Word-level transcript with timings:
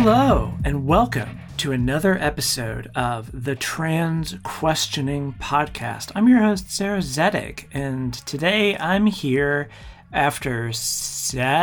Hello, 0.00 0.54
and 0.64 0.86
welcome 0.86 1.40
to 1.56 1.72
another 1.72 2.16
episode 2.18 2.88
of 2.94 3.44
the 3.44 3.56
Trans 3.56 4.36
Questioning 4.44 5.34
Podcast. 5.40 6.12
I'm 6.14 6.28
your 6.28 6.38
host, 6.38 6.70
Sarah 6.70 7.00
Zedig, 7.00 7.64
and 7.72 8.14
today 8.14 8.76
I'm 8.76 9.06
here 9.06 9.68
after 10.12 10.72
seven 10.72 11.60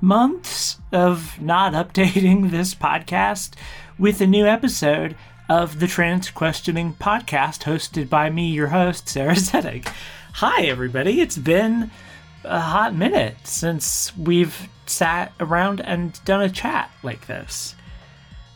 months 0.00 0.78
of 0.92 1.42
not 1.42 1.72
updating 1.72 2.52
this 2.52 2.76
podcast 2.76 3.54
with 3.98 4.20
a 4.20 4.26
new 4.26 4.46
episode 4.46 5.16
of 5.48 5.80
the 5.80 5.88
Trans 5.88 6.30
Questioning 6.30 6.94
Podcast, 6.94 7.64
hosted 7.64 8.08
by 8.08 8.30
me, 8.30 8.52
your 8.52 8.68
host, 8.68 9.08
Sarah 9.08 9.32
Zedig. 9.34 9.92
Hi, 10.34 10.62
everybody. 10.62 11.20
It's 11.20 11.38
been 11.38 11.90
a 12.44 12.60
hot 12.60 12.94
minute 12.94 13.36
since 13.44 14.16
we've 14.16 14.68
sat 14.86 15.32
around 15.40 15.80
and 15.80 16.22
done 16.24 16.42
a 16.42 16.50
chat 16.50 16.90
like 17.02 17.26
this. 17.26 17.74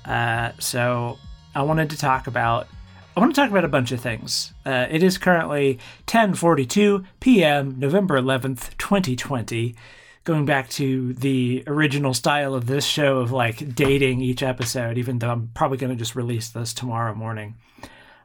Uh, 0.05 0.52
so 0.59 1.19
I 1.55 1.62
wanted 1.62 1.91
to 1.91 1.97
talk 1.97 2.27
about 2.27 2.69
I 3.16 3.20
want 3.20 3.33
to 3.33 3.41
talk 3.41 3.51
about 3.51 3.65
a 3.65 3.69
bunch 3.69 3.92
of 3.92 4.01
things. 4.01 4.52
Uh, 4.66 4.87
it 4.91 5.02
is 5.02 5.19
currently 5.19 5.78
10:42 6.06 7.05
p.m. 7.20 7.77
November 7.78 8.20
11th, 8.20 8.77
2020. 8.77 9.77
Going 10.25 10.47
back 10.47 10.69
to 10.70 11.12
the 11.12 11.62
original 11.66 12.14
style 12.14 12.55
of 12.55 12.66
this 12.66 12.84
show 12.84 13.19
of 13.19 13.31
like 13.31 13.75
dating 13.75 14.20
each 14.20 14.42
episode, 14.42 14.98
even 14.98 15.19
though 15.19 15.31
I'm 15.31 15.50
probably 15.55 15.77
going 15.77 15.92
to 15.92 15.98
just 15.98 16.16
release 16.16 16.48
this 16.48 16.75
tomorrow 16.75 17.14
morning. 17.14 17.56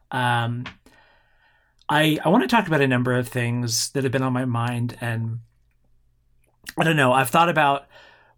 Um, 0.10 0.64
I 1.88 2.18
I 2.24 2.30
want 2.30 2.44
to 2.44 2.48
talk 2.48 2.68
about 2.68 2.82
a 2.82 2.88
number 2.88 3.16
of 3.16 3.28
things 3.28 3.92
that 3.92 4.04
have 4.04 4.12
been 4.12 4.24
on 4.24 4.34
my 4.34 4.46
mind, 4.46 4.98
and 5.02 5.40
I 6.78 6.84
don't 6.84 6.96
know. 6.96 7.12
I've 7.12 7.30
thought 7.30 7.50
about 7.50 7.88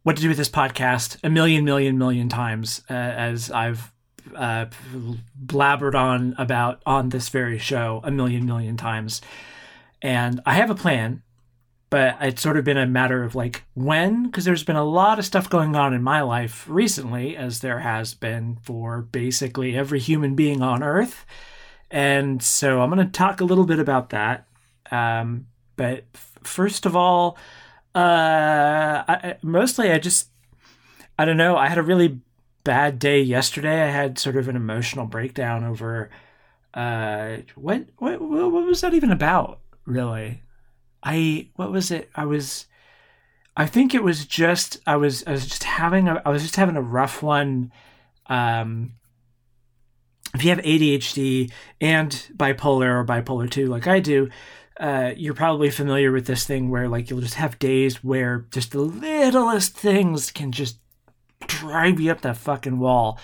what 0.04 0.16
to 0.16 0.22
do 0.22 0.30
with 0.30 0.38
this 0.38 0.50
podcast 0.50 1.18
a 1.24 1.30
million, 1.30 1.64
million, 1.64 1.98
million 1.98 2.30
times 2.30 2.82
uh, 2.90 2.94
as 2.94 3.52
I've 3.52 3.92
uh, 4.36 4.66
blabbered 5.44 5.96
on 5.96 6.36
about 6.38 6.82
on 6.86 7.10
this 7.10 7.30
very 7.30 7.58
show 7.58 8.02
a 8.04 8.12
million, 8.12 8.46
million 8.46 8.78
times. 8.78 9.22
And 10.02 10.42
I 10.46 10.54
have 10.56 10.70
a 10.70 10.76
plan, 10.76 11.22
but 11.90 12.18
it's 12.22 12.42
sort 12.42 12.58
of 12.58 12.64
been 12.64 12.78
a 12.78 12.88
matter 12.88 13.24
of 13.24 13.36
like 13.36 13.64
when, 13.74 14.26
because 14.26 14.46
there's 14.46 14.64
been 14.64 14.76
a 14.76 14.84
lot 14.84 15.20
of 15.20 15.26
stuff 15.26 15.50
going 15.50 15.76
on 15.76 15.94
in 15.94 16.02
my 16.02 16.22
life 16.22 16.66
recently, 16.68 17.36
as 17.38 17.60
there 17.60 17.80
has 17.80 18.14
been 18.14 18.58
for 18.64 19.02
basically 19.02 19.78
every 19.78 20.00
human 20.00 20.36
being 20.36 20.62
on 20.62 20.82
Earth. 20.82 21.26
And 21.92 22.42
so 22.42 22.82
I'm 22.82 22.90
going 22.90 23.06
to 23.06 23.12
talk 23.12 23.42
a 23.42 23.46
little 23.46 23.66
bit 23.66 23.80
about 23.80 24.12
that. 24.12 24.48
Um, 24.90 25.48
but 25.76 26.06
f- 26.16 26.38
first 26.44 26.86
of 26.86 26.96
all, 26.96 27.38
uh, 27.94 29.04
I, 29.08 29.36
mostly 29.42 29.92
I 29.92 30.00
just, 30.00 30.30
I 31.18 31.26
don't 31.26 31.38
know. 31.38 31.58
I 31.58 31.68
had 31.68 31.78
a 31.78 31.84
really 31.84 32.20
bad 32.64 33.00
day 33.00 33.22
yesterday. 33.22 33.84
I 33.84 33.92
had 33.92 34.18
sort 34.18 34.38
of 34.38 34.48
an 34.48 34.56
emotional 34.56 35.06
breakdown 35.06 35.64
over, 35.64 36.10
uh, 36.74 37.38
what, 37.56 37.86
what, 37.98 38.22
what 38.22 38.66
was 38.66 38.82
that 38.82 38.94
even 38.94 39.12
about? 39.12 39.60
Really, 39.86 40.42
I, 41.04 41.50
what 41.56 41.72
was 41.72 41.92
it? 41.92 42.10
I 42.16 42.26
was, 42.26 42.68
I 43.58 43.66
think 43.66 43.94
it 43.94 44.04
was 44.04 44.26
just, 44.26 44.80
I 44.88 44.96
was, 44.96 45.24
I 45.28 45.32
was 45.32 45.46
just 45.46 45.64
having 45.64 46.08
a, 46.08 46.22
I 46.26 46.30
was 46.30 46.44
just 46.44 46.56
having 46.56 46.78
a 46.78 46.82
rough 46.82 47.22
one. 47.22 47.72
Um, 48.28 48.94
if 50.34 50.44
you 50.44 50.50
have 50.52 50.60
ADHD 50.60 51.52
and 51.82 52.12
bipolar 52.36 53.02
or 53.02 53.06
bipolar 53.06 53.52
2 53.52 53.68
like 53.68 53.88
I 53.88 54.00
do, 54.00 54.30
uh, 54.80 55.12
you're 55.16 55.34
probably 55.34 55.70
familiar 55.70 56.12
with 56.12 56.26
this 56.26 56.46
thing 56.46 56.70
where 56.70 56.88
like 56.88 57.10
you'll 57.10 57.22
just 57.22 57.36
have 57.36 57.60
days 57.60 58.04
where 58.04 58.46
just 58.52 58.72
the 58.72 58.82
littlest 58.82 59.78
things 59.78 60.32
can 60.32 60.52
just 60.52 60.78
drive 61.48 62.00
you 62.00 62.12
up 62.12 62.22
that 62.22 62.38
fucking 62.38 62.80
wall. 62.80 63.20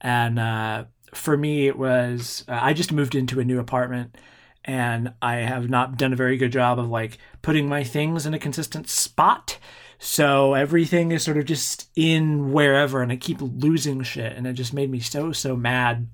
And 0.00 0.38
uh, 0.38 0.84
for 1.12 1.36
me, 1.36 1.66
it 1.66 1.78
was 1.78 2.44
uh, 2.48 2.58
I 2.60 2.72
just 2.72 2.92
moved 2.92 3.14
into 3.14 3.40
a 3.40 3.44
new 3.44 3.58
apartment 3.58 4.16
and 4.64 5.12
I 5.20 5.36
have 5.36 5.68
not 5.68 5.98
done 5.98 6.12
a 6.12 6.16
very 6.16 6.36
good 6.36 6.52
job 6.52 6.78
of 6.78 6.88
like 6.88 7.18
putting 7.42 7.68
my 7.68 7.84
things 7.84 8.24
in 8.24 8.34
a 8.34 8.38
consistent 8.38 8.88
spot. 8.88 9.58
So 9.98 10.54
everything 10.54 11.12
is 11.12 11.22
sort 11.22 11.36
of 11.36 11.44
just 11.44 11.88
in 11.94 12.52
wherever, 12.52 13.00
and 13.00 13.12
I 13.12 13.16
keep 13.16 13.38
losing 13.40 14.02
shit, 14.02 14.36
and 14.36 14.46
it 14.46 14.54
just 14.54 14.74
made 14.74 14.90
me 14.90 15.00
so 15.00 15.32
so 15.32 15.56
mad. 15.56 16.08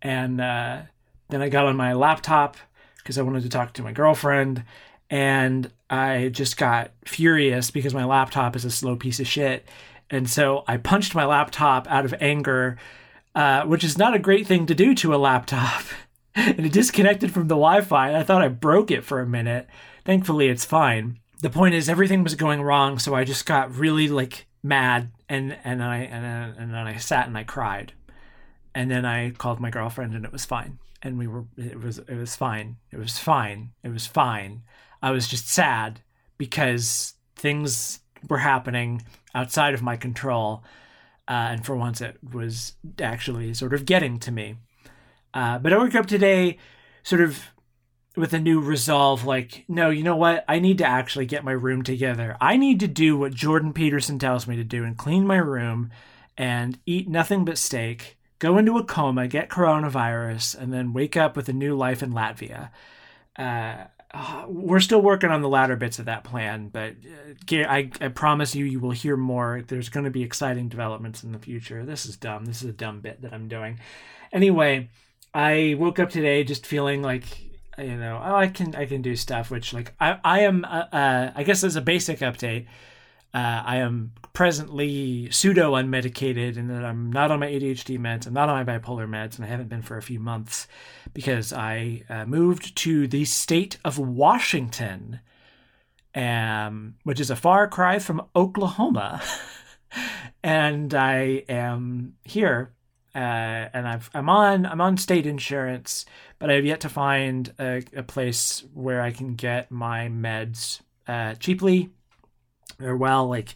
And 0.00 0.40
uh, 0.40 0.82
then 1.28 1.42
I 1.42 1.48
got 1.48 1.66
on 1.66 1.76
my 1.76 1.92
laptop 1.92 2.56
because 3.02 3.18
I 3.18 3.22
wanted 3.22 3.42
to 3.42 3.48
talk 3.48 3.72
to 3.74 3.82
my 3.82 3.92
girlfriend. 3.92 4.64
And 5.10 5.70
I 5.88 6.28
just 6.28 6.56
got 6.56 6.92
furious 7.04 7.70
because 7.70 7.94
my 7.94 8.04
laptop 8.04 8.54
is 8.54 8.64
a 8.64 8.70
slow 8.70 8.94
piece 8.96 9.18
of 9.18 9.26
shit. 9.26 9.66
And 10.08 10.30
so 10.30 10.64
I 10.68 10.76
punched 10.76 11.14
my 11.14 11.24
laptop 11.24 11.86
out 11.88 12.04
of 12.04 12.14
anger, 12.20 12.78
uh, 13.34 13.64
which 13.64 13.84
is 13.84 13.98
not 13.98 14.14
a 14.14 14.18
great 14.18 14.46
thing 14.46 14.66
to 14.66 14.74
do 14.74 14.94
to 14.96 15.14
a 15.14 15.16
laptop. 15.16 15.82
and 16.34 16.64
it 16.64 16.72
disconnected 16.72 17.32
from 17.32 17.48
the 17.48 17.56
Wi 17.56 17.80
Fi. 17.80 18.16
I 18.16 18.22
thought 18.22 18.42
I 18.42 18.48
broke 18.48 18.90
it 18.90 19.04
for 19.04 19.20
a 19.20 19.26
minute. 19.26 19.68
Thankfully, 20.04 20.48
it's 20.48 20.64
fine. 20.64 21.18
The 21.42 21.50
point 21.50 21.74
is, 21.74 21.88
everything 21.88 22.22
was 22.22 22.34
going 22.34 22.62
wrong. 22.62 22.98
So 22.98 23.14
I 23.14 23.24
just 23.24 23.46
got 23.46 23.74
really 23.74 24.08
like 24.08 24.46
mad 24.62 25.10
and, 25.28 25.56
and, 25.64 25.82
I, 25.82 25.98
and, 25.98 26.56
and 26.56 26.74
then 26.74 26.86
I 26.86 26.96
sat 26.98 27.26
and 27.26 27.36
I 27.36 27.44
cried. 27.44 27.92
And 28.74 28.90
then 28.90 29.04
I 29.04 29.30
called 29.30 29.58
my 29.58 29.70
girlfriend 29.70 30.14
and 30.14 30.24
it 30.24 30.32
was 30.32 30.44
fine 30.44 30.78
and 31.02 31.18
we 31.18 31.26
were 31.26 31.44
it 31.56 31.82
was 31.82 31.98
it 31.98 32.16
was 32.16 32.36
fine. 32.36 32.76
It 32.90 32.98
was 32.98 33.18
fine. 33.18 33.72
It 33.82 33.88
was 33.88 34.06
fine. 34.06 34.62
I 35.02 35.10
was 35.10 35.28
just 35.28 35.48
sad 35.48 36.00
because 36.38 37.14
things 37.36 38.00
were 38.28 38.38
happening 38.38 39.02
outside 39.34 39.74
of 39.74 39.82
my 39.82 39.96
control 39.96 40.62
uh, 41.28 41.48
and 41.52 41.64
for 41.64 41.76
once 41.76 42.00
it 42.00 42.18
was 42.32 42.74
actually 43.00 43.54
sort 43.54 43.72
of 43.72 43.86
getting 43.86 44.18
to 44.18 44.32
me. 44.32 44.56
Uh, 45.32 45.58
but 45.58 45.72
i 45.72 45.78
woke 45.78 45.94
up 45.94 46.06
today 46.06 46.58
sort 47.04 47.20
of 47.20 47.44
with 48.16 48.32
a 48.32 48.38
new 48.38 48.60
resolve 48.60 49.24
like 49.24 49.64
no 49.68 49.90
you 49.90 50.02
know 50.02 50.16
what? 50.16 50.44
I 50.48 50.58
need 50.58 50.78
to 50.78 50.84
actually 50.84 51.26
get 51.26 51.44
my 51.44 51.52
room 51.52 51.82
together. 51.82 52.36
I 52.40 52.56
need 52.56 52.80
to 52.80 52.88
do 52.88 53.16
what 53.16 53.32
jordan 53.32 53.72
peterson 53.72 54.18
tells 54.18 54.46
me 54.46 54.56
to 54.56 54.64
do 54.64 54.84
and 54.84 54.98
clean 54.98 55.26
my 55.26 55.36
room 55.36 55.90
and 56.36 56.78
eat 56.84 57.08
nothing 57.08 57.44
but 57.44 57.58
steak 57.58 58.18
go 58.40 58.58
into 58.58 58.76
a 58.78 58.84
coma, 58.84 59.28
get 59.28 59.48
coronavirus, 59.48 60.58
and 60.58 60.72
then 60.72 60.92
wake 60.92 61.16
up 61.16 61.36
with 61.36 61.48
a 61.48 61.52
new 61.52 61.76
life 61.76 62.02
in 62.02 62.12
Latvia. 62.12 62.70
Uh, 63.36 63.84
we're 64.48 64.80
still 64.80 65.00
working 65.00 65.30
on 65.30 65.40
the 65.40 65.48
latter 65.48 65.76
bits 65.76 66.00
of 66.00 66.06
that 66.06 66.24
plan, 66.24 66.68
but 66.68 66.94
uh, 67.52 67.56
I, 67.56 67.90
I 68.00 68.08
promise 68.08 68.56
you, 68.56 68.64
you 68.64 68.80
will 68.80 68.90
hear 68.90 69.16
more. 69.16 69.62
There's 69.64 69.88
going 69.88 70.04
to 70.04 70.10
be 70.10 70.24
exciting 70.24 70.68
developments 70.68 71.22
in 71.22 71.30
the 71.30 71.38
future. 71.38 71.84
This 71.84 72.06
is 72.06 72.16
dumb. 72.16 72.46
This 72.46 72.62
is 72.62 72.70
a 72.70 72.72
dumb 72.72 73.00
bit 73.00 73.22
that 73.22 73.32
I'm 73.32 73.46
doing. 73.46 73.78
Anyway, 74.32 74.88
I 75.32 75.76
woke 75.78 76.00
up 76.00 76.10
today 76.10 76.42
just 76.42 76.66
feeling 76.66 77.02
like 77.02 77.24
you 77.78 77.96
know 77.96 78.20
oh, 78.22 78.34
I 78.34 78.48
can 78.48 78.74
I 78.74 78.84
can 78.86 79.00
do 79.00 79.14
stuff 79.16 79.50
which 79.50 79.72
like 79.72 79.94
I 80.00 80.18
I 80.24 80.40
am 80.40 80.64
uh, 80.64 80.86
uh, 80.92 81.32
I 81.34 81.44
guess 81.44 81.62
as 81.62 81.76
a 81.76 81.80
basic 81.80 82.18
update 82.18 82.66
uh, 83.32 83.62
I 83.64 83.76
am 83.76 84.12
presently 84.32 85.30
pseudo 85.30 85.74
unmedicated 85.74 86.56
and 86.56 86.68
that 86.70 86.84
I'm 86.84 87.12
not 87.12 87.30
on 87.30 87.40
my 87.40 87.46
ADHD 87.46 87.98
meds, 87.98 88.26
I'm 88.26 88.32
not 88.32 88.48
on 88.48 88.64
my 88.64 88.78
bipolar 88.78 89.08
meds, 89.08 89.36
and 89.36 89.44
I 89.44 89.48
haven't 89.48 89.68
been 89.68 89.82
for 89.82 89.96
a 89.96 90.02
few 90.02 90.18
months 90.18 90.66
because 91.14 91.52
I 91.52 92.02
uh, 92.08 92.26
moved 92.26 92.76
to 92.78 93.06
the 93.06 93.24
state 93.24 93.78
of 93.84 93.98
Washington, 93.98 95.20
um, 96.14 96.94
which 97.04 97.20
is 97.20 97.30
a 97.30 97.36
far 97.36 97.68
cry 97.68 98.00
from 98.00 98.26
Oklahoma. 98.34 99.22
and 100.42 100.92
I 100.92 101.44
am 101.48 102.14
here. 102.24 102.72
Uh, 103.14 103.18
and 103.18 103.88
I've, 103.88 104.08
I'm 104.14 104.28
on 104.28 104.66
I'm 104.66 104.80
on 104.80 104.96
state 104.96 105.26
insurance, 105.26 106.04
but 106.38 106.48
I 106.48 106.54
have 106.54 106.64
yet 106.64 106.80
to 106.80 106.88
find 106.88 107.52
a, 107.58 107.82
a 107.96 108.04
place 108.04 108.62
where 108.72 109.00
I 109.00 109.10
can 109.10 109.34
get 109.34 109.72
my 109.72 110.06
meds 110.08 110.80
uh, 111.08 111.34
cheaply 111.34 111.90
or 112.82 112.96
well 112.96 113.26
like 113.26 113.54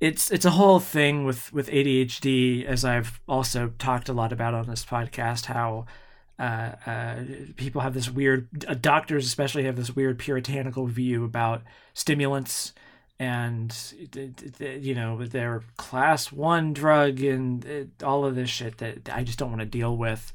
it's 0.00 0.30
it's 0.30 0.44
a 0.44 0.50
whole 0.50 0.80
thing 0.80 1.24
with 1.24 1.52
with 1.52 1.68
ADHD 1.68 2.64
as 2.64 2.84
I've 2.84 3.20
also 3.28 3.72
talked 3.78 4.08
a 4.08 4.12
lot 4.12 4.32
about 4.32 4.54
on 4.54 4.66
this 4.66 4.84
podcast 4.84 5.46
how 5.46 5.86
uh, 6.38 6.72
uh, 6.86 7.16
people 7.56 7.82
have 7.82 7.94
this 7.94 8.10
weird 8.10 8.48
uh, 8.66 8.74
doctors 8.74 9.26
especially 9.26 9.64
have 9.64 9.76
this 9.76 9.94
weird 9.94 10.18
puritanical 10.18 10.86
view 10.86 11.24
about 11.24 11.62
stimulants 11.94 12.72
and 13.22 13.94
you 14.58 14.94
know 14.96 15.24
their 15.24 15.62
class 15.76 16.32
one 16.32 16.72
drug 16.72 17.20
and 17.20 17.92
all 18.02 18.24
of 18.24 18.34
this 18.34 18.50
shit 18.50 18.78
that 18.78 19.08
I 19.12 19.22
just 19.22 19.38
don't 19.38 19.50
want 19.50 19.60
to 19.60 19.66
deal 19.66 19.96
with. 19.96 20.32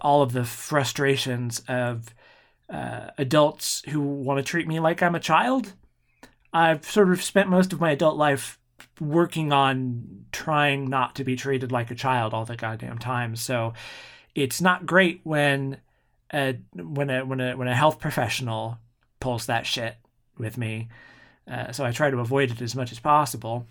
All 0.00 0.22
of 0.22 0.32
the 0.32 0.44
frustrations 0.44 1.60
of 1.66 2.14
uh, 2.68 3.10
adults 3.18 3.82
who 3.88 4.00
want 4.00 4.38
to 4.38 4.44
treat 4.44 4.68
me 4.68 4.78
like 4.78 5.02
I'm 5.02 5.16
a 5.16 5.20
child 5.20 5.72
I've 6.52 6.84
sort 6.84 7.10
of 7.10 7.22
spent 7.22 7.48
most 7.48 7.72
of 7.72 7.80
my 7.80 7.92
adult 7.92 8.16
life 8.16 8.58
working 9.00 9.52
on 9.52 10.26
trying 10.32 10.88
not 10.88 11.14
to 11.16 11.24
be 11.24 11.36
treated 11.36 11.72
like 11.72 11.90
a 11.90 11.94
child 11.94 12.34
all 12.34 12.44
the 12.44 12.56
goddamn 12.56 12.98
time. 12.98 13.36
So 13.36 13.72
it's 14.34 14.60
not 14.60 14.86
great 14.86 15.20
when 15.24 15.78
a 16.32 16.58
when 16.74 17.10
a 17.10 17.24
when 17.24 17.40
a 17.40 17.56
when 17.56 17.68
a 17.68 17.74
health 17.74 17.98
professional 17.98 18.78
pulls 19.20 19.46
that 19.46 19.66
shit 19.66 19.96
with 20.38 20.56
me. 20.56 20.88
Uh, 21.50 21.72
so 21.72 21.84
I 21.84 21.92
try 21.92 22.10
to 22.10 22.18
avoid 22.18 22.50
it 22.50 22.62
as 22.62 22.76
much 22.76 22.92
as 22.92 23.00
possible. 23.00 23.66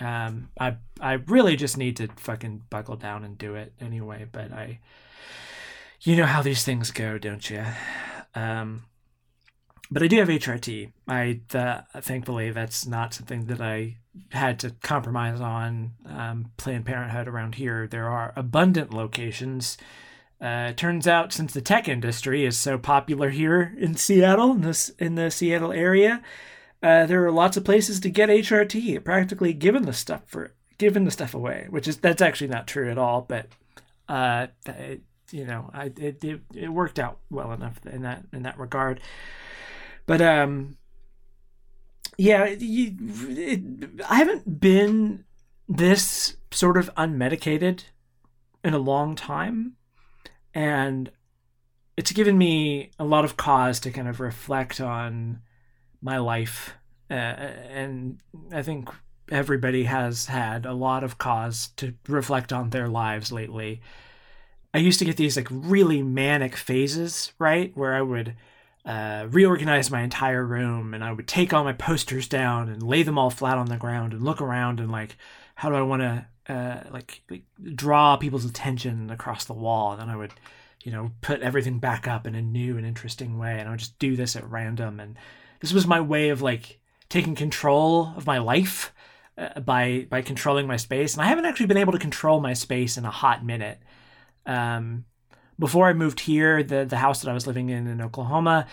Um, 0.00 0.50
I 0.58 0.76
I 1.00 1.14
really 1.14 1.56
just 1.56 1.76
need 1.76 1.96
to 1.98 2.08
fucking 2.16 2.62
buckle 2.70 2.96
down 2.96 3.24
and 3.24 3.36
do 3.36 3.54
it 3.54 3.72
anyway. 3.80 4.26
But 4.30 4.52
I, 4.52 4.80
you 6.00 6.16
know 6.16 6.26
how 6.26 6.42
these 6.42 6.64
things 6.64 6.90
go, 6.90 7.18
don't 7.18 7.48
you? 7.50 7.64
Um, 8.34 8.84
but 9.92 10.02
I 10.02 10.06
do 10.06 10.18
have 10.18 10.28
HRT. 10.28 10.90
I 11.06 11.40
uh, 11.52 11.82
thankfully 12.00 12.50
that's 12.50 12.86
not 12.86 13.12
something 13.12 13.44
that 13.46 13.60
I 13.60 13.98
had 14.30 14.58
to 14.60 14.70
compromise 14.82 15.38
on. 15.38 15.92
Um, 16.06 16.50
Planned 16.56 16.86
Parenthood 16.86 17.28
around 17.28 17.56
here, 17.56 17.86
there 17.86 18.08
are 18.08 18.32
abundant 18.34 18.94
locations. 18.94 19.76
Uh, 20.40 20.72
turns 20.72 21.06
out, 21.06 21.32
since 21.32 21.52
the 21.52 21.60
tech 21.60 21.88
industry 21.88 22.44
is 22.44 22.58
so 22.58 22.78
popular 22.78 23.28
here 23.28 23.74
in 23.78 23.94
Seattle, 23.94 24.52
in 24.52 24.62
this 24.62 24.88
in 24.98 25.14
the 25.14 25.30
Seattle 25.30 25.72
area, 25.72 26.22
uh, 26.82 27.04
there 27.04 27.24
are 27.26 27.30
lots 27.30 27.58
of 27.58 27.64
places 27.64 28.00
to 28.00 28.08
get 28.08 28.30
HRT. 28.30 29.04
Practically 29.04 29.52
given 29.52 29.82
the 29.82 29.92
stuff 29.92 30.22
for 30.26 30.52
given 30.78 31.04
the 31.04 31.10
stuff 31.10 31.34
away, 31.34 31.66
which 31.68 31.86
is 31.86 31.98
that's 31.98 32.22
actually 32.22 32.48
not 32.48 32.66
true 32.66 32.90
at 32.90 32.98
all. 32.98 33.20
But 33.28 33.48
uh, 34.08 34.46
it, 34.66 35.02
you 35.30 35.44
know, 35.44 35.70
I 35.74 35.92
it, 35.96 36.24
it 36.24 36.40
it 36.54 36.68
worked 36.70 36.98
out 36.98 37.18
well 37.30 37.52
enough 37.52 37.78
in 37.84 38.02
that 38.02 38.24
in 38.32 38.42
that 38.44 38.58
regard. 38.58 39.00
But 40.06 40.20
um, 40.20 40.76
yeah, 42.16 42.46
you, 42.46 42.96
it, 43.28 44.00
I 44.08 44.16
haven't 44.16 44.60
been 44.60 45.24
this 45.68 46.36
sort 46.50 46.76
of 46.76 46.94
unmedicated 46.94 47.84
in 48.64 48.74
a 48.74 48.78
long 48.78 49.14
time, 49.14 49.76
and 50.54 51.10
it's 51.96 52.12
given 52.12 52.36
me 52.36 52.90
a 52.98 53.04
lot 53.04 53.24
of 53.24 53.36
cause 53.36 53.80
to 53.80 53.90
kind 53.90 54.08
of 54.08 54.20
reflect 54.20 54.80
on 54.80 55.40
my 56.00 56.18
life, 56.18 56.74
uh, 57.10 57.14
and 57.14 58.18
I 58.52 58.62
think 58.62 58.88
everybody 59.30 59.84
has 59.84 60.26
had 60.26 60.66
a 60.66 60.74
lot 60.74 61.04
of 61.04 61.18
cause 61.18 61.68
to 61.76 61.94
reflect 62.08 62.52
on 62.52 62.70
their 62.70 62.88
lives 62.88 63.32
lately. 63.32 63.80
I 64.74 64.78
used 64.78 64.98
to 64.98 65.04
get 65.04 65.16
these 65.16 65.36
like 65.36 65.48
really 65.50 66.02
manic 66.02 66.56
phases, 66.56 67.32
right, 67.38 67.72
where 67.76 67.94
I 67.94 68.02
would 68.02 68.34
uh, 68.84 69.26
reorganize 69.30 69.90
my 69.90 70.02
entire 70.02 70.44
room 70.44 70.92
and 70.94 71.04
I 71.04 71.12
would 71.12 71.28
take 71.28 71.52
all 71.52 71.64
my 71.64 71.72
posters 71.72 72.26
down 72.26 72.68
and 72.68 72.82
lay 72.82 73.02
them 73.02 73.18
all 73.18 73.30
flat 73.30 73.58
on 73.58 73.66
the 73.66 73.76
ground 73.76 74.12
and 74.12 74.22
look 74.22 74.40
around 74.40 74.80
and 74.80 74.90
like, 74.90 75.16
how 75.54 75.68
do 75.68 75.76
I 75.76 75.82
want 75.82 76.02
to 76.02 76.26
uh, 76.52 76.80
like, 76.90 77.22
like 77.30 77.44
draw 77.74 78.16
people's 78.16 78.44
attention 78.44 79.10
across 79.10 79.44
the 79.44 79.52
wall? 79.52 79.92
And 79.92 80.00
then 80.00 80.08
I 80.08 80.16
would, 80.16 80.32
you 80.82 80.90
know, 80.90 81.12
put 81.20 81.42
everything 81.42 81.78
back 81.78 82.08
up 82.08 82.26
in 82.26 82.34
a 82.34 82.42
new 82.42 82.76
and 82.76 82.84
interesting 82.84 83.38
way. 83.38 83.58
And 83.58 83.68
I 83.68 83.70
would 83.70 83.80
just 83.80 83.98
do 84.00 84.16
this 84.16 84.34
at 84.34 84.50
random. 84.50 84.98
And 84.98 85.16
this 85.60 85.72
was 85.72 85.86
my 85.86 86.00
way 86.00 86.30
of 86.30 86.42
like 86.42 86.80
taking 87.08 87.36
control 87.36 88.12
of 88.16 88.26
my 88.26 88.38
life 88.38 88.92
uh, 89.38 89.60
by 89.60 90.06
by 90.10 90.22
controlling 90.22 90.66
my 90.66 90.76
space. 90.76 91.14
And 91.14 91.22
I 91.22 91.26
haven't 91.26 91.44
actually 91.44 91.66
been 91.66 91.76
able 91.76 91.92
to 91.92 91.98
control 91.98 92.40
my 92.40 92.54
space 92.54 92.96
in 92.96 93.04
a 93.04 93.10
hot 93.10 93.44
minute. 93.44 93.78
Um, 94.44 95.04
before 95.62 95.86
I 95.86 95.92
moved 95.92 96.18
here, 96.18 96.64
the 96.64 96.84
the 96.84 96.96
house 96.96 97.22
that 97.22 97.30
I 97.30 97.34
was 97.34 97.46
living 97.46 97.68
in 97.68 97.86
in 97.86 98.00
Oklahoma, 98.00 98.66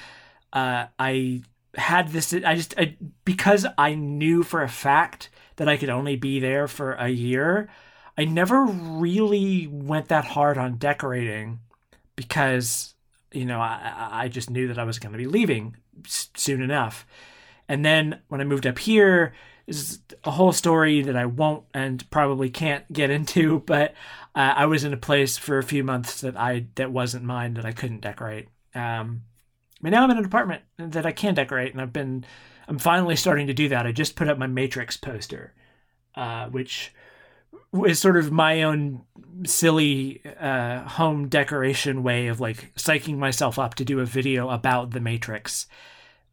uh, 0.52 0.88
I 0.98 1.44
had 1.76 2.08
this. 2.08 2.34
I 2.34 2.56
just 2.56 2.74
I, 2.80 2.98
because 3.26 3.68
I 3.78 3.94
knew 3.94 4.42
for 4.42 4.64
a 4.64 4.68
fact 4.68 5.30
that 5.58 5.70
I 5.70 5.78
could 5.78 5.92
only 5.92 6.16
be 6.16 6.40
there 6.40 6.68
for 6.68 6.94
a 6.94 7.08
year. 7.08 7.70
I 8.18 8.26
never 8.26 8.66
really 8.66 9.68
went 9.68 10.08
that 10.08 10.26
hard 10.26 10.58
on 10.58 10.78
decorating 10.78 11.60
because 12.16 12.96
you 13.32 13.46
know 13.46 13.60
I 13.60 14.10
I 14.24 14.28
just 14.28 14.50
knew 14.50 14.70
that 14.70 14.80
I 14.80 14.84
was 14.84 14.98
going 14.98 15.12
to 15.12 15.18
be 15.20 15.28
leaving 15.28 15.76
soon 16.08 16.64
enough. 16.64 17.06
And 17.68 17.86
then 17.86 18.20
when 18.30 18.42
I 18.42 18.46
moved 18.46 18.66
up 18.66 18.80
here, 18.80 19.34
is 19.70 20.00
a 20.24 20.32
whole 20.32 20.52
story 20.52 21.02
that 21.02 21.16
I 21.16 21.26
won't 21.26 21.64
and 21.74 22.10
probably 22.10 22.50
can't 22.50 22.92
get 22.92 23.10
into, 23.10 23.60
but 23.66 23.94
uh, 24.36 24.54
I 24.56 24.66
was 24.66 24.84
in 24.84 24.94
a 24.94 24.98
place 24.98 25.38
for 25.38 25.58
a 25.58 25.64
few 25.64 25.84
months 25.84 26.22
that 26.22 26.38
I 26.38 26.68
that 26.76 26.92
wasn't 26.92 27.26
mine 27.26 27.54
that 27.56 27.66
I 27.66 27.72
couldn't 27.72 28.02
decorate. 28.02 28.48
Um, 28.76 29.24
but 29.82 29.92
now 29.92 30.04
I'm 30.04 30.12
in 30.12 30.18
an 30.18 30.26
apartment 30.26 30.64
that 30.78 31.06
I 31.06 31.12
can 31.12 31.34
decorate, 31.34 31.72
and 31.72 31.82
I've 31.82 31.94
been 31.94 32.26
I'm 32.68 32.80
finally 32.80 33.16
starting 33.16 33.48
to 33.48 33.54
do 33.54 33.70
that. 33.70 33.86
I 33.86 33.92
just 33.92 34.16
put 34.16 34.28
up 34.28 34.38
my 34.38 34.48
Matrix 34.48 34.98
poster, 34.98 35.54
uh, 36.16 36.48
which 36.50 36.94
is 37.86 38.00
sort 38.00 38.18
of 38.18 38.32
my 38.32 38.64
own 38.64 39.02
silly 39.46 40.22
uh, 40.40 40.82
home 40.82 41.30
decoration 41.30 42.04
way 42.04 42.28
of 42.28 42.40
like 42.40 42.74
psyching 42.76 43.18
myself 43.18 43.58
up 43.58 43.76
to 43.76 43.86
do 43.86 44.00
a 44.00 44.06
video 44.06 44.50
about 44.50 44.92
the 44.92 45.00
Matrix, 45.00 45.68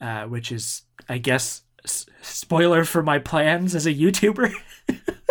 uh, 0.00 0.24
which 0.24 0.50
is 0.50 0.82
I 1.08 1.18
guess 1.18 1.62
spoiler 1.86 2.84
for 2.84 3.02
my 3.02 3.18
plans 3.18 3.74
as 3.74 3.86
a 3.86 3.94
YouTuber. 3.94 4.52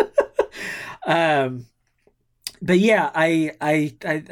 um, 1.06 1.66
but 2.62 2.80
yeah, 2.80 3.12
I, 3.14 3.52
I 3.62 3.96
I 4.04 4.24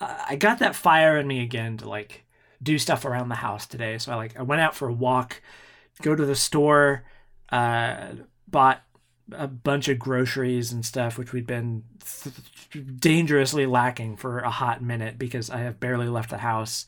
I 0.00 0.16
I 0.30 0.36
got 0.36 0.60
that 0.60 0.76
fire 0.76 1.18
in 1.18 1.26
me 1.26 1.42
again 1.42 1.78
to 1.78 1.88
like 1.88 2.24
do 2.62 2.78
stuff 2.78 3.04
around 3.04 3.28
the 3.28 3.36
house 3.36 3.66
today. 3.66 3.98
So 3.98 4.12
I 4.12 4.16
like 4.16 4.38
I 4.38 4.42
went 4.42 4.60
out 4.60 4.74
for 4.74 4.88
a 4.88 4.92
walk, 4.92 5.42
go 6.02 6.14
to 6.14 6.24
the 6.24 6.36
store, 6.36 7.04
uh, 7.50 8.12
bought 8.46 8.82
a 9.32 9.46
bunch 9.46 9.88
of 9.88 9.98
groceries 9.98 10.72
and 10.72 10.84
stuff, 10.84 11.18
which 11.18 11.32
we'd 11.32 11.46
been 11.46 11.84
th- 12.22 12.34
dangerously 12.98 13.66
lacking 13.66 14.16
for 14.16 14.38
a 14.38 14.50
hot 14.50 14.82
minute 14.82 15.18
because 15.18 15.50
I 15.50 15.58
have 15.58 15.80
barely 15.80 16.08
left 16.08 16.30
the 16.30 16.38
house. 16.38 16.86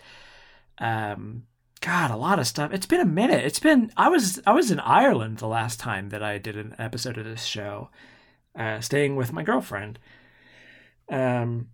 Um, 0.79 1.45
God, 1.81 2.11
a 2.11 2.17
lot 2.17 2.39
of 2.39 2.47
stuff. 2.47 2.73
It's 2.73 2.87
been 2.87 3.01
a 3.01 3.07
minute. 3.07 3.45
It's 3.45 3.59
been 3.59 3.91
I 3.97 4.09
was 4.09 4.41
I 4.47 4.53
was 4.53 4.71
in 4.71 4.81
Ireland 4.81 5.39
the 5.39 5.47
last 5.47 5.81
time 5.81 6.11
that 6.11 6.23
I 6.23 6.37
did 6.37 6.57
an 6.57 6.75
episode 6.79 7.17
of 7.17 7.25
this 7.25 7.45
show, 7.45 7.91
uh, 8.55 8.81
staying 8.81 9.17
with 9.17 9.33
my 9.33 9.43
girlfriend. 9.43 9.99
Um. 11.09 11.69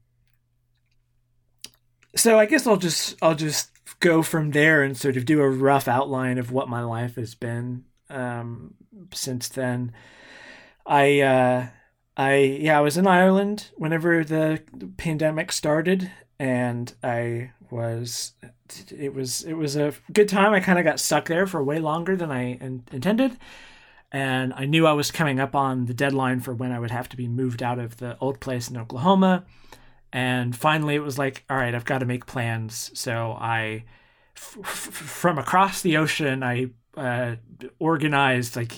So 2.15 2.39
I 2.39 2.47
guess 2.47 2.67
I'll 2.67 2.77
just 2.77 3.17
I'll 3.21 3.35
just 3.35 3.71
go 4.01 4.23
from 4.23 4.53
there 4.53 4.83
and 4.83 4.97
sort 4.97 5.17
of 5.17 5.25
do 5.25 5.41
a 5.41 5.51
rough 5.51 5.89
outline 5.89 6.39
of 6.39 6.53
what 6.53 6.69
my 6.69 6.83
life 6.83 7.17
has 7.17 7.35
been 7.35 7.85
um, 8.09 8.75
since 9.13 9.49
then. 9.49 9.93
I 10.87 11.21
uh, 11.21 11.67
I 12.17 12.37
yeah 12.37 12.79
I 12.79 12.83
was 12.83 12.97
in 12.97 13.09
Ireland 13.09 13.71
whenever 13.75 14.23
the 14.23 14.63
pandemic 14.97 15.51
started, 15.51 16.13
and 16.39 16.95
I 17.03 17.51
was 17.71 18.33
it 18.91 19.15
was 19.15 19.43
it 19.45 19.55
was 19.55 19.77
a 19.77 19.93
good 20.13 20.29
time. 20.29 20.53
I 20.53 20.61
kind 20.61 20.79
of 20.79 20.85
got 20.85 21.01
stuck 21.01 21.27
there 21.27 21.47
for 21.47 21.63
way 21.63 21.79
longer 21.79 22.17
than 22.17 22.31
I 22.31 22.55
in- 22.55 22.85
intended, 22.93 23.37
and 24.13 24.53
I 24.55 24.67
knew 24.67 24.87
I 24.87 24.93
was 24.93 25.11
coming 25.11 25.41
up 25.41 25.55
on 25.55 25.87
the 25.87 25.95
deadline 25.95 26.41
for 26.41 26.55
when 26.55 26.73
I 26.73 26.79
would 26.79 26.91
have 26.91 27.09
to 27.11 27.17
be 27.17 27.29
moved 27.29 27.63
out 27.63 27.79
of 27.79 27.97
the 27.99 28.17
old 28.19 28.41
place 28.41 28.69
in 28.71 28.77
Oklahoma. 28.77 29.45
And 30.13 30.55
finally, 30.57 30.95
it 30.95 31.03
was 31.03 31.19
like, 31.19 31.45
all 31.51 31.57
right, 31.57 31.75
I've 31.75 31.85
got 31.85 31.99
to 31.99 32.07
make 32.07 32.27
plans. 32.27 32.91
So 32.95 33.37
I, 33.39 33.85
f- 34.37 34.57
f- 34.63 34.69
from 34.69 35.39
across 35.39 35.83
the 35.83 35.97
ocean, 35.99 36.43
I 36.43 36.71
uh, 36.97 37.37
organized 37.79 38.57
like 38.57 38.73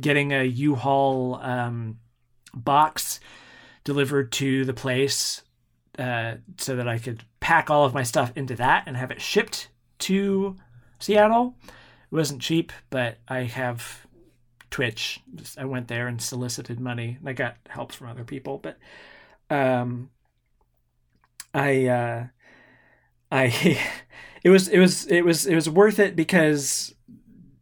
getting 0.00 0.32
a 0.32 0.44
U-Haul 0.44 1.36
um, 1.36 1.98
box 2.54 3.18
delivered 3.82 4.30
to 4.32 4.64
the 4.64 4.74
place 4.74 5.42
uh, 5.98 6.34
so 6.58 6.76
that 6.76 6.86
I 6.86 6.98
could 6.98 7.24
pack 7.46 7.70
all 7.70 7.84
of 7.84 7.94
my 7.94 8.02
stuff 8.02 8.32
into 8.34 8.56
that 8.56 8.82
and 8.88 8.96
have 8.96 9.12
it 9.12 9.22
shipped 9.22 9.68
to 10.00 10.56
Seattle. 10.98 11.54
It 11.62 11.70
wasn't 12.10 12.42
cheap, 12.42 12.72
but 12.90 13.18
I 13.28 13.44
have 13.44 14.04
Twitch. 14.68 15.20
I 15.56 15.64
went 15.64 15.86
there 15.86 16.08
and 16.08 16.20
solicited 16.20 16.80
money. 16.80 17.18
And 17.20 17.28
I 17.28 17.34
got 17.34 17.56
help 17.68 17.92
from 17.92 18.08
other 18.08 18.24
people, 18.24 18.58
but 18.58 18.78
um, 19.48 20.10
I 21.54 21.86
uh, 21.86 22.26
I 23.30 23.78
it 24.42 24.50
was 24.50 24.66
it 24.66 24.80
was 24.80 25.06
it 25.06 25.24
was 25.24 25.46
it 25.46 25.54
was 25.54 25.70
worth 25.70 26.00
it 26.00 26.16
because 26.16 26.96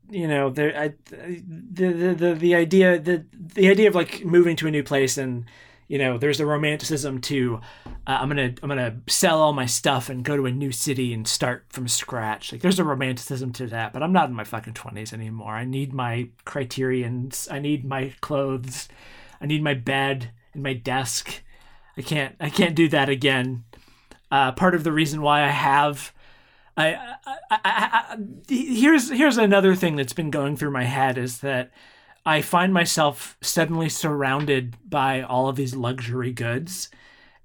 you 0.08 0.26
know 0.26 0.48
there 0.48 0.74
I 0.74 0.94
the 1.10 1.92
the 1.92 2.14
the, 2.14 2.34
the 2.34 2.54
idea 2.54 2.98
the 2.98 3.26
the 3.34 3.68
idea 3.68 3.88
of 3.88 3.94
like 3.94 4.24
moving 4.24 4.56
to 4.56 4.66
a 4.66 4.70
new 4.70 4.82
place 4.82 5.18
and 5.18 5.44
you 5.88 5.98
know 5.98 6.18
there's 6.18 6.40
a 6.40 6.46
romanticism 6.46 7.20
to 7.20 7.60
uh, 7.86 8.18
i'm 8.20 8.28
gonna 8.28 8.54
i'm 8.62 8.68
gonna 8.68 8.96
sell 9.08 9.40
all 9.40 9.52
my 9.52 9.66
stuff 9.66 10.08
and 10.08 10.24
go 10.24 10.36
to 10.36 10.46
a 10.46 10.52
new 10.52 10.72
city 10.72 11.12
and 11.12 11.26
start 11.28 11.66
from 11.68 11.88
scratch. 11.88 12.52
Like 12.52 12.60
there's 12.60 12.78
a 12.78 12.84
romanticism 12.84 13.52
to 13.54 13.66
that 13.68 13.92
but 13.92 14.02
i'm 14.02 14.12
not 14.12 14.28
in 14.28 14.34
my 14.34 14.44
fucking 14.44 14.74
20s 14.74 15.12
anymore. 15.12 15.52
I 15.52 15.64
need 15.64 15.92
my 15.92 16.28
criterions. 16.44 17.48
I 17.50 17.58
need 17.58 17.84
my 17.84 18.14
clothes. 18.20 18.88
I 19.40 19.46
need 19.46 19.62
my 19.62 19.74
bed 19.74 20.30
and 20.52 20.62
my 20.62 20.74
desk. 20.74 21.42
I 21.96 22.02
can't 22.02 22.36
i 22.40 22.50
can't 22.50 22.74
do 22.74 22.88
that 22.88 23.08
again. 23.08 23.64
Uh, 24.30 24.52
part 24.52 24.74
of 24.74 24.84
the 24.84 24.92
reason 24.92 25.22
why 25.22 25.42
i 25.42 25.48
have 25.48 26.12
I, 26.76 26.94
I, 26.94 27.36
I, 27.50 27.58
I, 27.64 28.18
here's 28.48 29.10
here's 29.10 29.38
another 29.38 29.76
thing 29.76 29.94
that's 29.96 30.12
been 30.12 30.30
going 30.30 30.56
through 30.56 30.72
my 30.72 30.84
head 30.84 31.18
is 31.18 31.38
that 31.38 31.70
I 32.26 32.40
find 32.40 32.72
myself 32.72 33.36
suddenly 33.40 33.88
surrounded 33.88 34.76
by 34.88 35.22
all 35.22 35.48
of 35.48 35.56
these 35.56 35.74
luxury 35.74 36.32
goods. 36.32 36.90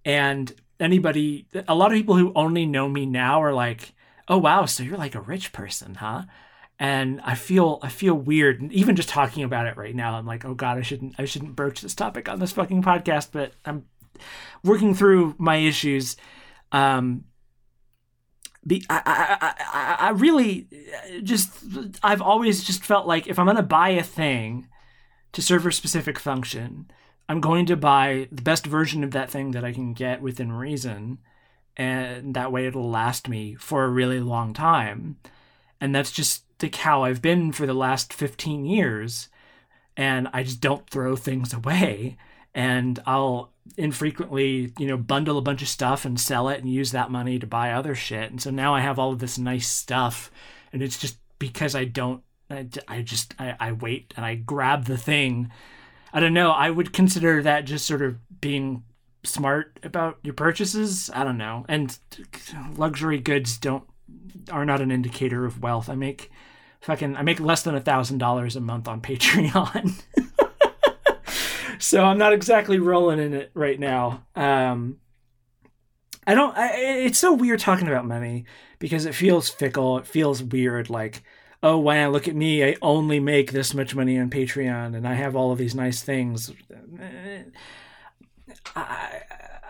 And 0.06 0.54
anybody, 0.80 1.48
a 1.68 1.76
lot 1.76 1.92
of 1.92 1.98
people 1.98 2.16
who 2.16 2.32
only 2.36 2.66
know 2.66 2.88
me 2.88 3.06
now 3.06 3.44
are 3.44 3.54
like, 3.54 3.94
oh, 4.28 4.38
wow, 4.38 4.66
so 4.66 4.84
you're 4.84 4.98
like 4.98 5.16
a 5.16 5.22
rich 5.22 5.52
person, 5.52 5.96
huh? 5.96 6.24
and 6.80 7.20
I 7.22 7.36
feel 7.36 7.80
I 7.84 7.90
feel 7.90 8.16
weird. 8.16 8.62
And 8.62 8.72
even 8.72 8.96
just 8.96 9.10
talking 9.10 9.44
about 9.44 9.68
it 9.68 9.76
right 9.76 9.94
now, 9.94 10.16
I'm 10.16 10.26
like, 10.26 10.46
oh 10.46 10.54
god, 10.54 10.78
I 10.78 10.82
shouldn't 10.82 11.16
I 11.20 11.26
shouldn't 11.26 11.56
broach 11.56 11.82
this 11.82 11.94
topic 11.94 12.30
on 12.30 12.40
this 12.40 12.54
fucking 12.54 12.82
podcast. 12.84 13.30
But 13.32 13.52
I'm 13.66 13.86
working 14.64 14.96
through 14.96 15.36
my 15.38 15.58
issues. 15.58 16.16
Um, 16.72 17.26
be 18.66 18.86
I, 18.90 19.02
I, 19.06 19.54
I, 19.74 20.08
I 20.08 20.10
really 20.12 20.68
just 21.24 21.50
I've 22.04 22.22
always 22.22 22.64
just 22.64 22.84
felt 22.84 23.08
like 23.08 23.28
if 23.28 23.40
I'm 23.40 23.46
gonna 23.46 23.64
buy 23.64 23.90
a 23.90 24.04
thing 24.04 24.68
to 25.32 25.42
serve 25.42 25.66
a 25.66 25.72
specific 25.72 26.20
function, 26.20 26.90
I'm 27.28 27.40
going 27.40 27.66
to 27.68 27.78
buy 27.78 28.28
the 28.32 28.42
best 28.42 28.66
version 28.66 29.04
of 29.04 29.12
that 29.12 29.30
thing 29.30 29.52
that 29.52 29.64
I 29.64 29.72
can 29.72 29.94
get 29.94 30.22
within 30.22 30.52
reason, 30.52 31.20
and 31.78 32.34
that 32.34 32.52
way 32.52 32.66
it'll 32.68 32.90
last 32.90 33.30
me 33.30 33.56
for 33.56 33.84
a 33.84 33.90
really 33.90 34.20
long 34.20 34.54
time. 34.54 35.18
And 35.80 35.96
that's 35.96 36.12
just 36.12 36.44
like 36.62 36.76
how 36.76 37.04
I've 37.04 37.22
been 37.22 37.52
for 37.52 37.66
the 37.66 37.74
last 37.74 38.14
15 38.14 38.66
years. 38.66 39.30
And 39.96 40.28
I 40.34 40.44
just 40.44 40.62
don't 40.62 40.90
throw 40.90 41.16
things 41.16 41.54
away. 41.54 42.18
And 42.54 43.00
I'll 43.06 43.52
infrequently, 43.78 44.74
you 44.78 44.88
know, 44.88 44.98
bundle 44.98 45.38
a 45.38 45.42
bunch 45.42 45.62
of 45.62 45.68
stuff 45.68 46.06
and 46.06 46.20
sell 46.20 46.50
it 46.50 46.60
and 46.60 46.72
use 46.72 46.92
that 46.92 47.12
money 47.12 47.40
to 47.40 47.48
buy 47.48 47.72
other 47.72 47.96
shit. 47.96 48.32
And 48.32 48.42
so 48.42 48.50
now 48.50 48.74
I 48.74 48.82
have 48.82 49.00
all 49.00 49.12
of 49.12 49.20
this 49.20 49.38
nice 49.38 49.68
stuff. 49.68 50.32
And 50.72 50.82
it's 50.82 50.98
just 50.98 51.18
because 51.40 51.76
I 51.76 51.86
don't, 51.86 52.24
I, 52.50 52.68
I 52.88 53.02
just, 53.02 53.34
I, 53.40 53.56
I 53.60 53.72
wait 53.72 54.14
and 54.16 54.26
I 54.26 54.36
grab 54.36 54.86
the 54.86 54.98
thing. 54.98 55.52
I 56.14 56.20
don't 56.20 56.34
know. 56.34 56.52
I 56.52 56.70
would 56.70 56.94
consider 56.94 57.42
that 57.44 57.66
just 57.66 57.86
sort 57.86 58.02
of 58.02 58.18
being 58.42 58.84
smart 59.24 59.80
about 59.84 60.20
your 60.24 60.34
purchases. 60.34 61.10
I 61.14 61.24
don't 61.24 61.38
know. 61.38 61.66
And 61.68 61.98
luxury 62.76 63.20
goods 63.20 63.58
don't, 63.58 63.84
are 64.52 64.66
not 64.66 64.82
an 64.82 64.92
indicator 64.92 65.46
of 65.46 65.62
wealth. 65.62 65.90
I 65.90 65.96
make 65.96 66.32
fucking, 66.82 67.16
I 67.16 67.22
make 67.22 67.40
less 67.40 67.64
than 67.64 67.76
a 67.76 67.82
thousand 67.82 68.18
dollars 68.18 68.56
a 68.56 68.62
month 68.62 68.88
on 68.88 69.02
Patreon. 69.02 70.02
So 71.80 72.04
I'm 72.04 72.18
not 72.18 72.34
exactly 72.34 72.78
rolling 72.78 73.20
in 73.20 73.34
it 73.34 73.52
right 73.54 73.80
now. 73.80 74.26
Um, 74.36 74.98
I 76.28 76.36
don't. 76.36 76.56
I, 76.56 76.76
it's 76.76 77.18
so 77.18 77.34
weird 77.34 77.60
talking 77.60 77.88
about 77.88 78.06
money 78.06 78.46
because 78.78 79.06
it 79.06 79.16
feels 79.16 79.50
fickle. 79.50 79.98
It 79.98 80.06
feels 80.06 80.44
weird. 80.44 80.90
Like, 80.90 81.24
oh 81.64 81.78
wow, 81.78 82.10
look 82.10 82.28
at 82.28 82.36
me! 82.36 82.64
I 82.64 82.76
only 82.82 83.20
make 83.20 83.52
this 83.52 83.74
much 83.74 83.96
money 83.96 84.20
on 84.20 84.30
Patreon, 84.30 84.96
and 84.96 85.08
I 85.08 85.14
have 85.16 85.36
all 85.36 85.52
of 85.52 85.58
these 85.58 85.74
nice 85.74 86.04
things. 86.04 86.52
I, 88.76 89.22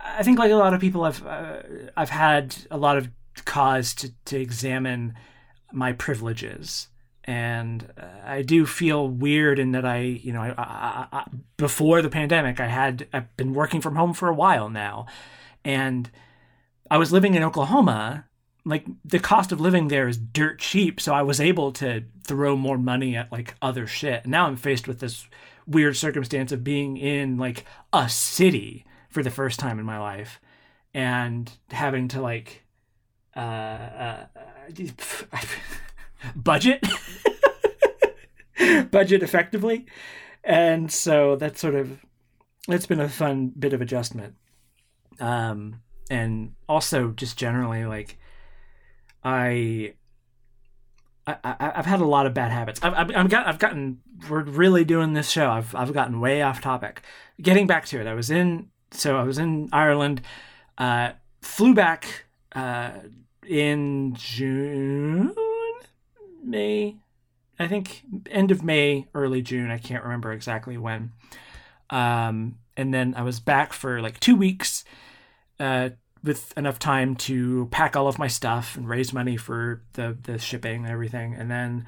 I 0.04 0.24
think, 0.24 0.40
like 0.40 0.52
a 0.52 0.56
lot 0.56 0.74
of 0.74 0.82
people, 0.82 1.04
I've 1.04 1.26
uh, 1.26 1.62
I've 1.96 2.10
had 2.10 2.56
a 2.72 2.78
lot 2.78 2.98
of 2.98 3.10
cause 3.46 3.94
to 3.96 4.12
to 4.26 4.42
examine 4.42 5.14
my 5.72 5.94
privileges 5.94 6.90
and 7.30 7.88
uh, 7.96 8.06
I 8.26 8.42
do 8.42 8.66
feel 8.66 9.08
weird 9.08 9.60
in 9.60 9.74
that 9.74 9.86
I, 9.86 10.00
you 10.00 10.34
know, 10.34 10.42
I, 10.42 10.50
I, 10.58 11.08
I, 11.12 11.26
before 11.58 12.02
the 12.02 12.10
pandemic, 12.10 12.60
I 12.60 12.66
had 12.66 13.08
I've 13.14 13.38
been 13.38 13.54
working 13.54 13.82
from 13.82 13.96
home 13.96 14.16
for 14.16 14.30
a 14.30 14.34
while 14.34 14.68
now, 14.68 15.06
and 15.64 16.10
I 16.90 16.98
was 16.98 17.14
living 17.14 17.36
in 17.36 17.44
Oklahoma. 17.44 18.26
Like 18.66 18.88
the 19.06 19.20
cost 19.20 19.52
of 19.52 19.62
living 19.62 19.90
there 19.90 20.08
is 20.08 20.18
dirt 20.18 20.58
cheap, 20.58 21.00
so 21.00 21.14
I 21.14 21.22
was 21.22 21.40
able 21.40 21.72
to 21.74 22.04
throw 22.24 22.56
more 22.56 22.80
money 22.80 23.16
at 23.16 23.32
like 23.32 23.54
other 23.62 23.86
shit. 23.86 24.24
And 24.24 24.32
now 24.32 24.48
I'm 24.48 24.56
faced 24.56 24.88
with 24.88 24.98
this 24.98 25.28
weird 25.68 25.98
circumstance 25.98 26.52
of 26.52 26.64
being 26.64 26.98
in 26.98 27.38
like 27.38 27.64
a 27.94 28.10
city 28.10 28.86
for 29.08 29.22
the 29.22 29.30
first 29.30 29.60
time 29.60 29.78
in 29.78 29.86
my 29.86 30.00
life, 30.00 30.42
and 30.96 31.52
having 31.70 32.08
to 32.08 32.22
like, 32.22 32.64
uh, 33.36 33.40
uh, 33.40 34.26
uh 34.36 35.38
budget 36.36 36.84
budget 38.92 39.24
effectively 39.24 39.86
and 40.44 40.92
so 40.92 41.36
that's 41.36 41.60
sort 41.60 41.76
of 41.76 42.00
it's 42.68 42.86
been 42.86 43.00
a 43.00 43.10
fun 43.10 43.52
bit 43.58 43.74
of 43.74 43.82
adjustment 43.82 44.36
um 45.20 45.82
and 46.10 46.54
also 46.68 47.12
just 47.12 47.38
generally 47.38 47.86
like 47.86 48.18
i 49.24 49.94
I, 51.44 51.74
have 51.76 51.86
had 51.86 52.02
a 52.02 52.06
lot 52.06 52.26
of 52.26 52.34
bad 52.34 52.52
habits. 52.52 52.80
I've, 52.82 52.94
I've, 52.94 53.16
I've, 53.16 53.30
got, 53.30 53.48
I've 53.48 53.60
gotten, 53.60 54.00
we're 54.30 54.44
really 54.44 54.84
doing 54.84 55.14
this 55.14 55.30
show. 55.30 55.50
I've, 55.50 55.76
I've 55.76 55.94
gotten 55.94 56.20
way 56.20 56.42
off 56.42 56.62
topic. 56.62 57.04
Getting 57.42 57.68
back 57.68 57.86
to 57.88 58.00
it, 58.00 58.08
I 58.08 58.14
was 58.14 58.32
in, 58.32 58.70
so 58.92 59.18
I 59.18 59.24
was 59.24 59.38
in 59.38 59.70
Ireland, 59.72 60.22
uh, 60.78 61.12
flew 61.42 61.74
back 61.74 62.26
uh, 62.54 62.92
in 63.48 64.16
June, 64.16 65.36
May, 66.50 66.98
I 67.60 67.68
think 67.68 68.04
end 68.30 68.52
of 68.52 68.64
May, 68.64 69.08
early 69.14 69.42
June. 69.42 69.70
I 69.70 69.78
can't 69.78 70.04
remember 70.04 70.32
exactly 70.32 70.78
when. 70.78 71.12
Um, 71.90 72.58
and 72.76 72.94
then 72.94 73.14
I 73.16 73.22
was 73.24 73.40
back 73.40 73.74
for 73.74 74.02
like 74.02 74.20
two 74.20 74.36
weeks 74.36 74.84
uh, 75.60 75.90
with 76.24 76.54
enough 76.58 76.80
time 76.80 77.16
to 77.16 77.68
pack 77.68 77.96
all 77.96 78.08
of 78.08 78.20
my 78.20 78.28
stuff 78.28 78.76
and 78.76 78.88
raise 78.88 79.14
money 79.14 79.38
for 79.38 79.84
the, 79.94 80.18
the 80.24 80.38
shipping 80.38 80.84
and 80.84 80.92
everything. 80.92 81.36
And 81.36 81.52
then 81.52 81.88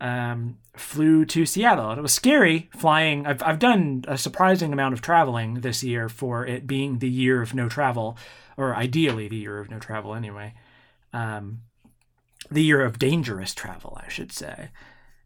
um, 0.00 0.58
flew 0.76 1.24
to 1.26 1.46
Seattle. 1.46 1.92
It 1.92 2.02
was 2.02 2.12
scary 2.12 2.68
flying. 2.76 3.24
I've, 3.24 3.42
I've 3.42 3.60
done 3.60 4.04
a 4.08 4.18
surprising 4.18 4.72
amount 4.72 4.94
of 4.94 5.00
traveling 5.00 5.54
this 5.60 5.84
year 5.84 6.08
for 6.08 6.44
it 6.44 6.66
being 6.66 6.98
the 6.98 7.08
year 7.08 7.40
of 7.40 7.54
no 7.54 7.68
travel, 7.68 8.18
or 8.56 8.74
ideally 8.74 9.28
the 9.28 9.36
year 9.36 9.60
of 9.60 9.70
no 9.70 9.78
travel 9.78 10.14
anyway. 10.14 10.54
Um, 11.12 11.60
the 12.52 12.62
year 12.62 12.84
of 12.84 12.98
dangerous 12.98 13.54
travel, 13.54 13.98
I 14.02 14.08
should 14.08 14.32
say. 14.32 14.70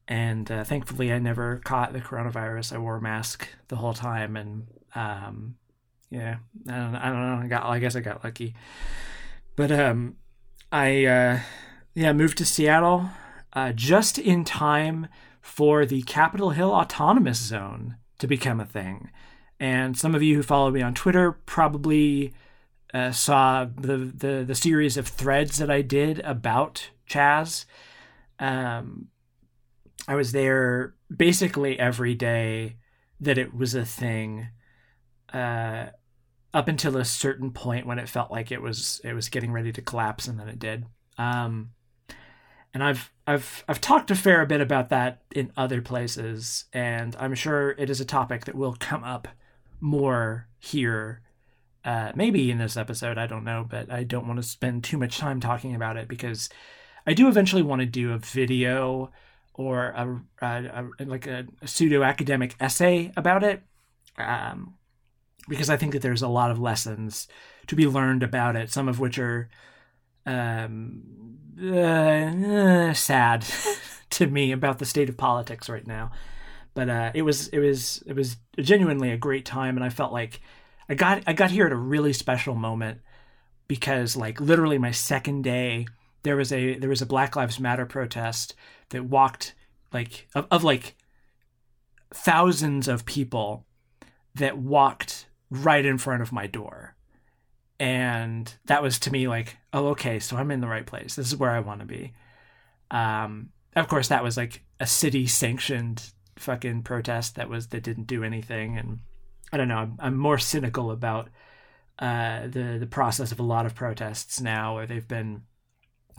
And 0.09 0.50
uh, 0.50 0.64
thankfully, 0.64 1.12
I 1.12 1.18
never 1.18 1.61
caught 1.64 1.92
the 1.92 2.00
coronavirus. 2.00 2.73
I 2.73 2.78
wore 2.78 2.97
a 2.97 3.02
mask 3.02 3.49
the 3.68 3.76
whole 3.76 3.95
time, 3.95 4.37
and 4.37 4.66
um, 4.95 5.56
yeah, 6.11 6.37
I 6.68 6.76
don't, 6.76 6.95
I 6.95 7.06
don't 7.09 7.21
know. 7.21 7.45
I 7.45 7.49
got, 7.49 7.64
I 7.64 7.78
guess 7.78 7.97
I 7.97 8.00
got 8.00 8.23
lucky. 8.23 8.54
But 9.56 9.73
um, 9.73 10.16
I 10.71 11.04
uh, 11.06 11.40
yeah 11.95 12.12
moved 12.12 12.38
to 12.38 12.45
Seattle 12.45 13.09
uh, 13.52 13.73
just 13.73 14.18
in 14.18 14.45
time 14.45 15.09
for 15.40 15.87
the 15.87 16.02
Capitol 16.02 16.50
Hill 16.50 16.71
Autonomous 16.71 17.38
Zone 17.38 17.97
to 18.18 18.26
become 18.26 18.61
a 18.61 18.66
thing. 18.66 19.11
And 19.59 19.97
some 19.97 20.14
of 20.14 20.23
you 20.23 20.37
who 20.37 20.42
follow 20.42 20.71
me 20.71 20.83
on 20.83 20.95
Twitter 20.95 21.33
probably 21.33 22.33
uh, 22.92 23.11
saw 23.11 23.64
the, 23.64 23.97
the 23.97 24.45
the 24.47 24.54
series 24.54 24.97
of 24.97 25.09
threads 25.09 25.59
that 25.59 25.71
I 25.71 25.83
did 25.83 26.21
about 26.21 26.90
Chaz. 27.08 27.64
Um, 28.38 29.08
I 30.08 30.14
was 30.14 30.32
there 30.32 30.94
basically 31.14 31.78
every 31.78 32.14
day 32.14 32.76
that 33.20 33.38
it 33.38 33.54
was 33.54 33.75
a 33.75 33.84
thing, 33.84 34.48
uh, 35.32 35.86
up 36.54 36.68
until 36.68 36.96
a 36.96 37.04
certain 37.04 37.50
point 37.50 37.86
when 37.86 37.98
it 37.98 38.08
felt 38.08 38.30
like 38.30 38.50
it 38.50 38.62
was 38.62 39.00
it 39.04 39.12
was 39.12 39.28
getting 39.28 39.52
ready 39.52 39.72
to 39.72 39.82
collapse, 39.82 40.26
and 40.26 40.38
then 40.38 40.48
it 40.48 40.58
did. 40.58 40.86
Um, 41.18 41.70
and 42.72 42.82
I've 42.82 43.12
I've 43.26 43.64
I've 43.68 43.80
talked 43.80 44.10
a 44.10 44.14
fair 44.14 44.44
bit 44.46 44.60
about 44.60 44.88
that 44.90 45.22
in 45.34 45.52
other 45.56 45.82
places, 45.82 46.64
and 46.72 47.16
I'm 47.18 47.34
sure 47.34 47.70
it 47.72 47.90
is 47.90 48.00
a 48.00 48.04
topic 48.04 48.44
that 48.44 48.54
will 48.54 48.76
come 48.78 49.04
up 49.04 49.28
more 49.80 50.48
here. 50.58 51.22
Uh, 51.84 52.12
maybe 52.14 52.50
in 52.50 52.58
this 52.58 52.76
episode, 52.76 53.16
I 53.16 53.26
don't 53.26 53.44
know, 53.44 53.64
but 53.68 53.92
I 53.92 54.02
don't 54.02 54.26
want 54.26 54.38
to 54.38 54.42
spend 54.42 54.82
too 54.82 54.98
much 54.98 55.18
time 55.18 55.40
talking 55.40 55.75
about 55.75 55.96
it 55.96 56.08
because 56.08 56.48
I 57.06 57.14
do 57.14 57.28
eventually 57.28 57.62
want 57.62 57.80
to 57.80 57.86
do 57.86 58.12
a 58.12 58.18
video 58.18 59.10
or 59.54 59.86
a, 59.88 60.20
a, 60.42 60.84
a 60.98 61.04
like 61.04 61.26
a, 61.26 61.46
a 61.62 61.68
pseudo 61.68 62.02
academic 62.02 62.56
essay 62.60 63.12
about 63.16 63.42
it, 63.44 63.62
um, 64.18 64.75
because 65.48 65.70
I 65.70 65.76
think 65.76 65.92
that 65.92 66.02
there's 66.02 66.22
a 66.22 66.28
lot 66.28 66.50
of 66.50 66.58
lessons 66.58 67.28
to 67.68 67.76
be 67.76 67.86
learned 67.86 68.22
about 68.22 68.56
it. 68.56 68.70
Some 68.70 68.88
of 68.88 68.98
which 68.98 69.18
are 69.18 69.48
um, 70.26 71.02
uh, 71.62 72.92
sad 72.92 73.46
to 74.10 74.26
me 74.26 74.52
about 74.52 74.78
the 74.78 74.84
state 74.84 75.08
of 75.08 75.16
politics 75.16 75.68
right 75.68 75.86
now. 75.86 76.10
But 76.75 76.90
uh, 76.90 77.10
it 77.14 77.22
was 77.22 77.48
it 77.48 77.58
was 77.58 78.02
it 78.06 78.14
was 78.14 78.36
genuinely 78.58 79.10
a 79.10 79.16
great 79.16 79.46
time, 79.46 79.76
and 79.76 79.84
I 79.84 79.88
felt 79.88 80.12
like 80.12 80.40
I 80.88 80.94
got 80.94 81.22
I 81.26 81.32
got 81.32 81.50
here 81.50 81.66
at 81.66 81.72
a 81.72 81.76
really 81.76 82.12
special 82.12 82.54
moment 82.54 83.00
because 83.68 84.16
like 84.16 84.40
literally 84.40 84.78
my 84.78 84.90
second 84.90 85.42
day 85.42 85.86
there 86.26 86.37
was 86.37 86.50
a 86.50 86.76
there 86.76 86.90
was 86.90 87.02
a 87.02 87.06
Black 87.06 87.37
Lives 87.37 87.61
Matter 87.61 87.87
protest 87.87 88.56
that 88.88 89.04
walked 89.04 89.54
like 89.92 90.26
of, 90.35 90.49
of 90.50 90.64
like 90.64 90.97
thousands 92.12 92.88
of 92.88 93.06
people 93.06 93.64
that 94.35 94.59
walked 94.59 95.26
right 95.50 95.87
in 95.87 95.99
front 95.99 96.23
of 96.23 96.33
my 96.33 96.49
door. 96.49 96.97
And 97.78 98.52
that 98.64 98.83
was 98.83 98.99
to 99.00 99.12
me 99.12 99.28
like, 99.28 99.56
oh, 99.73 99.88
okay, 99.88 100.18
so 100.18 100.37
I'm 100.37 100.50
in 100.50 100.61
the 100.61 100.66
right 100.66 100.85
place. 100.85 101.14
This 101.14 101.28
is 101.28 101.37
where 101.37 101.52
I 101.52 101.61
want 101.61 101.80
to 101.80 101.87
be. 101.87 102.12
Um, 102.90 103.50
of 103.76 103.87
course, 103.87 104.09
that 104.09 104.25
was 104.25 104.37
like 104.37 104.64
a 104.80 104.87
city 104.87 105.28
sanctioned 105.28 106.11
fucking 106.35 106.83
protest 106.83 107.37
that 107.37 107.49
was 107.49 107.68
that 107.68 107.85
didn't 107.85 108.09
do 108.09 108.25
anything. 108.25 108.78
And 108.78 108.99
I 109.52 109.59
don't 109.59 109.68
know. 109.68 109.76
I'm, 109.76 109.97
I'm 110.00 110.16
more 110.16 110.38
cynical 110.38 110.90
about 110.90 111.28
uh, 112.00 112.49
the 112.49 112.78
the 112.80 112.88
process 112.88 113.30
of 113.30 113.38
a 113.38 113.45
lot 113.45 113.64
of 113.64 113.76
protests 113.76 114.40
now, 114.40 114.75
where 114.75 114.87
they've 114.88 115.06
been 115.06 115.42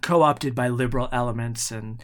co-opted 0.01 0.53
by 0.53 0.67
liberal 0.67 1.09
elements 1.11 1.71
and 1.71 2.01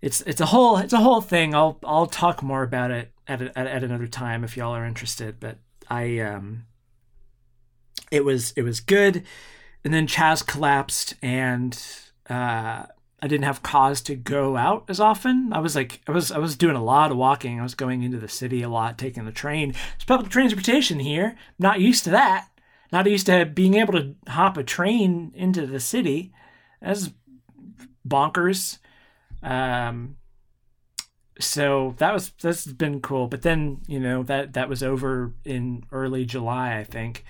it's 0.00 0.20
it's 0.22 0.40
a 0.40 0.46
whole 0.46 0.78
it's 0.78 0.92
a 0.92 0.98
whole 0.98 1.20
thing. 1.20 1.54
I'll 1.54 1.78
I'll 1.84 2.06
talk 2.06 2.42
more 2.42 2.62
about 2.62 2.90
it 2.90 3.12
at 3.26 3.42
a, 3.42 3.58
at, 3.58 3.66
at 3.66 3.84
another 3.84 4.06
time 4.06 4.44
if 4.44 4.56
y'all 4.56 4.74
are 4.74 4.86
interested. 4.86 5.40
But 5.40 5.58
I 5.88 6.18
um, 6.20 6.66
it 8.10 8.24
was 8.24 8.52
it 8.52 8.62
was 8.62 8.80
good, 8.80 9.24
and 9.84 9.92
then 9.92 10.06
Chaz 10.06 10.46
collapsed, 10.46 11.14
and 11.20 11.80
uh, 12.30 12.84
I 13.20 13.26
didn't 13.26 13.44
have 13.44 13.62
cause 13.62 14.00
to 14.02 14.14
go 14.14 14.56
out 14.56 14.84
as 14.88 15.00
often. 15.00 15.52
I 15.52 15.58
was 15.58 15.74
like 15.74 16.00
I 16.06 16.12
was 16.12 16.30
I 16.30 16.38
was 16.38 16.56
doing 16.56 16.76
a 16.76 16.84
lot 16.84 17.10
of 17.10 17.16
walking. 17.16 17.58
I 17.58 17.64
was 17.64 17.74
going 17.74 18.02
into 18.02 18.18
the 18.18 18.28
city 18.28 18.62
a 18.62 18.68
lot, 18.68 18.98
taking 18.98 19.24
the 19.24 19.32
train. 19.32 19.74
It's 19.96 20.04
public 20.04 20.30
transportation 20.30 21.00
here. 21.00 21.36
Not 21.58 21.80
used 21.80 22.04
to 22.04 22.10
that. 22.10 22.48
Not 22.92 23.06
used 23.06 23.26
to 23.26 23.44
being 23.44 23.74
able 23.74 23.92
to 23.94 24.14
hop 24.28 24.56
a 24.56 24.62
train 24.62 25.32
into 25.34 25.66
the 25.66 25.80
city. 25.80 26.32
That's 26.80 27.10
bonkers. 28.06 28.78
Um, 29.42 30.16
so 31.40 31.94
that 31.98 32.12
was 32.12 32.32
that's 32.40 32.66
been 32.66 33.00
cool. 33.00 33.28
But 33.28 33.42
then 33.42 33.80
you 33.86 34.00
know 34.00 34.22
that 34.24 34.54
that 34.54 34.68
was 34.68 34.82
over 34.82 35.32
in 35.44 35.84
early 35.92 36.24
July, 36.24 36.78
I 36.78 36.84
think, 36.84 37.24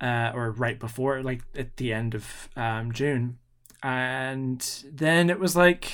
uh, 0.00 0.32
or 0.34 0.52
right 0.52 0.78
before, 0.78 1.22
like 1.22 1.42
at 1.56 1.76
the 1.76 1.92
end 1.92 2.14
of 2.14 2.48
um, 2.56 2.92
June, 2.92 3.38
and 3.82 4.60
then 4.90 5.30
it 5.30 5.40
was 5.40 5.56
like, 5.56 5.90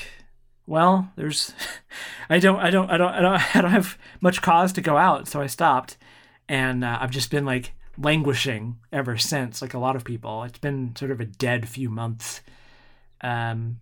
well, 0.66 1.10
there's, 1.16 1.54
I 2.30 2.38
don't, 2.38 2.60
I 2.60 2.70
don't, 2.70 2.90
I 2.90 2.96
don't, 2.96 3.12
I 3.12 3.20
don't, 3.20 3.56
I 3.56 3.60
don't 3.62 3.70
have 3.70 3.98
much 4.20 4.42
cause 4.42 4.72
to 4.74 4.80
go 4.80 4.96
out, 4.96 5.28
so 5.28 5.40
I 5.40 5.46
stopped, 5.46 5.96
and 6.48 6.84
uh, 6.84 6.98
I've 7.00 7.10
just 7.10 7.30
been 7.30 7.46
like 7.46 7.72
languishing 7.98 8.78
ever 8.92 9.16
since. 9.16 9.62
Like 9.62 9.74
a 9.74 9.78
lot 9.78 9.96
of 9.96 10.04
people, 10.04 10.42
it's 10.42 10.58
been 10.58 10.94
sort 10.96 11.10
of 11.10 11.20
a 11.20 11.26
dead 11.26 11.68
few 11.68 11.88
months. 11.88 12.42
Um, 13.22 13.80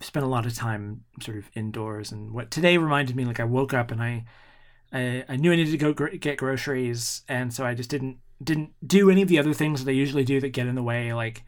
spent 0.00 0.26
a 0.26 0.28
lot 0.28 0.46
of 0.46 0.54
time 0.54 1.04
sort 1.22 1.38
of 1.38 1.48
indoors 1.54 2.12
and 2.12 2.32
what 2.32 2.50
today 2.50 2.76
reminded 2.76 3.16
me 3.16 3.24
like 3.24 3.40
I 3.40 3.44
woke 3.44 3.72
up 3.72 3.90
and 3.90 4.02
I 4.02 4.26
I, 4.92 5.24
I 5.28 5.36
knew 5.36 5.52
I 5.52 5.56
needed 5.56 5.72
to 5.72 5.78
go 5.78 5.92
gr- 5.92 6.16
get 6.16 6.38
groceries. 6.38 7.22
And 7.28 7.52
so 7.52 7.64
I 7.64 7.74
just 7.74 7.90
didn't 7.90 8.18
didn't 8.42 8.72
do 8.86 9.10
any 9.10 9.22
of 9.22 9.28
the 9.28 9.38
other 9.38 9.54
things 9.54 9.82
that 9.82 9.90
I 9.90 9.94
usually 9.94 10.24
do 10.24 10.40
that 10.40 10.50
get 10.50 10.66
in 10.66 10.74
the 10.74 10.82
way. 10.82 11.12
Like 11.12 11.44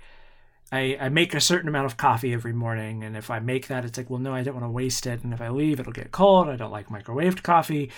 I, 0.73 0.97
I 1.00 1.08
make 1.08 1.35
a 1.35 1.40
certain 1.40 1.68
amount 1.68 1.87
of 1.87 1.97
coffee 1.97 2.32
every 2.32 2.52
morning. 2.52 3.04
And 3.04 3.16
if 3.16 3.30
I 3.30 3.38
make 3.38 3.68
that 3.68 3.85
it's 3.85 3.99
like 3.99 4.11
well 4.11 4.20
no 4.20 4.35
I 4.35 4.42
don't 4.42 4.54
want 4.54 4.64
to 4.64 4.70
waste 4.70 5.06
it. 5.06 5.23
And 5.23 5.32
if 5.32 5.40
I 5.40 5.49
leave 5.49 5.80
it'll 5.80 5.92
get 5.92 6.12
cold. 6.12 6.49
I 6.49 6.56
don't 6.56 6.73
like 6.73 6.88
microwaved 6.88 7.42
coffee. 7.42 7.90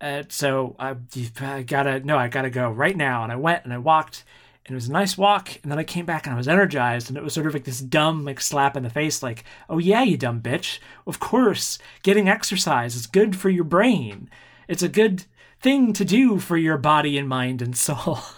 Uh, 0.00 0.24
so 0.28 0.76
I, 0.78 0.96
I 1.40 1.62
gotta 1.62 2.00
no 2.00 2.18
I 2.18 2.28
gotta 2.28 2.50
go 2.50 2.70
right 2.70 2.96
now. 2.96 3.22
And 3.22 3.32
I 3.32 3.36
went 3.36 3.64
and 3.64 3.72
I 3.72 3.78
walked 3.78 4.24
and 4.66 4.74
it 4.74 4.74
was 4.74 4.88
a 4.88 4.92
nice 4.92 5.16
walk 5.16 5.56
and 5.62 5.70
then 5.70 5.78
i 5.78 5.84
came 5.84 6.04
back 6.04 6.26
and 6.26 6.34
i 6.34 6.36
was 6.36 6.48
energized 6.48 7.08
and 7.08 7.16
it 7.16 7.22
was 7.22 7.32
sort 7.32 7.46
of 7.46 7.54
like 7.54 7.64
this 7.64 7.80
dumb 7.80 8.24
like 8.24 8.40
slap 8.40 8.76
in 8.76 8.82
the 8.82 8.90
face 8.90 9.22
like 9.22 9.44
oh 9.68 9.78
yeah 9.78 10.02
you 10.02 10.16
dumb 10.16 10.40
bitch. 10.40 10.78
Of 11.06 11.20
course 11.20 11.78
getting 12.02 12.28
exercise 12.28 12.94
is 12.94 13.06
good 13.06 13.36
for 13.36 13.50
your 13.50 13.64
brain. 13.64 14.28
It's 14.68 14.82
a 14.82 14.88
good 14.88 15.24
thing 15.60 15.92
to 15.94 16.04
do 16.04 16.38
for 16.38 16.56
your 16.56 16.78
body 16.78 17.16
and 17.18 17.28
mind 17.28 17.62
and 17.62 17.76
soul. 17.76 18.18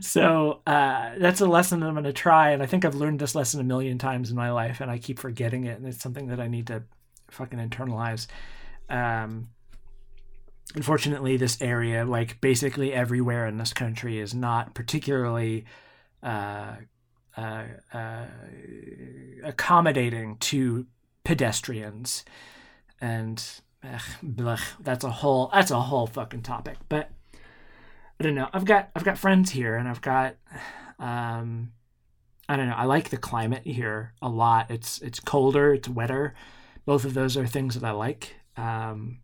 So 0.00 0.62
uh, 0.66 1.12
that's 1.16 1.40
a 1.40 1.46
lesson 1.46 1.78
that 1.78 1.86
i'm 1.86 1.94
going 1.94 2.02
to 2.02 2.12
try 2.12 2.50
and 2.50 2.60
i 2.60 2.66
think 2.66 2.84
i've 2.84 2.96
learned 2.96 3.20
this 3.20 3.36
lesson 3.36 3.60
a 3.60 3.62
million 3.62 3.98
times 3.98 4.28
in 4.28 4.34
my 4.34 4.50
life 4.50 4.80
and 4.80 4.90
i 4.90 4.98
keep 4.98 5.20
forgetting 5.20 5.62
it 5.62 5.78
and 5.78 5.86
it's 5.86 6.02
something 6.02 6.26
that 6.26 6.40
i 6.40 6.48
need 6.48 6.66
to 6.66 6.82
fucking 7.30 7.58
internalize. 7.58 8.26
Um, 8.88 9.48
unfortunately, 10.74 11.36
this 11.36 11.60
area, 11.60 12.04
like 12.04 12.40
basically 12.40 12.92
everywhere 12.92 13.46
in 13.46 13.58
this 13.58 13.72
country, 13.72 14.18
is 14.18 14.34
not 14.34 14.74
particularly 14.74 15.64
uh, 16.22 16.76
uh, 17.36 17.64
uh, 17.92 18.24
accommodating 19.42 20.36
to 20.38 20.86
pedestrians, 21.24 22.24
and 23.00 23.60
ugh, 23.82 24.00
blech, 24.24 24.62
that's 24.80 25.04
a 25.04 25.10
whole 25.10 25.50
that's 25.52 25.70
a 25.70 25.80
whole 25.80 26.06
fucking 26.06 26.42
topic. 26.42 26.76
But 26.88 27.10
I 28.18 28.24
don't 28.24 28.34
know. 28.34 28.48
I've 28.52 28.64
got 28.64 28.90
I've 28.94 29.04
got 29.04 29.18
friends 29.18 29.50
here, 29.50 29.76
and 29.76 29.88
I've 29.88 30.02
got. 30.02 30.36
Um, 30.98 31.72
I 32.48 32.56
don't 32.56 32.68
know. 32.68 32.74
I 32.74 32.84
like 32.84 33.08
the 33.08 33.16
climate 33.16 33.62
here 33.64 34.12
a 34.20 34.28
lot. 34.28 34.70
It's 34.70 35.00
it's 35.00 35.18
colder, 35.18 35.72
it's 35.72 35.88
wetter. 35.88 36.34
Both 36.84 37.04
of 37.04 37.14
those 37.14 37.36
are 37.36 37.46
things 37.46 37.74
that 37.74 37.84
I 37.84 37.92
like. 37.92 38.34
Um, 38.56 39.20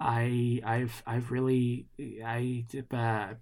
I 0.00 0.60
I've 0.64 1.02
I've 1.06 1.30
really 1.30 1.86
I 2.24 2.64
uh, 2.92 3.34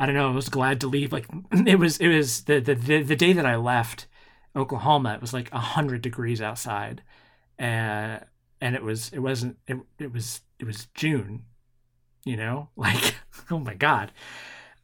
I 0.00 0.06
don't 0.06 0.14
know. 0.14 0.28
I 0.28 0.34
was 0.34 0.48
glad 0.48 0.80
to 0.80 0.86
leave. 0.86 1.12
Like 1.12 1.26
it 1.52 1.78
was 1.78 1.98
it 1.98 2.08
was 2.08 2.44
the 2.44 2.60
the 2.60 2.74
the, 2.74 3.02
the 3.02 3.16
day 3.16 3.32
that 3.32 3.46
I 3.46 3.56
left 3.56 4.06
Oklahoma. 4.54 5.14
It 5.14 5.20
was 5.20 5.32
like 5.32 5.52
a 5.52 5.58
hundred 5.58 6.02
degrees 6.02 6.40
outside, 6.40 7.02
and 7.58 8.22
uh, 8.22 8.24
and 8.60 8.74
it 8.74 8.82
was 8.82 9.10
it 9.12 9.18
wasn't 9.18 9.58
it 9.66 9.78
it 9.98 10.12
was 10.12 10.40
it 10.58 10.64
was 10.64 10.86
June. 10.94 11.44
You 12.24 12.36
know, 12.36 12.70
like 12.76 13.16
oh 13.50 13.58
my 13.58 13.74
god. 13.74 14.12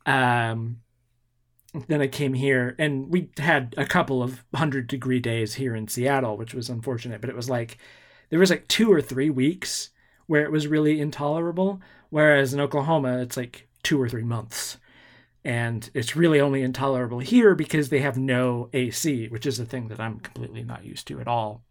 Um, 0.06 0.80
then 1.88 2.00
I 2.00 2.06
came 2.06 2.34
here, 2.34 2.76
and 2.78 3.10
we 3.10 3.30
had 3.38 3.74
a 3.76 3.84
couple 3.84 4.22
of 4.22 4.44
hundred 4.54 4.86
degree 4.86 5.18
days 5.18 5.54
here 5.54 5.74
in 5.74 5.88
Seattle, 5.88 6.36
which 6.36 6.54
was 6.54 6.68
unfortunate. 6.68 7.20
But 7.20 7.30
it 7.30 7.36
was 7.36 7.50
like 7.50 7.78
there 8.30 8.38
was 8.38 8.50
like 8.50 8.68
two 8.68 8.92
or 8.92 9.00
three 9.00 9.30
weeks 9.30 9.90
where 10.26 10.44
it 10.44 10.52
was 10.52 10.66
really 10.66 11.00
intolerable. 11.00 11.80
Whereas 12.10 12.54
in 12.54 12.60
Oklahoma, 12.60 13.18
it's 13.18 13.36
like 13.36 13.68
two 13.82 14.00
or 14.00 14.08
three 14.08 14.24
months. 14.24 14.78
And 15.44 15.90
it's 15.92 16.16
really 16.16 16.40
only 16.40 16.62
intolerable 16.62 17.18
here 17.18 17.54
because 17.54 17.90
they 17.90 18.00
have 18.00 18.16
no 18.16 18.70
AC, 18.72 19.28
which 19.28 19.44
is 19.44 19.60
a 19.60 19.66
thing 19.66 19.88
that 19.88 20.00
I'm 20.00 20.20
completely 20.20 20.62
not 20.62 20.84
used 20.84 21.06
to 21.08 21.20
at 21.20 21.28
all. 21.28 21.62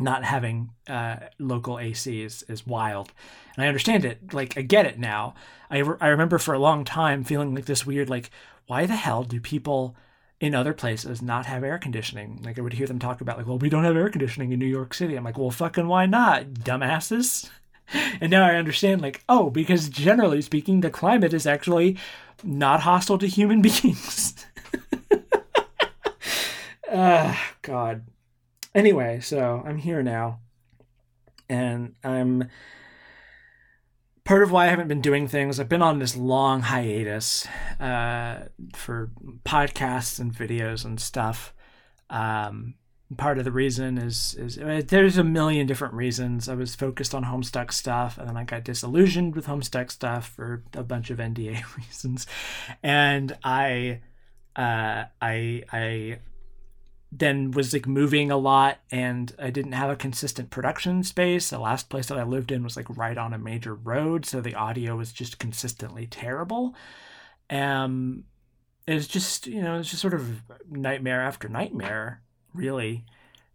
Not 0.00 0.24
having 0.24 0.70
uh, 0.88 1.16
local 1.38 1.78
AC 1.78 2.22
is, 2.22 2.44
is 2.48 2.66
wild. 2.66 3.12
And 3.56 3.64
I 3.64 3.68
understand 3.68 4.04
it. 4.04 4.32
Like, 4.32 4.56
I 4.56 4.62
get 4.62 4.86
it 4.86 4.98
now. 4.98 5.34
I, 5.70 5.78
re- 5.78 5.96
I 6.00 6.08
remember 6.08 6.38
for 6.38 6.54
a 6.54 6.58
long 6.58 6.84
time 6.84 7.22
feeling 7.24 7.54
like 7.54 7.66
this 7.66 7.86
weird, 7.86 8.10
like, 8.10 8.30
why 8.66 8.86
the 8.86 8.96
hell 8.96 9.22
do 9.22 9.40
people 9.40 9.96
in 10.40 10.54
other 10.54 10.72
places 10.72 11.20
not 11.20 11.46
have 11.46 11.64
air 11.64 11.78
conditioning. 11.78 12.40
Like 12.44 12.58
I 12.58 12.62
would 12.62 12.74
hear 12.74 12.86
them 12.86 12.98
talk 12.98 13.20
about 13.20 13.38
like, 13.38 13.46
well, 13.46 13.58
we 13.58 13.68
don't 13.68 13.84
have 13.84 13.96
air 13.96 14.08
conditioning 14.08 14.52
in 14.52 14.58
New 14.58 14.66
York 14.66 14.94
City. 14.94 15.16
I'm 15.16 15.24
like, 15.24 15.38
well, 15.38 15.50
fucking 15.50 15.88
why 15.88 16.06
not, 16.06 16.46
dumbasses? 16.54 17.50
and 18.20 18.30
now 18.30 18.44
I 18.44 18.56
understand, 18.56 19.02
like, 19.02 19.22
oh, 19.28 19.50
because 19.50 19.88
generally 19.88 20.42
speaking, 20.42 20.80
the 20.80 20.90
climate 20.90 21.32
is 21.32 21.46
actually 21.46 21.96
not 22.44 22.80
hostile 22.80 23.18
to 23.18 23.26
human 23.26 23.62
beings. 23.62 24.34
Uh, 26.90 27.34
God. 27.62 28.06
Anyway, 28.74 29.20
so 29.20 29.62
I'm 29.64 29.78
here 29.78 30.02
now, 30.02 30.40
and 31.48 31.94
I'm 32.04 32.48
part 34.24 34.42
of 34.42 34.52
why 34.52 34.66
I 34.66 34.68
haven't 34.68 34.88
been 34.88 35.00
doing 35.00 35.26
things. 35.26 35.58
I've 35.58 35.68
been 35.68 35.82
on 35.82 35.98
this 35.98 36.16
long 36.16 36.62
hiatus 36.62 37.46
uh, 37.80 38.44
for 38.74 39.10
podcasts 39.44 40.20
and 40.20 40.32
videos 40.32 40.84
and 40.84 41.00
stuff. 41.00 41.54
Um, 42.10 42.74
part 43.16 43.38
of 43.38 43.44
the 43.44 43.52
reason 43.52 43.96
is 43.96 44.34
is 44.38 44.58
uh, 44.58 44.82
there's 44.86 45.16
a 45.16 45.24
million 45.24 45.66
different 45.66 45.94
reasons. 45.94 46.48
I 46.48 46.54
was 46.54 46.74
focused 46.74 47.14
on 47.14 47.24
Homestuck 47.24 47.72
stuff, 47.72 48.18
and 48.18 48.28
then 48.28 48.36
I 48.36 48.44
got 48.44 48.64
disillusioned 48.64 49.34
with 49.34 49.46
Homestuck 49.46 49.90
stuff 49.90 50.28
for 50.28 50.62
a 50.74 50.82
bunch 50.82 51.10
of 51.10 51.18
NDA 51.18 51.64
reasons, 51.76 52.26
and 52.82 53.36
I, 53.42 54.00
uh, 54.56 55.04
I, 55.22 55.62
I 55.72 56.18
then 57.10 57.52
was 57.52 57.72
like 57.72 57.86
moving 57.86 58.30
a 58.30 58.36
lot 58.36 58.80
and 58.90 59.34
I 59.38 59.48
didn't 59.48 59.72
have 59.72 59.88
a 59.88 59.96
consistent 59.96 60.50
production 60.50 61.02
space. 61.02 61.48
The 61.48 61.58
last 61.58 61.88
place 61.88 62.08
that 62.08 62.18
I 62.18 62.22
lived 62.22 62.52
in 62.52 62.62
was 62.62 62.76
like 62.76 62.94
right 62.94 63.16
on 63.16 63.32
a 63.32 63.38
major 63.38 63.74
road, 63.74 64.26
so 64.26 64.42
the 64.42 64.54
audio 64.54 64.94
was 64.96 65.10
just 65.10 65.38
consistently 65.38 66.06
terrible. 66.06 66.74
Um 67.48 68.24
it 68.86 68.94
was 68.94 69.08
just, 69.08 69.46
you 69.46 69.62
know, 69.62 69.78
it's 69.78 69.90
just 69.90 70.02
sort 70.02 70.14
of 70.14 70.42
nightmare 70.70 71.20
after 71.22 71.48
nightmare 71.48 72.22
really 72.54 73.04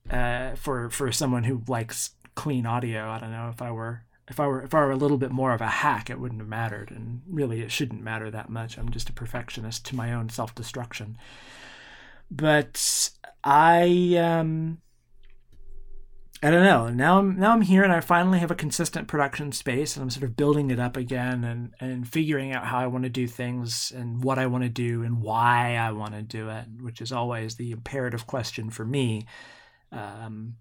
uh, 0.10 0.56
for 0.56 0.90
for 0.90 1.12
someone 1.12 1.44
who 1.44 1.62
likes 1.68 2.12
clean 2.36 2.66
audio. 2.66 3.10
I 3.10 3.20
don't 3.20 3.32
know 3.32 3.50
if 3.50 3.62
I 3.62 3.72
were 3.72 4.04
if 4.28 4.40
I 4.40 4.48
were 4.48 4.62
if 4.62 4.74
I 4.74 4.80
were 4.80 4.92
a 4.92 4.98
little 4.98 5.18
bit 5.18 5.32
more 5.32 5.54
of 5.54 5.62
a 5.62 5.68
hack, 5.68 6.10
it 6.10 6.20
wouldn't 6.20 6.42
have 6.42 6.50
mattered, 6.50 6.92
and 6.92 7.22
really 7.28 7.62
it 7.62 7.72
shouldn't 7.72 8.02
matter 8.02 8.32
that 8.32 8.50
much. 8.50 8.78
I'm 8.78 8.92
just 8.92 9.10
a 9.10 9.14
perfectionist 9.14 9.86
to 9.88 9.96
my 9.96 10.14
own 10.14 10.30
self 10.30 10.56
destruction. 10.56 11.18
But 12.32 13.10
I 13.44 14.16
um 14.18 14.80
I 16.44 16.52
don't 16.52 16.66
know. 16.66 16.90
Now 16.90 17.20
I'm 17.20 17.40
now 17.40 17.54
I'm 17.54 17.62
here 17.62 17.84
and 17.84 17.94
I 17.94 18.02
finally 18.02 18.40
have 18.40 18.52
a 18.52 18.56
consistent 18.56 19.08
production 19.08 19.54
space 19.54 19.96
and 19.96 20.04
I'm 20.04 20.10
sort 20.10 20.26
of 20.26 20.36
building 20.36 20.72
it 20.72 20.80
up 20.80 20.98
again 20.98 21.46
and 21.46 21.74
and 21.80 22.06
figuring 22.06 22.52
out 22.52 22.66
how 22.66 22.80
I 22.80 22.88
want 22.88 23.06
to 23.06 23.10
do 23.10 23.28
things 23.28 23.94
and 23.96 24.22
what 24.22 24.38
I 24.38 24.48
want 24.48 24.66
to 24.66 24.70
do 24.70 25.04
and 25.04 25.22
why 25.22 25.78
I 25.78 25.94
want 25.94 26.16
to 26.16 26.22
do 26.22 26.50
it, 26.50 26.66
which 26.82 27.00
is 27.00 27.14
always 27.14 27.56
the 27.56 27.72
imperative 27.72 28.28
question 28.28 28.70
for 28.70 28.84
me. 28.84 29.26
Um, 29.94 30.56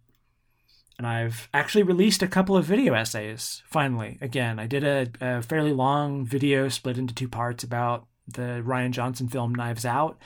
and 0.98 1.06
I've 1.06 1.48
actually 1.52 1.82
released 1.82 2.22
a 2.22 2.28
couple 2.28 2.56
of 2.56 2.64
video 2.64 2.94
essays 2.94 3.64
finally. 3.66 4.18
Again, 4.20 4.60
I 4.60 4.68
did 4.68 4.84
a, 4.84 5.08
a 5.20 5.42
fairly 5.42 5.72
long 5.72 6.24
video 6.24 6.68
split 6.68 6.96
into 6.96 7.12
two 7.12 7.28
parts 7.28 7.64
about 7.64 8.06
the 8.28 8.62
Rian 8.64 8.92
Johnson 8.92 9.26
film 9.26 9.52
Knives 9.52 9.84
Out, 9.84 10.22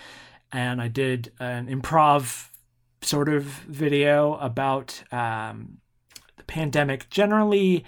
and 0.53 0.83
I 0.83 0.89
did 0.89 1.33
an 1.41 1.69
improv 1.69 2.51
sort 3.03 3.29
of 3.29 3.45
video 3.45 4.35
about 4.35 5.03
um, 5.13 5.79
the 6.37 6.45
pandemic, 6.45 7.09
generally 7.11 7.85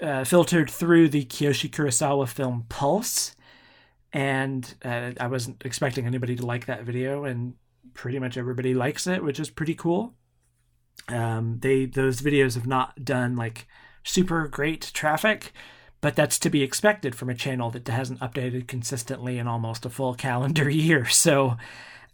uh, 0.00 0.24
filtered 0.24 0.70
through 0.70 1.08
the 1.08 1.24
Kiyoshi 1.24 1.70
Kurosawa 1.70 2.28
film 2.28 2.64
Pulse. 2.68 3.34
And 4.12 4.74
uh, 4.84 5.12
I 5.20 5.26
wasn't 5.26 5.64
expecting 5.64 6.06
anybody 6.06 6.36
to 6.36 6.46
like 6.46 6.66
that 6.66 6.84
video, 6.84 7.24
and 7.24 7.54
pretty 7.94 8.18
much 8.18 8.36
everybody 8.36 8.72
likes 8.72 9.06
it, 9.06 9.22
which 9.22 9.40
is 9.40 9.50
pretty 9.50 9.74
cool. 9.74 10.14
Um, 11.08 11.58
they 11.60 11.86
those 11.86 12.22
videos 12.22 12.54
have 12.54 12.66
not 12.66 13.04
done 13.04 13.36
like 13.36 13.66
super 14.04 14.48
great 14.48 14.90
traffic, 14.94 15.52
but 16.00 16.16
that's 16.16 16.38
to 16.38 16.50
be 16.50 16.62
expected 16.62 17.14
from 17.14 17.28
a 17.28 17.34
channel 17.34 17.70
that 17.70 17.86
hasn't 17.88 18.20
updated 18.20 18.68
consistently 18.68 19.38
in 19.38 19.46
almost 19.46 19.84
a 19.84 19.90
full 19.90 20.14
calendar 20.14 20.70
year. 20.70 21.04
So 21.06 21.56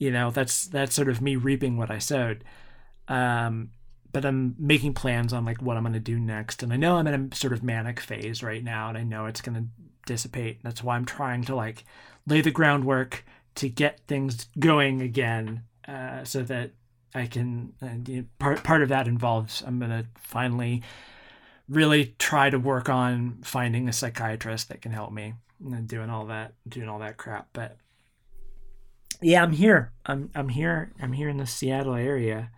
you 0.02 0.10
know 0.10 0.32
that's 0.32 0.66
that's 0.66 0.96
sort 0.96 1.08
of 1.08 1.22
me 1.22 1.36
reaping 1.36 1.76
what 1.76 1.88
I 1.88 1.98
sowed. 1.98 2.42
Um, 3.06 3.70
but 4.10 4.24
I'm 4.24 4.56
making 4.58 4.94
plans 4.94 5.32
on 5.32 5.44
like 5.44 5.62
what 5.62 5.76
I'm 5.76 5.84
going 5.84 5.92
to 5.92 6.00
do 6.00 6.18
next, 6.18 6.64
and 6.64 6.72
I 6.72 6.76
know 6.76 6.96
I'm 6.96 7.06
in 7.06 7.30
a 7.32 7.36
sort 7.36 7.52
of 7.52 7.62
manic 7.62 8.00
phase 8.00 8.42
right 8.42 8.64
now, 8.64 8.88
and 8.88 8.98
I 8.98 9.04
know 9.04 9.26
it's 9.26 9.40
going 9.40 9.54
to 9.54 9.64
dissipate. 10.04 10.58
That's 10.64 10.82
why 10.82 10.96
I'm 10.96 11.04
trying 11.04 11.44
to 11.44 11.54
like 11.54 11.84
lay 12.26 12.40
the 12.40 12.50
groundwork 12.50 13.24
to 13.54 13.68
get 13.68 14.00
things 14.08 14.48
going 14.58 15.02
again, 15.02 15.62
uh, 15.86 16.24
so 16.24 16.42
that 16.42 16.72
I 17.14 17.26
can. 17.26 17.72
And 17.80 18.08
you 18.08 18.16
know, 18.16 18.24
part 18.40 18.64
part 18.64 18.82
of 18.82 18.88
that 18.88 19.06
involves 19.06 19.62
I'm 19.64 19.78
going 19.78 19.92
to 19.92 20.06
finally 20.18 20.82
really 21.68 22.16
try 22.18 22.50
to 22.50 22.58
work 22.58 22.88
on 22.88 23.38
finding 23.44 23.88
a 23.88 23.92
psychiatrist 23.92 24.68
that 24.68 24.82
can 24.82 24.90
help 24.90 25.12
me 25.12 25.34
and 25.64 25.86
doing 25.86 26.10
all 26.10 26.26
that 26.26 26.54
doing 26.68 26.88
all 26.88 26.98
that 26.98 27.16
crap 27.16 27.46
but 27.52 27.76
yeah, 29.22 29.42
I'm 29.42 29.52
here. 29.52 29.92
I'm 30.04 30.30
I'm 30.35 30.48
here. 30.48 30.92
I'm 31.00 31.12
here 31.12 31.28
in 31.28 31.37
the 31.37 31.46
Seattle 31.46 31.94
area, 31.94 32.50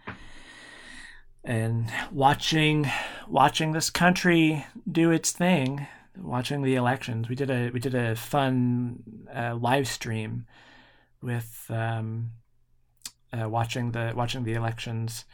and 1.44 1.90
watching 2.10 2.90
watching 3.28 3.72
this 3.72 3.90
country 3.90 4.66
do 4.90 5.10
its 5.10 5.30
thing. 5.30 5.86
Watching 6.16 6.62
the 6.62 6.76
elections, 6.76 7.28
we 7.28 7.34
did 7.34 7.50
a 7.50 7.70
we 7.70 7.80
did 7.80 7.94
a 7.94 8.14
fun 8.14 9.02
uh, 9.34 9.56
live 9.56 9.88
stream 9.88 10.46
with 11.20 11.66
um, 11.70 12.30
uh, 13.32 13.48
watching 13.48 13.90
the 13.90 14.12
watching 14.14 14.44
the 14.44 14.52
elections, 14.52 15.24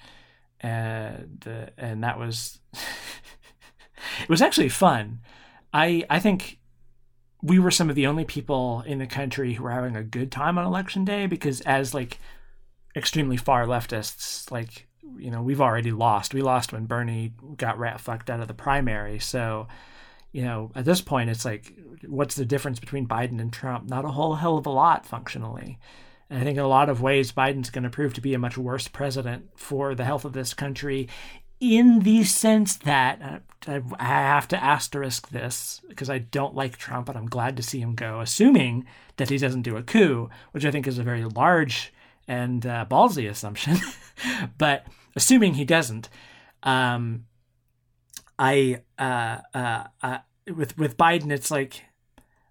and 0.61 1.45
uh, 1.47 1.67
and 1.77 2.03
that 2.03 2.19
was 2.19 2.61
it 2.73 4.29
was 4.29 4.41
actually 4.41 4.71
fun. 4.71 5.21
I 5.73 6.05
I 6.09 6.19
think 6.19 6.60
we 7.43 7.59
were 7.59 7.71
some 7.71 7.89
of 7.89 7.97
the 7.97 8.07
only 8.07 8.25
people 8.25 8.83
in 8.87 8.99
the 8.99 9.07
country 9.07 9.55
who 9.55 9.63
were 9.63 9.71
having 9.71 9.97
a 9.97 10.03
good 10.03 10.31
time 10.31 10.59
on 10.59 10.67
election 10.67 11.05
day 11.05 11.27
because 11.27 11.61
as 11.63 11.95
like 11.95 12.19
extremely 12.97 13.37
far 13.37 13.67
leftists 13.67 14.51
like 14.51 14.89
you 15.17 15.31
know 15.31 15.43
we've 15.43 15.61
already 15.61 15.93
lost. 15.93 16.35
We 16.35 16.43
lost 16.43 16.73
when 16.73 16.87
bernie 16.87 17.33
got 17.57 17.79
rat 17.79 18.01
fucked 18.01 18.31
out 18.31 18.41
of 18.41 18.49
the 18.49 18.55
primary. 18.55 19.19
So 19.19 19.69
you 20.33 20.43
know 20.43 20.71
at 20.75 20.85
this 20.85 21.01
point 21.01 21.31
it's 21.31 21.45
like 21.45 21.75
what's 22.07 22.35
the 22.35 22.45
difference 22.45 22.79
between 22.79 23.09
biden 23.09 23.41
and 23.41 23.53
trump? 23.53 23.89
Not 23.89 24.05
a 24.05 24.09
whole 24.09 24.35
hell 24.35 24.59
of 24.59 24.67
a 24.67 24.71
lot 24.71 25.07
functionally. 25.07 25.79
And 26.29 26.39
i 26.39 26.45
think 26.45 26.59
in 26.59 26.65
a 26.65 26.69
lot 26.69 26.89
of 26.89 27.01
ways 27.01 27.33
biden's 27.33 27.71
going 27.71 27.85
to 27.85 27.91
prove 27.91 28.15
to 28.15 28.21
be 28.21 28.35
a 28.35 28.39
much 28.39 28.59
worse 28.59 28.87
president 28.87 29.49
for 29.57 29.95
the 29.95 30.05
health 30.05 30.25
of 30.25 30.33
this 30.33 30.55
country 30.55 31.09
in 31.61 32.01
the 32.01 32.25
sense 32.25 32.77
that 32.77 33.43
uh, 33.67 33.81
I 33.99 34.05
have 34.05 34.49
to 34.49 34.63
asterisk 34.63 35.29
this 35.29 35.83
because 35.89 36.09
I 36.09 36.19
don't 36.19 36.55
like 36.55 36.79
Trump 36.79 37.09
and 37.09 37.19
I'm 37.19 37.27
glad 37.27 37.57
to 37.59 37.63
see 37.63 37.81
him 37.81 37.95
go, 37.95 38.21
assuming 38.21 38.87
that 39.17 39.29
he 39.29 39.37
doesn't 39.37 39.63
do 39.63 39.77
a 39.77 39.83
coup, 39.83 40.31
which 40.53 40.65
I 40.65 40.71
think 40.71 40.87
is 40.87 40.99
a 40.99 41.03
very 41.03 41.25
large 41.25 41.93
and 42.27 42.65
uh, 42.65 42.87
ballsy 42.91 43.29
assumption. 43.29 43.77
but 44.59 44.87
assuming 45.15 45.55
he 45.55 45.65
doesn't, 45.65 46.09
um, 46.63 47.27
I 48.39 48.83
uh, 48.99 49.39
uh, 49.53 49.85
uh, 50.03 50.19
with 50.55 50.79
with 50.79 50.97
Biden, 50.97 51.31
it's 51.31 51.51
like 51.51 51.85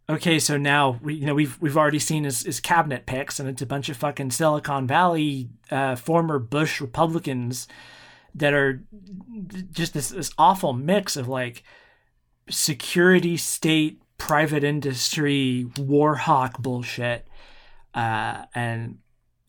okay, 0.08 0.38
so 0.38 0.58
now 0.58 1.00
we 1.02 1.16
you 1.16 1.26
know 1.26 1.34
we've 1.34 1.60
we've 1.60 1.78
already 1.78 1.98
seen 1.98 2.26
his, 2.26 2.44
his 2.44 2.60
cabinet 2.60 3.08
picks, 3.08 3.40
and 3.40 3.50
it's 3.50 3.64
a 3.64 3.66
bunch 3.66 3.90
of 3.90 3.98
fucking 3.98 4.30
Silicon 4.30 4.86
Valley 4.86 5.50
uh, 5.72 5.96
former 5.96 6.38
Bush 6.38 6.80
Republicans 6.80 7.68
that 8.36 8.54
are 8.54 8.84
just 9.72 9.94
this, 9.94 10.10
this 10.10 10.32
awful 10.38 10.74
mix 10.74 11.16
of 11.16 11.28
like 11.28 11.64
security 12.50 13.38
state 13.38 14.02
private 14.18 14.64
industry 14.64 15.68
war 15.78 16.16
hawk 16.16 16.60
bullshit 16.60 17.28
uh, 17.94 18.44
and 18.54 19.00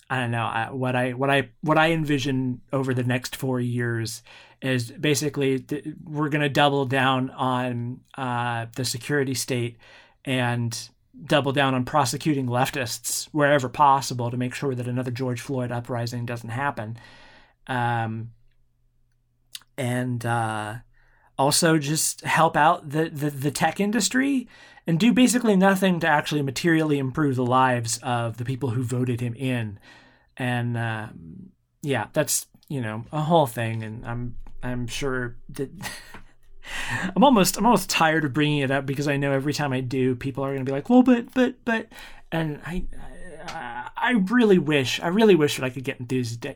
I 0.08 0.20
don't 0.20 0.30
know 0.30 0.44
I, 0.44 0.70
what 0.70 0.96
I 0.96 1.10
what 1.12 1.30
I 1.30 1.50
what 1.60 1.78
I 1.78 1.92
envision 1.92 2.60
over 2.72 2.94
the 2.94 3.04
next 3.04 3.36
four 3.36 3.60
years 3.60 4.22
is 4.62 4.90
basically 4.90 5.60
th- 5.60 5.86
we're 6.04 6.28
going 6.28 6.42
to 6.42 6.48
double 6.48 6.84
down 6.84 7.30
on 7.30 8.00
uh, 8.16 8.66
the 8.76 8.84
security 8.84 9.34
state 9.34 9.76
and 10.24 10.90
double 11.24 11.52
down 11.52 11.74
on 11.74 11.84
prosecuting 11.84 12.46
leftists 12.46 13.24
wherever 13.32 13.68
possible 13.68 14.30
to 14.30 14.36
make 14.36 14.54
sure 14.54 14.74
that 14.74 14.86
another 14.86 15.10
George 15.10 15.40
Floyd 15.40 15.72
uprising 15.72 16.26
doesn't 16.26 16.50
happen. 16.50 16.98
Um, 17.66 18.30
and 19.80 20.26
uh, 20.26 20.74
also 21.38 21.78
just 21.78 22.20
help 22.20 22.54
out 22.54 22.90
the, 22.90 23.08
the, 23.08 23.30
the 23.30 23.50
tech 23.50 23.80
industry 23.80 24.46
and 24.86 25.00
do 25.00 25.10
basically 25.10 25.56
nothing 25.56 25.98
to 26.00 26.06
actually 26.06 26.42
materially 26.42 26.98
improve 26.98 27.34
the 27.34 27.46
lives 27.46 27.98
of 28.02 28.36
the 28.36 28.44
people 28.44 28.70
who 28.70 28.82
voted 28.82 29.22
him 29.22 29.34
in. 29.34 29.78
And 30.36 30.76
uh, 30.76 31.08
yeah, 31.80 32.08
that's 32.12 32.46
you 32.68 32.82
know 32.82 33.04
a 33.10 33.22
whole 33.22 33.46
thing, 33.46 33.82
and 33.82 34.06
I'm 34.06 34.36
I'm 34.62 34.86
sure 34.86 35.36
that. 35.50 35.70
I'm 37.16 37.24
almost 37.24 37.56
I'm 37.56 37.66
almost 37.66 37.90
tired 37.90 38.24
of 38.24 38.32
bringing 38.32 38.58
it 38.58 38.70
up 38.70 38.86
because 38.86 39.08
I 39.08 39.16
know 39.16 39.32
every 39.32 39.52
time 39.52 39.72
I 39.72 39.80
do, 39.80 40.14
people 40.14 40.44
are 40.44 40.50
going 40.50 40.64
to 40.64 40.70
be 40.70 40.72
like, 40.72 40.88
"Well, 40.88 41.02
but 41.02 41.32
but 41.34 41.56
but," 41.64 41.88
and 42.30 42.60
I 42.64 42.84
I 43.96 44.12
really 44.28 44.58
wish 44.58 45.00
I 45.00 45.08
really 45.08 45.34
wish 45.34 45.56
that 45.56 45.64
I 45.64 45.70
could 45.70 45.84
get 45.84 45.98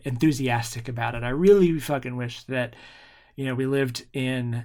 enthusiastic 0.04 0.88
about 0.88 1.14
it. 1.14 1.24
I 1.24 1.30
really 1.30 1.80
fucking 1.80 2.16
wish 2.16 2.44
that 2.44 2.74
you 3.36 3.44
know, 3.44 3.54
we 3.54 3.66
lived 3.66 4.06
in 4.12 4.64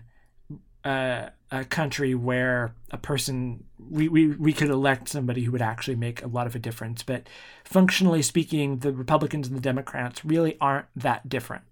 a, 0.83 1.31
a 1.51 1.65
country 1.65 2.15
where 2.15 2.73
a 2.91 2.97
person 2.97 3.63
we, 3.77 4.07
we 4.07 4.27
we 4.27 4.53
could 4.53 4.69
elect 4.69 5.09
somebody 5.09 5.43
who 5.43 5.51
would 5.51 5.61
actually 5.61 5.95
make 5.95 6.23
a 6.23 6.27
lot 6.27 6.47
of 6.47 6.55
a 6.55 6.59
difference. 6.59 7.03
But 7.03 7.27
functionally 7.63 8.21
speaking, 8.21 8.79
the 8.79 8.93
Republicans 8.93 9.47
and 9.47 9.57
the 9.57 9.61
Democrats 9.61 10.23
really 10.23 10.57
aren't 10.59 10.87
that 10.95 11.27
different. 11.27 11.63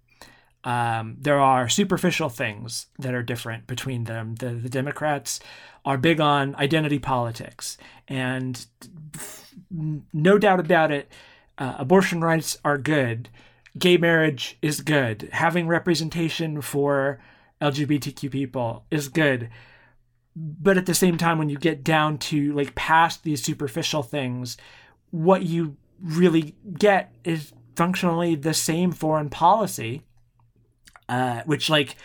Um, 0.64 1.16
there 1.20 1.38
are 1.38 1.68
superficial 1.68 2.28
things 2.28 2.86
that 2.98 3.14
are 3.14 3.22
different 3.22 3.66
between 3.66 4.04
them. 4.04 4.34
The, 4.34 4.50
the 4.50 4.68
Democrats 4.68 5.40
are 5.84 5.96
big 5.96 6.20
on 6.20 6.56
identity 6.56 6.98
politics, 6.98 7.78
and 8.08 8.66
no 10.12 10.38
doubt 10.38 10.60
about 10.60 10.90
it, 10.90 11.10
uh, 11.58 11.76
abortion 11.78 12.20
rights 12.20 12.58
are 12.64 12.76
good 12.76 13.28
gay 13.78 13.96
marriage 13.96 14.58
is 14.62 14.80
good. 14.80 15.28
Having 15.32 15.68
representation 15.68 16.60
for 16.60 17.20
LGBTQ 17.60 18.30
people 18.30 18.84
is 18.90 19.08
good. 19.08 19.50
But 20.36 20.78
at 20.78 20.86
the 20.86 20.94
same 20.94 21.16
time, 21.16 21.38
when 21.38 21.48
you 21.48 21.58
get 21.58 21.82
down 21.82 22.18
to 22.18 22.52
like 22.52 22.74
past 22.74 23.24
these 23.24 23.42
superficial 23.42 24.02
things, 24.02 24.56
what 25.10 25.42
you 25.42 25.76
really 26.00 26.54
get 26.78 27.12
is 27.24 27.52
functionally 27.74 28.34
the 28.34 28.54
same 28.54 28.92
foreign 28.92 29.30
policy, 29.30 30.02
uh, 31.08 31.42
which 31.44 31.68
like 31.68 31.96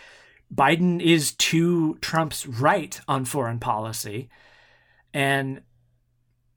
Biden 0.52 1.00
is 1.00 1.32
to 1.32 1.96
Trump's 2.00 2.46
right 2.46 3.00
on 3.06 3.24
foreign 3.24 3.60
policy. 3.60 4.28
And 5.12 5.62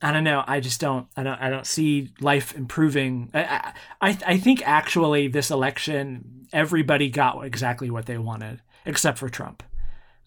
I 0.01 0.11
don't 0.11 0.23
know. 0.23 0.43
I 0.45 0.59
just 0.59 0.79
don't. 0.79 1.07
I 1.15 1.23
don't. 1.23 1.41
I 1.41 1.49
don't 1.49 1.65
see 1.65 2.11
life 2.19 2.55
improving. 2.55 3.31
I, 3.33 3.73
I. 3.99 4.17
I 4.25 4.37
think 4.37 4.61
actually 4.67 5.27
this 5.27 5.49
election, 5.49 6.47
everybody 6.53 7.09
got 7.09 7.43
exactly 7.43 7.89
what 7.89 8.05
they 8.05 8.17
wanted, 8.17 8.61
except 8.85 9.17
for 9.17 9.27
Trump. 9.27 9.63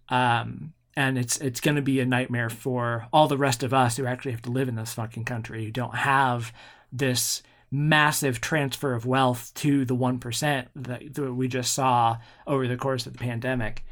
Um, 0.08 0.72
and 0.96 1.16
it's 1.16 1.38
it's 1.38 1.60
going 1.60 1.76
to 1.76 1.82
be 1.82 2.00
a 2.00 2.06
nightmare 2.06 2.50
for 2.50 3.06
all 3.12 3.28
the 3.28 3.38
rest 3.38 3.62
of 3.62 3.72
us 3.72 3.96
who 3.96 4.06
actually 4.06 4.32
have 4.32 4.42
to 4.42 4.50
live 4.50 4.68
in 4.68 4.74
this 4.74 4.94
fucking 4.94 5.24
country 5.24 5.64
who 5.64 5.70
don't 5.70 5.94
have 5.94 6.52
this 6.92 7.42
massive 7.70 8.40
transfer 8.40 8.94
of 8.94 9.06
wealth 9.06 9.52
to 9.54 9.84
the 9.84 9.94
one 9.94 10.18
percent 10.18 10.68
that, 10.74 11.14
that 11.14 11.32
we 11.32 11.46
just 11.46 11.72
saw 11.72 12.18
over 12.44 12.66
the 12.66 12.76
course 12.76 13.06
of 13.06 13.12
the 13.12 13.20
pandemic. 13.20 13.84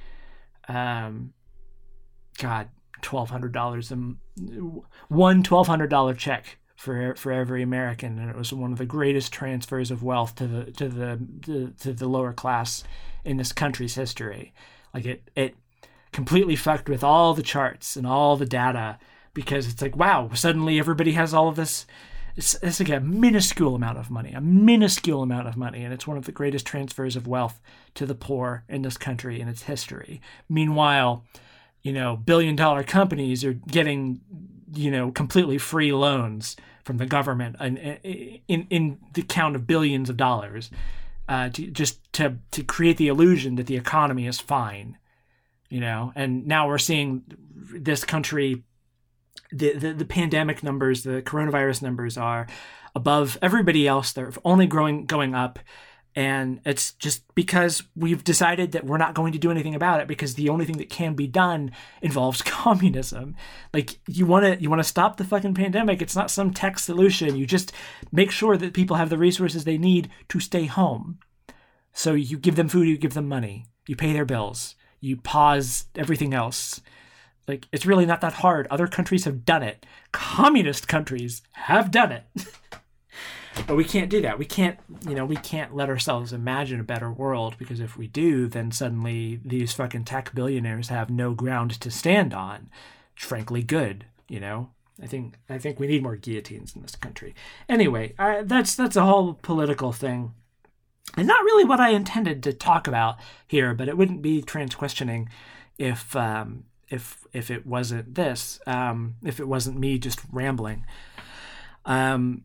Um, 0.66 1.32
God, 2.38 2.68
twelve 3.02 3.30
hundred 3.30 3.52
dollars 3.52 3.92
one 5.08 5.42
twelve 5.42 5.66
hundred 5.66 5.88
dollar 5.88 6.14
check 6.14 6.58
for 6.76 7.14
for 7.16 7.32
every 7.32 7.62
American, 7.62 8.18
and 8.18 8.30
it 8.30 8.36
was 8.36 8.52
one 8.52 8.72
of 8.72 8.78
the 8.78 8.86
greatest 8.86 9.32
transfers 9.32 9.90
of 9.90 10.02
wealth 10.02 10.34
to 10.36 10.46
the 10.46 10.72
to 10.72 10.88
the 10.88 11.20
to, 11.42 11.74
to 11.80 11.92
the 11.92 12.08
lower 12.08 12.32
class 12.32 12.84
in 13.24 13.36
this 13.36 13.52
country's 13.52 13.94
history. 13.94 14.52
Like 14.94 15.04
it 15.04 15.30
it 15.34 15.56
completely 16.12 16.56
fucked 16.56 16.88
with 16.88 17.04
all 17.04 17.34
the 17.34 17.42
charts 17.42 17.96
and 17.96 18.06
all 18.06 18.36
the 18.36 18.46
data 18.46 18.98
because 19.34 19.68
it's 19.68 19.82
like 19.82 19.94
wow 19.94 20.30
suddenly 20.32 20.78
everybody 20.78 21.12
has 21.12 21.34
all 21.34 21.48
of 21.48 21.56
this 21.56 21.86
it's, 22.38 22.56
it's 22.62 22.78
like 22.78 22.88
a 22.88 23.00
minuscule 23.00 23.74
amount 23.74 23.98
of 23.98 24.12
money, 24.12 24.32
a 24.32 24.40
minuscule 24.40 25.22
amount 25.22 25.48
of 25.48 25.56
money, 25.56 25.82
and 25.82 25.92
it's 25.92 26.06
one 26.06 26.16
of 26.16 26.24
the 26.24 26.32
greatest 26.32 26.64
transfers 26.64 27.16
of 27.16 27.26
wealth 27.26 27.60
to 27.94 28.06
the 28.06 28.14
poor 28.14 28.62
in 28.68 28.82
this 28.82 28.96
country 28.96 29.40
in 29.40 29.48
its 29.48 29.64
history. 29.64 30.20
Meanwhile, 30.48 31.24
you 31.88 31.94
know, 31.94 32.16
billion 32.16 32.54
dollar 32.54 32.84
companies 32.84 33.42
are 33.46 33.54
getting, 33.54 34.20
you 34.74 34.90
know, 34.90 35.10
completely 35.10 35.56
free 35.56 35.90
loans 35.90 36.54
from 36.84 36.98
the 36.98 37.06
government 37.06 37.56
in, 37.60 37.78
in, 38.46 38.66
in 38.68 38.98
the 39.14 39.22
count 39.22 39.56
of 39.56 39.66
billions 39.66 40.10
of 40.10 40.18
dollars 40.18 40.70
uh, 41.30 41.48
to, 41.48 41.66
just 41.68 42.12
to, 42.12 42.36
to 42.50 42.62
create 42.62 42.98
the 42.98 43.08
illusion 43.08 43.54
that 43.54 43.66
the 43.66 43.76
economy 43.78 44.26
is 44.26 44.38
fine, 44.38 44.98
you 45.70 45.80
know, 45.80 46.12
and 46.14 46.46
now 46.46 46.68
we're 46.68 46.76
seeing 46.76 47.24
this 47.54 48.04
country 48.04 48.62
the, 49.50 49.72
the, 49.72 49.94
the 49.94 50.04
pandemic 50.04 50.62
numbers, 50.62 51.04
the 51.04 51.22
coronavirus 51.22 51.80
numbers 51.80 52.18
are 52.18 52.46
above 52.94 53.38
everybody 53.40 53.88
else. 53.88 54.12
They're 54.12 54.30
only 54.44 54.66
growing, 54.66 55.06
going 55.06 55.34
up. 55.34 55.58
And 56.14 56.60
it's 56.64 56.92
just 56.94 57.22
because 57.34 57.82
we've 57.94 58.24
decided 58.24 58.72
that 58.72 58.84
we're 58.84 58.98
not 58.98 59.14
going 59.14 59.32
to 59.32 59.38
do 59.38 59.50
anything 59.50 59.74
about 59.74 60.00
it 60.00 60.08
because 60.08 60.34
the 60.34 60.48
only 60.48 60.64
thing 60.64 60.78
that 60.78 60.90
can 60.90 61.14
be 61.14 61.26
done 61.26 61.70
involves 62.02 62.42
communism. 62.42 63.36
Like 63.72 63.98
you 64.08 64.26
want 64.26 64.44
to 64.44 64.60
you 64.60 64.68
want 64.68 64.80
to 64.80 64.88
stop 64.88 65.16
the 65.16 65.24
fucking 65.24 65.54
pandemic. 65.54 66.02
It's 66.02 66.16
not 66.16 66.30
some 66.30 66.52
tech 66.52 66.78
solution. 66.78 67.36
You 67.36 67.46
just 67.46 67.72
make 68.10 68.30
sure 68.30 68.56
that 68.56 68.74
people 68.74 68.96
have 68.96 69.10
the 69.10 69.18
resources 69.18 69.64
they 69.64 69.78
need 69.78 70.10
to 70.28 70.40
stay 70.40 70.64
home. 70.64 71.18
So 71.92 72.14
you 72.14 72.38
give 72.38 72.56
them 72.56 72.68
food, 72.68 72.88
you 72.88 72.98
give 72.98 73.14
them 73.14 73.28
money, 73.28 73.66
you 73.86 73.96
pay 73.96 74.12
their 74.12 74.24
bills, 74.24 74.76
you 75.00 75.16
pause 75.16 75.86
everything 75.96 76.32
else 76.34 76.80
like, 77.48 77.66
it's 77.72 77.86
really 77.86 78.06
not 78.06 78.20
that 78.20 78.34
hard. 78.34 78.68
Other 78.70 78.86
countries 78.86 79.24
have 79.24 79.44
done 79.44 79.62
it. 79.62 79.86
Communist 80.12 80.86
countries 80.86 81.42
have 81.52 81.90
done 81.90 82.12
it. 82.12 82.24
but 83.66 83.76
we 83.76 83.84
can't 83.84 84.10
do 84.10 84.20
that. 84.22 84.38
We 84.38 84.44
can't, 84.44 84.78
you 85.06 85.14
know, 85.14 85.24
we 85.24 85.36
can't 85.36 85.74
let 85.74 85.88
ourselves 85.88 86.32
imagine 86.32 86.80
a 86.80 86.84
better 86.84 87.10
world 87.12 87.56
because 87.58 87.80
if 87.80 87.96
we 87.96 88.06
do, 88.06 88.46
then 88.46 88.70
suddenly 88.70 89.40
these 89.44 89.72
fucking 89.72 90.04
tech 90.04 90.34
billionaires 90.34 90.88
have 90.88 91.10
no 91.10 91.34
ground 91.34 91.72
to 91.80 91.90
stand 91.90 92.32
on. 92.32 92.70
Frankly 93.14 93.62
good, 93.62 94.06
you 94.28 94.40
know. 94.40 94.70
I 95.02 95.06
think 95.06 95.36
I 95.48 95.58
think 95.58 95.78
we 95.78 95.86
need 95.86 96.02
more 96.02 96.16
guillotines 96.16 96.74
in 96.74 96.82
this 96.82 96.96
country. 96.96 97.34
Anyway, 97.68 98.14
I, 98.18 98.42
that's 98.42 98.74
that's 98.74 98.96
a 98.96 99.04
whole 99.04 99.34
political 99.34 99.92
thing, 99.92 100.34
and 101.16 101.28
not 101.28 101.44
really 101.44 101.64
what 101.64 101.80
I 101.80 101.90
intended 101.90 102.42
to 102.42 102.52
talk 102.52 102.88
about 102.88 103.16
here. 103.46 103.74
But 103.74 103.88
it 103.88 103.96
wouldn't 103.96 104.22
be 104.22 104.42
trans 104.42 104.74
questioning 104.74 105.28
if 105.78 106.16
um, 106.16 106.64
if 106.88 107.26
if 107.32 107.50
it 107.50 107.66
wasn't 107.66 108.14
this, 108.14 108.58
um, 108.66 109.16
if 109.24 109.38
it 109.38 109.46
wasn't 109.46 109.78
me 109.78 109.98
just 109.98 110.20
rambling. 110.32 110.84
Um, 111.84 112.42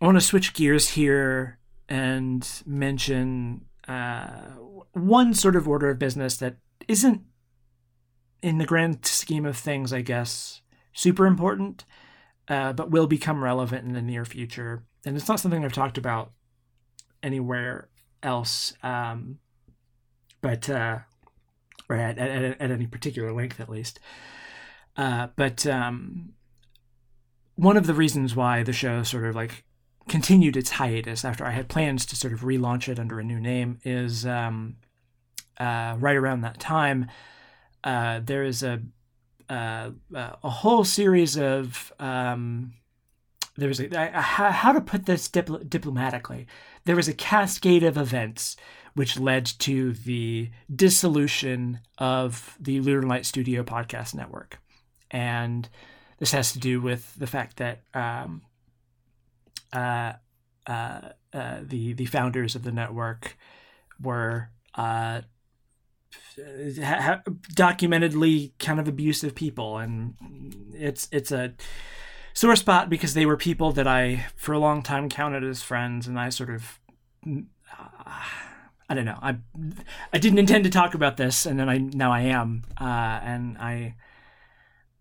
I 0.00 0.04
want 0.04 0.16
to 0.16 0.20
switch 0.20 0.54
gears 0.54 0.90
here 0.90 1.58
and 1.88 2.48
mention 2.64 3.62
uh, 3.86 4.28
one 4.92 5.34
sort 5.34 5.56
of 5.56 5.66
order 5.66 5.90
of 5.90 5.98
business 5.98 6.36
that 6.36 6.56
isn't, 6.86 7.22
in 8.40 8.58
the 8.58 8.66
grand 8.66 9.04
scheme 9.04 9.44
of 9.44 9.56
things, 9.56 9.92
I 9.92 10.02
guess, 10.02 10.62
super 10.92 11.26
important, 11.26 11.84
uh, 12.46 12.72
but 12.72 12.90
will 12.90 13.08
become 13.08 13.42
relevant 13.42 13.86
in 13.86 13.94
the 13.94 14.02
near 14.02 14.24
future. 14.24 14.84
And 15.04 15.16
it's 15.16 15.28
not 15.28 15.40
something 15.40 15.64
I've 15.64 15.72
talked 15.72 15.98
about 15.98 16.32
anywhere 17.22 17.88
else. 18.22 18.74
Um, 18.82 19.38
but 20.40 20.70
uh, 20.70 20.98
or 21.88 21.96
at, 21.96 22.18
at, 22.18 22.60
at 22.60 22.70
any 22.70 22.86
particular 22.86 23.32
length 23.32 23.60
at 23.60 23.68
least. 23.68 23.98
Uh, 24.96 25.28
but 25.36 25.66
um, 25.66 26.34
one 27.56 27.76
of 27.76 27.86
the 27.86 27.94
reasons 27.94 28.36
why 28.36 28.62
the 28.62 28.72
show 28.72 29.02
sort 29.02 29.24
of 29.24 29.34
like 29.34 29.64
continued 30.08 30.56
its 30.56 30.70
hiatus 30.70 31.24
after 31.24 31.44
I 31.44 31.50
had 31.50 31.68
plans 31.68 32.06
to 32.06 32.16
sort 32.16 32.32
of 32.32 32.40
relaunch 32.40 32.88
it 32.88 32.98
under 32.98 33.20
a 33.20 33.24
new 33.24 33.40
name 33.40 33.78
is 33.84 34.26
um, 34.26 34.76
uh, 35.58 35.96
right 35.98 36.16
around 36.16 36.40
that 36.42 36.58
time. 36.58 37.06
Uh, 37.84 38.20
there 38.22 38.44
is 38.44 38.62
a 38.62 38.80
uh, 39.48 39.90
a 40.14 40.50
whole 40.50 40.84
series 40.84 41.38
of 41.38 41.92
um, 41.98 42.74
there 43.56 43.68
was 43.68 43.80
a, 43.80 43.88
a, 43.92 44.20
how 44.20 44.72
to 44.72 44.80
put 44.80 45.06
this 45.06 45.28
dipl- 45.28 45.68
diplomatically. 45.68 46.46
There 46.84 46.96
was 46.96 47.08
a 47.08 47.14
cascade 47.14 47.82
of 47.82 47.96
events 47.96 48.56
which 48.94 49.18
led 49.18 49.46
to 49.46 49.92
the 49.92 50.50
dissolution 50.74 51.80
of 51.98 52.56
the 52.60 52.80
Lunar 52.80 53.02
Light 53.02 53.26
Studio 53.26 53.62
podcast 53.62 54.14
network. 54.14 54.58
And 55.10 55.68
this 56.18 56.32
has 56.32 56.52
to 56.52 56.58
do 56.58 56.80
with 56.80 57.14
the 57.16 57.26
fact 57.26 57.56
that 57.56 57.82
um, 57.94 58.42
uh, 59.72 60.12
uh, 60.66 61.00
uh, 61.32 61.58
the 61.62 61.92
the 61.94 62.06
founders 62.06 62.54
of 62.54 62.62
the 62.62 62.72
network 62.72 63.36
were 64.00 64.50
uh, 64.74 65.22
ha- 66.82 67.22
documentedly 67.54 68.52
kind 68.58 68.80
of 68.80 68.88
abusive 68.88 69.34
people, 69.34 69.78
and 69.78 70.14
it's 70.74 71.08
it's 71.12 71.32
a 71.32 71.54
sore 72.32 72.56
spot 72.56 72.88
because 72.88 73.14
they 73.14 73.26
were 73.26 73.36
people 73.36 73.72
that 73.72 73.86
I 73.86 74.26
for 74.36 74.52
a 74.52 74.58
long 74.58 74.82
time 74.82 75.08
counted 75.08 75.44
as 75.44 75.62
friends, 75.62 76.06
and 76.06 76.18
I 76.18 76.28
sort 76.28 76.50
of 76.50 76.78
I 78.88 78.94
don't 78.94 79.04
know. 79.04 79.18
I 79.20 79.36
I 80.12 80.18
didn't 80.18 80.38
intend 80.38 80.64
to 80.64 80.70
talk 80.70 80.94
about 80.94 81.16
this, 81.16 81.44
and 81.44 81.58
then 81.58 81.68
I 81.68 81.78
now 81.78 82.12
I 82.12 82.20
am, 82.22 82.64
uh, 82.80 83.20
and 83.22 83.58
I 83.58 83.96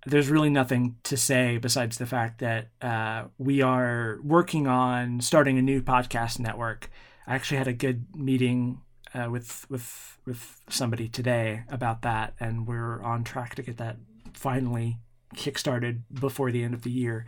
there's 0.08 0.30
really 0.30 0.50
nothing 0.50 0.96
to 1.04 1.18
say 1.18 1.58
besides 1.58 1.98
the 1.98 2.06
fact 2.06 2.40
that 2.40 2.70
uh, 2.82 3.26
we 3.38 3.62
are 3.62 4.20
working 4.24 4.66
on 4.66 5.20
starting 5.20 5.58
a 5.58 5.62
new 5.62 5.82
podcast 5.82 6.40
network. 6.40 6.90
I 7.28 7.36
actually 7.36 7.58
had 7.58 7.68
a 7.68 7.74
good 7.74 8.06
meeting 8.16 8.82
uh, 9.14 9.28
with 9.30 9.66
with 9.70 10.18
with 10.26 10.62
somebody 10.70 11.10
today 11.10 11.64
about 11.70 12.04
that, 12.04 12.36
and 12.40 12.66
we're 12.66 13.02
on 13.04 13.24
track 13.24 13.56
to 13.56 13.62
get 13.62 13.78
that 13.78 13.98
finally 14.34 14.98
kickstarted 15.36 16.02
before 16.14 16.52
the 16.52 16.64
end 16.64 16.74
of 16.74 16.84
the 16.84 16.92
year. 16.92 17.28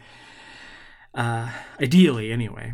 Uh, 1.13 1.51
ideally, 1.81 2.31
anyway. 2.31 2.73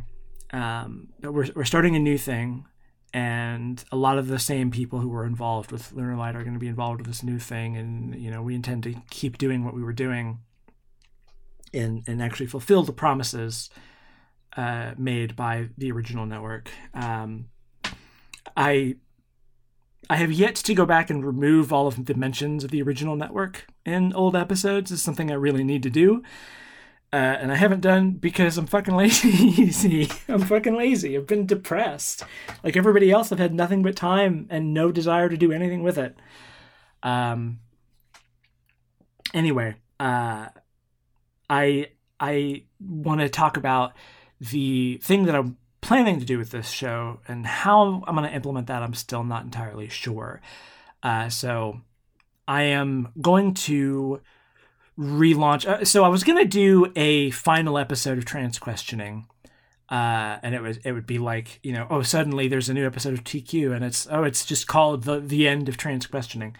Um, 0.53 1.09
but 1.19 1.33
we're 1.33 1.49
we're 1.55 1.65
starting 1.65 1.95
a 1.95 1.99
new 1.99 2.17
thing 2.17 2.65
and 3.15 3.81
a 3.93 3.95
lot 3.95 4.17
of 4.17 4.27
the 4.27 4.37
same 4.37 4.69
people 4.69 4.99
who 4.99 5.07
were 5.07 5.25
involved 5.25 5.71
with 5.71 5.93
Lunar 5.93 6.17
Light 6.17 6.35
are 6.35 6.43
going 6.43 6.53
to 6.53 6.59
be 6.59 6.67
involved 6.67 6.99
with 6.99 7.07
this 7.07 7.23
new 7.23 7.39
thing, 7.39 7.77
and 7.77 8.13
you 8.13 8.29
know 8.29 8.41
we 8.41 8.53
intend 8.53 8.83
to 8.83 8.93
keep 9.09 9.37
doing 9.37 9.63
what 9.63 9.73
we 9.73 9.81
were 9.81 9.93
doing, 9.93 10.39
and 11.73 12.03
and 12.07 12.21
actually 12.21 12.47
fulfill 12.47 12.83
the 12.83 12.91
promises 12.91 13.69
uh, 14.57 14.91
made 14.97 15.33
by 15.37 15.69
the 15.77 15.93
original 15.93 16.25
network. 16.25 16.69
Um, 16.93 17.45
I 18.57 18.97
I 20.09 20.17
have 20.17 20.33
yet 20.33 20.55
to 20.55 20.73
go 20.73 20.85
back 20.85 21.09
and 21.09 21.25
remove 21.25 21.71
all 21.71 21.87
of 21.87 22.07
the 22.07 22.15
mentions 22.15 22.65
of 22.65 22.71
the 22.71 22.81
original 22.81 23.15
network 23.15 23.65
in 23.85 24.11
old 24.11 24.35
episodes. 24.35 24.91
Is 24.91 25.01
something 25.01 25.31
I 25.31 25.35
really 25.35 25.63
need 25.63 25.83
to 25.83 25.89
do. 25.89 26.21
Uh, 27.15 27.37
and 27.39 27.49
I 27.49 27.55
haven't 27.55 27.79
done 27.79 28.11
because 28.11 28.57
I'm 28.57 28.65
fucking 28.65 28.93
lazy. 28.93 30.09
I'm 30.27 30.41
fucking 30.41 30.75
lazy. 30.75 31.15
I've 31.15 31.25
been 31.25 31.45
depressed. 31.45 32.23
Like 32.61 32.75
everybody 32.75 33.09
else, 33.09 33.31
I've 33.31 33.39
had 33.39 33.53
nothing 33.53 33.83
but 33.83 33.95
time 33.95 34.47
and 34.49 34.73
no 34.73 34.91
desire 34.91 35.29
to 35.29 35.37
do 35.37 35.53
anything 35.53 35.81
with 35.81 35.97
it. 35.97 36.17
Um. 37.03 37.59
Anyway, 39.33 39.75
uh, 39.97 40.47
I 41.49 41.87
I 42.19 42.63
want 42.81 43.21
to 43.21 43.29
talk 43.29 43.55
about 43.55 43.93
the 44.41 44.99
thing 45.01 45.23
that 45.23 45.35
I'm 45.35 45.55
planning 45.79 46.19
to 46.19 46.25
do 46.25 46.37
with 46.37 46.49
this 46.49 46.69
show 46.69 47.21
and 47.29 47.47
how 47.47 48.03
I'm 48.05 48.15
going 48.17 48.29
to 48.29 48.35
implement 48.35 48.67
that. 48.67 48.83
I'm 48.83 48.93
still 48.93 49.23
not 49.23 49.45
entirely 49.45 49.87
sure. 49.87 50.41
Uh, 51.01 51.29
so 51.29 51.79
I 52.45 52.63
am 52.63 53.13
going 53.21 53.53
to 53.53 54.19
relaunch. 54.97 55.65
Uh, 55.65 55.85
so 55.85 56.03
I 56.03 56.07
was 56.07 56.23
gonna 56.23 56.45
do 56.45 56.91
a 56.95 57.31
final 57.31 57.77
episode 57.77 58.17
of 58.17 58.25
Trans 58.25 58.59
Questioning, 58.59 59.27
uh, 59.89 60.37
and 60.41 60.55
it 60.55 60.61
was 60.61 60.77
it 60.77 60.91
would 60.91 61.05
be 61.05 61.17
like 61.17 61.59
you 61.63 61.73
know 61.73 61.87
oh 61.89 62.01
suddenly 62.01 62.47
there's 62.47 62.69
a 62.69 62.73
new 62.73 62.85
episode 62.85 63.13
of 63.13 63.23
TQ 63.23 63.75
and 63.75 63.83
it's 63.83 64.07
oh 64.09 64.23
it's 64.23 64.45
just 64.45 64.67
called 64.67 65.03
the 65.03 65.19
the 65.19 65.47
end 65.47 65.69
of 65.69 65.77
Trans 65.77 66.07
Questioning. 66.07 66.55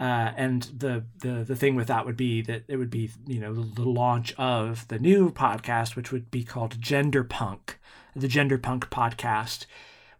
Uh, 0.00 0.32
and 0.36 0.62
the, 0.78 1.04
the 1.22 1.42
the 1.42 1.56
thing 1.56 1.74
with 1.74 1.88
that 1.88 2.06
would 2.06 2.16
be 2.16 2.40
that 2.42 2.62
it 2.68 2.76
would 2.76 2.90
be 2.90 3.10
you 3.26 3.40
know 3.40 3.52
the, 3.52 3.82
the 3.82 3.88
launch 3.88 4.32
of 4.38 4.86
the 4.88 4.98
new 4.98 5.30
podcast, 5.30 5.96
which 5.96 6.12
would 6.12 6.30
be 6.30 6.44
called 6.44 6.80
Gender 6.80 7.24
Punk, 7.24 7.80
the 8.14 8.28
Gender 8.28 8.58
Punk 8.58 8.90
podcast, 8.90 9.66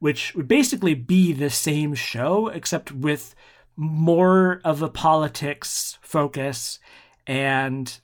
which 0.00 0.34
would 0.34 0.48
basically 0.48 0.94
be 0.94 1.32
the 1.32 1.48
same 1.48 1.94
show 1.94 2.48
except 2.48 2.90
with 2.90 3.36
more 3.76 4.60
of 4.64 4.82
a 4.82 4.88
politics 4.88 5.96
focus 6.00 6.80
and 7.28 8.00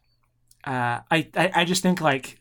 uh, 0.64 1.00
I, 1.10 1.28
I, 1.34 1.50
I 1.54 1.64
just 1.64 1.82
think 1.82 2.00
like 2.00 2.38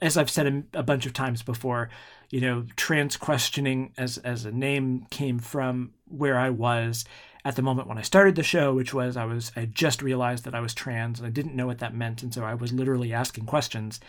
as 0.00 0.16
I've 0.16 0.30
said 0.30 0.46
a, 0.46 0.80
a 0.80 0.82
bunch 0.82 1.06
of 1.06 1.12
times 1.12 1.42
before, 1.42 1.90
you 2.30 2.40
know, 2.40 2.66
trans 2.76 3.16
questioning 3.16 3.92
as 3.96 4.18
as 4.18 4.44
a 4.44 4.52
name 4.52 5.06
came 5.10 5.38
from 5.38 5.92
where 6.08 6.38
I 6.38 6.50
was 6.50 7.04
at 7.44 7.56
the 7.56 7.62
moment 7.62 7.88
when 7.88 7.98
I 7.98 8.02
started 8.02 8.34
the 8.34 8.42
show, 8.42 8.74
which 8.74 8.92
was 8.92 9.16
I 9.16 9.24
was 9.24 9.52
I 9.56 9.66
just 9.66 10.02
realized 10.02 10.44
that 10.44 10.54
I 10.54 10.60
was 10.60 10.74
trans 10.74 11.18
and 11.18 11.26
I 11.26 11.30
didn't 11.30 11.56
know 11.56 11.66
what 11.66 11.78
that 11.78 11.94
meant, 11.94 12.22
and 12.22 12.34
so 12.34 12.44
I 12.44 12.54
was 12.54 12.72
literally 12.72 13.12
asking 13.12 13.46
questions, 13.46 14.00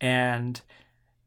and 0.00 0.60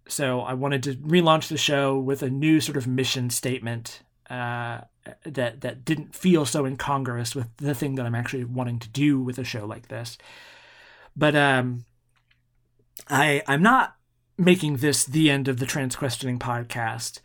so 0.08 0.42
I 0.42 0.54
wanted 0.54 0.84
to 0.84 0.96
relaunch 0.96 1.48
the 1.48 1.58
show 1.58 1.98
with 1.98 2.24
a 2.24 2.30
new 2.30 2.60
sort 2.60 2.78
of 2.78 2.88
mission 2.88 3.30
statement 3.30 4.02
uh, 4.34 4.82
that 5.26 5.62
that 5.62 5.86
didn't 5.86 6.16
feel 6.16 6.46
so 6.46 6.66
incongruous 6.66 7.36
with 7.36 7.56
the 7.58 7.76
thing 7.76 7.96
that 7.96 8.06
I'm 8.06 8.16
actually 8.16 8.46
wanting 8.46 8.80
to 8.80 8.90
do 8.90 9.20
with 9.22 9.38
a 9.38 9.44
show 9.44 9.66
like 9.66 9.90
this. 9.90 10.18
But 11.16 11.36
um, 11.36 11.86
I 13.10 13.44
I'm 13.48 13.62
not 13.62 13.96
making 14.38 14.78
this 14.78 15.06
the 15.06 15.30
end 15.30 15.48
of 15.48 15.60
the 15.60 15.66
trans 15.66 15.96
questioning 15.96 16.40
podcast 16.40 17.20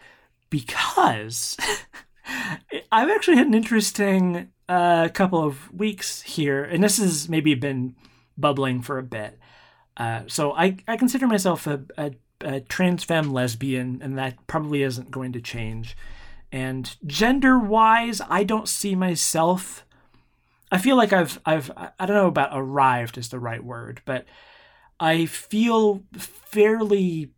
because 0.50 1.56
I've 2.92 3.10
actually 3.10 3.36
had 3.36 3.46
an 3.46 3.54
interesting 3.54 4.52
uh, 4.68 5.08
couple 5.08 5.42
of 5.42 5.72
weeks 5.72 6.22
here, 6.22 6.62
and 6.64 6.84
this 6.84 6.98
has 6.98 7.28
maybe 7.28 7.54
been 7.54 7.94
bubbling 8.36 8.82
for 8.82 8.98
a 8.98 9.02
bit. 9.02 9.38
Uh, 9.96 10.22
so 10.26 10.52
I, 10.52 10.76
I 10.86 10.96
consider 10.96 11.26
myself 11.26 11.66
a, 11.66 11.84
a, 11.96 12.12
a 12.42 12.60
trans 12.60 13.02
femme 13.04 13.32
lesbian, 13.32 14.00
and 14.02 14.18
that 14.18 14.46
probably 14.46 14.82
isn't 14.82 15.10
going 15.10 15.32
to 15.32 15.40
change. 15.40 15.96
And 16.50 16.96
gender 17.06 17.58
wise, 17.58 18.20
I 18.28 18.44
don't 18.44 18.68
see 18.68 18.94
myself. 18.94 19.84
I 20.70 20.78
feel 20.78 20.96
like 20.96 21.12
I've 21.12 21.40
I've 21.44 21.70
I 21.76 22.06
don't 22.06 22.16
know 22.16 22.26
about 22.26 22.50
arrived 22.52 23.18
is 23.18 23.28
the 23.28 23.38
right 23.38 23.62
word, 23.62 24.02
but 24.04 24.24
I 25.00 25.26
feel 25.26 26.02
fairly 26.16 27.32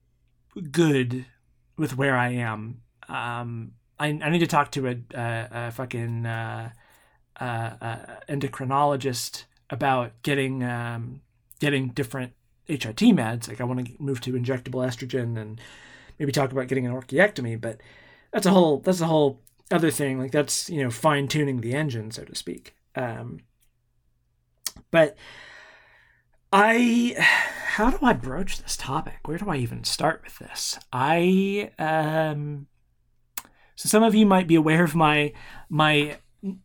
good 0.70 1.26
with 1.76 1.96
where 1.96 2.16
I 2.16 2.30
am. 2.30 2.82
Um, 3.08 3.72
I, 3.98 4.08
I 4.08 4.30
need 4.30 4.38
to 4.40 4.46
talk 4.46 4.70
to 4.72 4.88
a, 4.88 4.96
a, 5.14 5.48
a 5.52 5.70
fucking 5.70 6.26
uh, 6.26 6.70
uh, 7.40 7.44
uh, 7.80 7.96
endocrinologist 8.28 9.44
about 9.68 10.22
getting 10.22 10.62
um, 10.64 11.20
getting 11.58 11.88
different 11.88 12.32
HRT 12.68 13.12
meds. 13.14 13.48
Like 13.48 13.60
I 13.60 13.64
want 13.64 13.86
to 13.86 13.92
move 13.98 14.20
to 14.22 14.32
injectable 14.32 14.86
estrogen 14.86 15.40
and 15.40 15.60
maybe 16.18 16.32
talk 16.32 16.52
about 16.52 16.68
getting 16.68 16.86
an 16.86 16.92
orchiectomy, 16.92 17.60
but 17.60 17.80
that's 18.32 18.46
a 18.46 18.50
whole 18.50 18.78
that's 18.78 19.00
a 19.00 19.06
whole 19.06 19.40
other 19.70 19.90
thing. 19.90 20.18
Like 20.18 20.32
that's 20.32 20.68
you 20.70 20.82
know 20.82 20.90
fine 20.90 21.28
tuning 21.28 21.60
the 21.60 21.74
engine, 21.74 22.10
so 22.10 22.24
to 22.24 22.34
speak. 22.34 22.74
Um, 22.94 23.40
but 24.90 25.16
I, 26.52 27.14
how 27.18 27.90
do 27.90 27.98
I 28.02 28.12
broach 28.12 28.58
this 28.58 28.76
topic? 28.76 29.18
Where 29.24 29.38
do 29.38 29.48
I 29.48 29.56
even 29.56 29.84
start 29.84 30.22
with 30.24 30.38
this? 30.38 30.78
I 30.92 31.70
um, 31.78 32.66
so 33.76 33.88
some 33.88 34.02
of 34.02 34.14
you 34.14 34.26
might 34.26 34.48
be 34.48 34.56
aware 34.56 34.84
of 34.84 34.94
my 34.94 35.32
my 35.68 36.18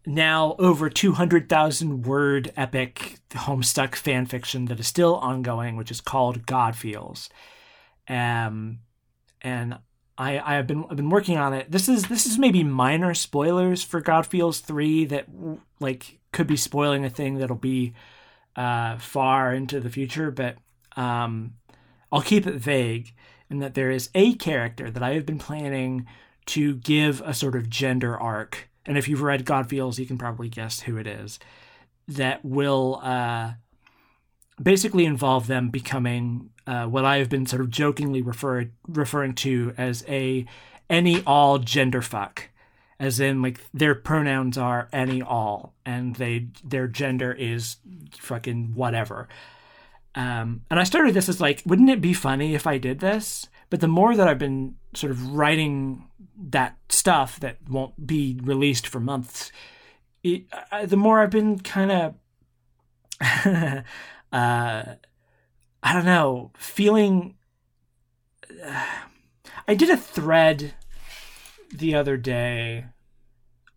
now 0.06 0.56
over 0.58 0.90
200,000 0.90 2.04
word 2.04 2.52
epic 2.56 3.20
Homestuck 3.32 3.96
fan 3.96 4.26
fiction 4.26 4.66
that 4.66 4.80
is 4.80 4.88
still 4.88 5.16
ongoing, 5.18 5.76
which 5.76 5.92
is 5.92 6.02
called 6.02 6.46
God 6.46 6.76
Feels. 6.76 7.30
Um, 8.08 8.80
and 9.42 9.78
I, 10.18 10.40
I 10.40 10.56
have 10.56 10.68
been 10.68 10.86
I've 10.90 10.98
been 10.98 11.10
working 11.10 11.38
on 11.38 11.54
it. 11.54 11.72
This 11.72 11.90
is 11.90 12.08
this 12.08 12.26
is 12.26 12.38
maybe 12.38 12.64
minor 12.64 13.14
spoilers 13.14 13.84
for 13.84 14.02
God 14.02 14.26
Feels 14.26 14.60
3 14.60 15.06
that 15.06 15.28
like 15.80 16.20
could 16.32 16.48
be 16.48 16.58
spoiling 16.58 17.06
a 17.06 17.10
thing 17.10 17.38
that'll 17.38 17.56
be 17.56 17.94
uh, 18.56 18.98
far 18.98 19.54
into 19.54 19.80
the 19.80 19.90
future, 19.90 20.32
but 20.32 20.58
um, 20.96 21.56
I'll 22.12 22.22
keep 22.22 22.48
it 22.48 22.56
vague 22.56 23.14
in 23.50 23.60
that 23.60 23.74
there 23.74 23.92
is 23.92 24.10
a 24.16 24.34
character 24.36 24.90
that 24.90 25.04
I 25.04 25.14
have 25.14 25.26
been 25.26 25.40
planning 25.40 26.08
to 26.48 26.76
give 26.76 27.22
a 27.22 27.34
sort 27.34 27.56
of 27.56 27.70
gender 27.70 28.18
arc 28.18 28.70
and 28.86 28.98
if 28.98 29.08
you've 29.08 29.22
read 29.22 29.46
God 29.46 29.68
Feels, 29.68 29.98
you 29.98 30.06
can 30.06 30.18
probably 30.18 30.50
guess 30.50 30.82
who 30.82 30.98
it 30.98 31.08
is, 31.08 31.40
that 32.08 32.46
will 32.46 33.00
uh, 33.02 33.54
basically 34.62 35.06
involve 35.06 35.48
them 35.48 35.70
becoming 35.70 36.52
uh, 36.68 36.86
what 36.86 37.06
I 37.06 37.18
have 37.18 37.30
been 37.30 37.46
sort 37.46 37.62
of 37.62 37.70
jokingly 37.70 38.22
referred 38.22 38.72
referring 38.88 39.34
to 39.36 39.74
as 39.78 40.04
a 40.08 40.46
any 40.90 41.24
all 41.26 41.60
gender 41.60 42.02
fuck, 42.02 42.50
as 43.00 43.20
in 43.20 43.42
like 43.42 43.60
their 43.74 43.96
pronouns 43.96 44.58
are 44.58 44.90
any 44.92 45.22
all, 45.22 45.74
and 45.86 46.16
they 46.16 46.48
their 46.64 46.88
gender 46.88 47.32
is 47.32 47.78
fucking 48.18 48.74
whatever. 48.76 49.28
Um, 50.16 50.62
and 50.70 50.80
I 50.80 50.86
started 50.86 51.14
this 51.14 51.28
as 51.28 51.42
like, 51.42 51.62
wouldn't 51.66 51.90
it 51.90 52.02
be 52.02 52.14
funny 52.14 52.56
if 52.56 52.66
I 52.66 52.78
did 52.78 53.00
this? 53.00 53.48
But 53.70 53.82
the 53.82 53.88
more 53.88 54.16
that 54.16 54.28
I've 54.28 54.40
been 54.40 54.76
sort 54.94 55.12
of 55.12 55.34
writing 55.34 56.08
that 56.38 56.78
stuff 56.90 57.40
that 57.42 57.58
won't 57.70 58.08
be 58.08 58.40
released 58.42 58.88
for 58.88 59.00
months, 59.00 59.52
it, 60.24 60.46
uh, 60.72 60.86
the 60.86 60.98
more 60.98 61.20
I've 61.20 61.32
been 61.32 61.60
kind 61.60 61.92
of, 61.92 62.16
uh, 64.32 64.96
I 65.86 65.94
don't 65.94 66.06
know, 66.06 66.52
feeling. 66.58 67.36
Uh, 68.66 68.86
I 69.68 69.76
did 69.76 69.90
a 69.90 69.98
thread 69.98 70.74
the 71.72 71.94
other 71.94 72.18
day. 72.18 72.86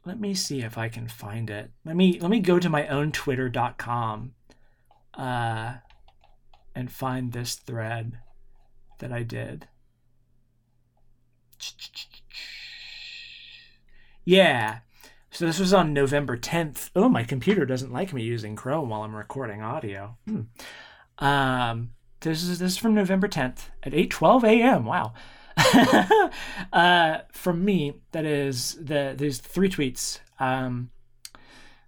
Let 0.07 0.19
me 0.19 0.35
see 0.35 0.63
if 0.63 0.79
I 0.79 0.89
can 0.89 1.07
find 1.07 1.51
it. 1.51 1.71
Let 1.85 1.97
me 1.97 2.19
let 2.19 2.31
me 2.31 2.41
go 2.41 2.59
to 2.59 2.69
my 2.69 2.87
own 2.89 3.13
twitter.com 3.13 4.33
uh 5.15 5.75
and 6.75 6.93
find 6.93 7.33
this 7.33 7.55
thread 7.57 8.19
that 8.99 9.13
I 9.13 9.23
did. 9.23 9.69
Yeah. 14.25 14.79
So 15.31 15.47
this 15.47 15.59
was 15.59 15.75
on 15.75 15.93
November 15.93 16.37
10th. 16.37 16.91
Oh, 16.97 17.09
my 17.09 17.25
computer 17.25 17.67
doesn't 17.67 17.93
like 17.93 18.13
me 18.13 18.23
using 18.23 18.57
Chrome 18.57 18.89
while 18.89 19.03
I'm 19.03 19.15
recording 19.15 19.63
audio. 19.63 20.17
Hmm. 20.27 20.43
Um, 21.19 21.91
this 22.21 22.43
is 22.43 22.59
this 22.59 22.73
is 22.73 22.79
from 22.79 22.95
November 22.95 23.29
10th 23.29 23.71
at 23.83 23.93
8:12 23.93 24.45
a.m. 24.45 24.85
Wow. 24.85 25.15
uh, 26.73 27.19
from 27.33 27.65
me, 27.65 27.95
that 28.13 28.25
is 28.25 28.75
the 28.81 29.15
there's 29.17 29.39
three 29.39 29.69
tweets. 29.69 30.21
Um, 30.39 30.91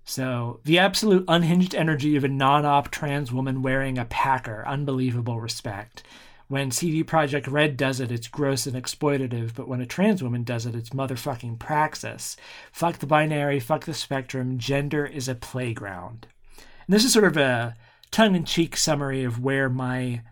so 0.04 0.60
the 0.64 0.78
absolute 0.78 1.24
unhinged 1.28 1.74
energy 1.74 2.16
of 2.16 2.24
a 2.24 2.28
non-op 2.28 2.90
trans 2.90 3.30
woman 3.32 3.62
wearing 3.62 3.96
a 3.96 4.04
packer, 4.04 4.66
unbelievable 4.66 5.40
respect. 5.40 6.02
When 6.48 6.72
CD 6.72 7.04
Projekt 7.04 7.48
Red 7.48 7.76
does 7.76 8.00
it, 8.00 8.10
it's 8.10 8.26
gross 8.26 8.66
and 8.66 8.74
exploitative, 8.74 9.54
but 9.54 9.68
when 9.68 9.80
a 9.80 9.86
trans 9.86 10.20
woman 10.20 10.42
does 10.42 10.66
it, 10.66 10.74
it's 10.74 10.90
motherfucking 10.90 11.60
praxis. 11.60 12.36
Fuck 12.72 12.98
the 12.98 13.06
binary, 13.06 13.60
fuck 13.60 13.84
the 13.84 13.94
spectrum, 13.94 14.58
gender 14.58 15.06
is 15.06 15.28
a 15.28 15.36
playground. 15.36 16.26
And 16.56 16.94
this 16.94 17.04
is 17.04 17.12
sort 17.12 17.26
of 17.26 17.36
a 17.36 17.76
tongue-in-cheek 18.10 18.76
summary 18.76 19.24
of 19.24 19.40
where 19.40 19.68
my 19.68 20.22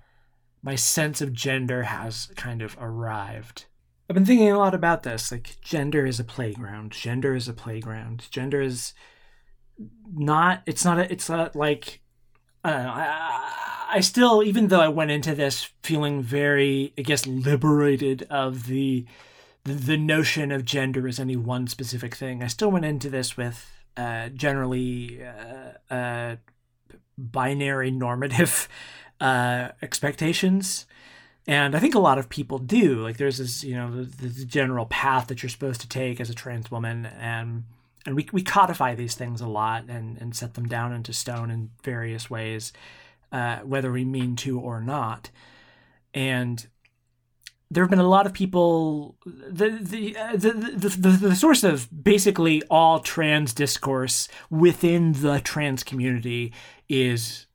my 0.63 0.75
sense 0.75 1.21
of 1.21 1.33
gender 1.33 1.85
has 1.85 2.27
kind 2.37 2.63
of 2.63 2.77
arrived. 2.81 3.67
I've 4.11 4.15
been 4.15 4.25
thinking 4.25 4.51
a 4.51 4.59
lot 4.59 4.75
about 4.75 5.03
this. 5.03 5.31
Like, 5.31 5.57
gender 5.61 6.05
is 6.07 6.19
a 6.19 6.25
playground. 6.25 6.93
Gender 6.93 7.35
is 7.35 7.47
a 7.47 7.53
playground. 7.53 8.27
Gender 8.31 8.61
is 8.61 8.95
not. 10.13 10.63
It's 10.67 10.85
not. 10.85 10.99
A, 10.99 11.13
it's 11.13 11.29
not 11.29 11.55
like. 11.55 12.01
I 12.65 12.71
know. 12.71 12.91
I, 12.91 13.87
I 13.91 14.01
still, 14.01 14.43
even 14.43 14.69
though 14.69 14.81
I 14.81 14.89
went 14.89 15.11
into 15.11 15.35
this 15.35 15.71
feeling 15.83 16.23
very, 16.23 16.93
I 16.99 17.03
guess, 17.03 17.27
liberated 17.27 18.27
of 18.31 18.67
the 18.67 19.07
the, 19.65 19.75
the 19.75 19.97
notion 19.97 20.51
of 20.53 20.65
gender 20.65 21.07
as 21.07 21.21
any 21.21 21.37
one 21.37 21.67
specific 21.67 22.15
thing, 22.15 22.43
I 22.43 22.49
still 22.49 22.71
went 22.71 22.85
into 22.85 23.11
this 23.11 23.37
with 23.37 23.71
uh, 23.97 24.31
generally 24.31 25.21
uh, 25.23 25.95
uh, 25.95 26.37
binary 27.19 27.91
normative 27.91 28.69
uh, 29.21 29.69
expectations. 29.83 30.87
And 31.47 31.75
I 31.75 31.79
think 31.79 31.95
a 31.95 32.01
lot 32.01 32.19
of 32.19 32.29
people 32.29 32.59
do. 32.59 33.03
Like, 33.03 33.17
there's 33.17 33.39
this, 33.39 33.65
you 33.65 33.75
know, 33.75 34.05
the, 34.05 34.29
the 34.29 34.45
general 34.45 34.87
path 34.87 35.29
that 35.29 35.43
you're 35.43 35.51
supposed 35.51 35.81
to 35.81 35.89
take 35.89 36.21
as 36.21 36.31
a 36.31 36.35
trans 36.35 36.71
woman, 36.71 37.07
and 37.07 37.65
and 38.05 38.15
we 38.15 38.29
we 38.33 38.43
codify 38.43 38.95
these 38.95 39.15
things 39.15 39.41
a 39.41 39.49
lot 39.49 39.85
and 39.89 40.19
and 40.21 40.37
set 40.37 40.55
them 40.55 40.67
down 40.67 40.93
into 40.93 41.15
stone 41.15 41.51
in 41.51 41.71
various 41.83 42.29
ways 42.29 42.73
uh, 43.33 43.59
whether 43.59 43.93
we 43.93 44.05
mean 44.05 44.37
to 44.37 44.59
or 44.59 44.81
not. 44.81 45.31
And 46.15 46.67
there 47.71 47.83
have 47.83 47.91
been 47.91 47.99
a 47.99 48.09
lot 48.09 48.27
of 48.27 48.33
people. 48.33 49.17
The 49.27 49.71
the, 49.81 50.17
uh, 50.17 50.33
the, 50.33 50.53
the, 50.53 50.89
the 50.89 51.29
the 51.29 51.37
source 51.37 51.65
of 51.65 51.89
basically 52.03 52.63
all 52.71 53.01
trans 53.01 53.53
discourse 53.53 54.29
within 54.51 55.13
the 55.13 55.41
trans 55.41 55.83
community 55.83 56.53
is 56.89 57.47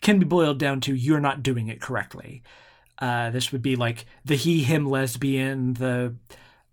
can 0.00 0.18
be 0.18 0.24
boiled 0.24 0.58
down 0.58 0.80
to 0.82 0.94
you're 0.94 1.20
not 1.20 1.42
doing 1.42 1.68
it 1.68 1.80
correctly. 1.80 2.42
Uh, 2.98 3.30
this 3.30 3.52
would 3.52 3.62
be 3.62 3.76
like 3.76 4.06
the 4.24 4.36
he 4.36 4.62
him 4.62 4.88
lesbian, 4.88 5.74
the 5.74 6.14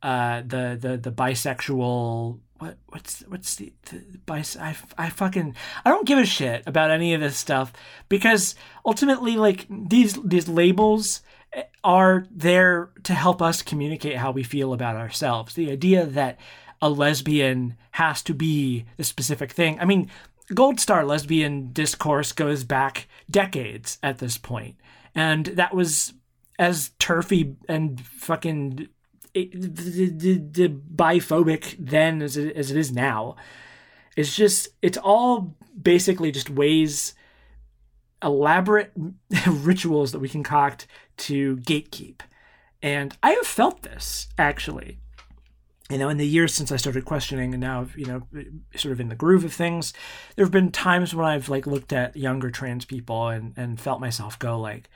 uh, 0.02 0.42
the 0.42 0.78
the 0.80 0.98
the 0.98 1.12
bisexual 1.12 2.39
what 2.62 2.78
what's 2.89 3.22
what's 3.22 3.56
the, 3.56 3.74
the 3.89 4.02
by 4.26 4.44
I, 4.60 4.76
I 4.98 5.10
fucking 5.10 5.56
I 5.84 5.89
don't 5.89 6.08
give 6.08 6.20
a 6.20 6.26
shit 6.26 6.64
about 6.68 6.92
any 6.92 7.14
of 7.14 7.22
this 7.22 7.36
stuff 7.36 7.74
because 8.08 8.56
ultimately 8.86 9.36
like 9.36 9.66
these 9.70 10.14
these 10.24 10.48
labels 10.48 11.22
are 11.84 12.26
there 12.32 12.89
to 13.04 13.14
help 13.14 13.41
us 13.41 13.62
communicate 13.62 14.18
how 14.18 14.32
we 14.32 14.43
feel 14.43 14.74
about 14.74 14.95
ourselves. 14.95 15.54
The 15.56 15.72
idea 15.72 16.06
that 16.06 16.39
a 16.82 16.89
lesbian 16.89 17.76
has 17.91 18.22
to 18.24 18.34
be 18.34 18.86
the 18.97 19.04
specific 19.04 19.52
thing. 19.52 19.80
I 19.80 19.86
mean, 19.86 20.10
Gold 20.54 20.80
Star 20.80 21.06
lesbian 21.06 21.72
discourse 21.72 22.32
goes 22.32 22.64
back 22.64 23.08
decades 23.30 23.97
at 24.04 24.18
this 24.18 24.38
point, 24.38 24.76
and 25.16 25.45
that 25.47 25.74
was 25.74 26.14
as 26.60 26.91
turfy 26.99 27.56
and 27.68 28.02
fucking 28.02 28.88
biphobic 30.95 31.76
then 31.80 32.22
as 32.22 32.38
it, 32.38 32.56
as 32.56 32.72
it 32.72 32.78
is 32.78 32.91
now. 32.91 33.36
It's 34.18 34.36
just 34.36 34.70
it's 34.82 34.97
all 34.97 35.56
basically 35.82 36.32
just 36.32 36.49
ways 36.49 37.14
elaborate 38.24 38.92
rituals 39.48 40.12
that 40.12 40.20
we 40.20 40.30
concoct 40.30 40.88
to 41.18 41.58
gatekeep. 41.58 42.22
And 42.82 43.16
I 43.22 43.32
have 43.32 43.48
felt 43.48 43.84
this 43.84 44.28
actually. 44.38 44.98
You 45.90 45.98
know, 45.98 46.08
in 46.08 46.18
the 46.18 46.28
years 46.28 46.54
since 46.54 46.72
I 46.72 46.78
started 46.78 47.04
questioning 47.04 47.54
and 47.54 47.60
now, 47.60 47.88
you 47.98 48.06
know, 48.06 48.22
sort 48.76 48.94
of 48.94 49.02
in 49.02 49.10
the 49.10 49.16
groove 49.16 49.44
of 49.44 49.52
things, 49.52 49.92
there 50.36 50.46
have 50.46 50.52
been 50.52 50.72
times 50.72 51.14
when 51.14 51.26
I've 51.26 51.50
like 51.50 51.68
looked 51.68 51.92
at 51.92 52.16
younger 52.16 52.50
trans 52.50 52.86
people 52.86 53.28
and, 53.28 53.54
and 53.58 53.80
felt 53.80 54.00
myself 54.00 54.40
go 54.40 54.58
like, 54.58 54.90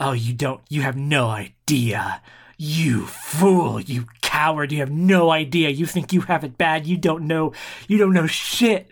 oh, 0.00 0.12
you 0.12 0.34
don't, 0.34 0.60
you 0.68 0.82
have 0.82 0.96
no 0.96 1.28
idea. 1.28 2.20
You 2.58 3.06
fool, 3.06 3.80
you 3.80 4.06
coward, 4.20 4.72
you 4.72 4.78
have 4.78 4.90
no 4.90 5.30
idea. 5.30 5.68
You 5.68 5.86
think 5.86 6.12
you 6.12 6.22
have 6.22 6.42
it 6.42 6.58
bad. 6.58 6.86
You 6.86 6.96
don't 6.96 7.28
know, 7.28 7.52
you 7.86 7.96
don't 7.96 8.12
know 8.12 8.26
shit 8.26 8.90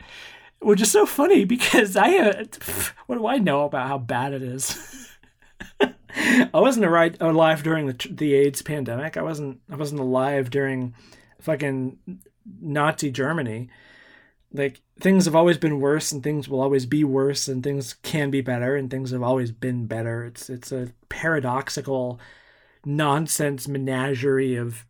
which 0.60 0.80
is 0.80 0.90
so 0.90 1.06
funny 1.06 1.44
because 1.44 1.96
I 1.96 2.16
uh, 2.18 2.44
what 3.06 3.16
do 3.16 3.26
I 3.26 3.38
know 3.38 3.64
about 3.64 3.88
how 3.88 3.98
bad 3.98 4.32
it 4.32 4.42
is? 4.42 5.08
I 5.80 6.50
wasn't 6.52 6.86
alive 6.86 7.62
during 7.62 7.86
the 7.86 8.08
the 8.10 8.34
AIDS 8.34 8.62
pandemic. 8.62 9.16
I 9.16 9.22
wasn't 9.22 9.60
I 9.70 9.76
wasn't 9.76 10.00
alive 10.00 10.50
during 10.50 10.94
fucking 11.40 11.98
Nazi 12.60 13.10
Germany. 13.10 13.68
Like 14.52 14.80
things 14.98 15.26
have 15.26 15.36
always 15.36 15.58
been 15.58 15.80
worse 15.80 16.10
and 16.10 16.22
things 16.22 16.48
will 16.48 16.60
always 16.60 16.84
be 16.84 17.04
worse 17.04 17.46
and 17.46 17.62
things 17.62 17.94
can 18.02 18.30
be 18.30 18.40
better 18.40 18.74
and 18.74 18.90
things 18.90 19.12
have 19.12 19.22
always 19.22 19.52
been 19.52 19.86
better. 19.86 20.24
It's 20.24 20.50
it's 20.50 20.72
a 20.72 20.92
paradoxical 21.08 22.20
nonsense 22.84 23.68
menagerie 23.68 24.56
of 24.56 24.84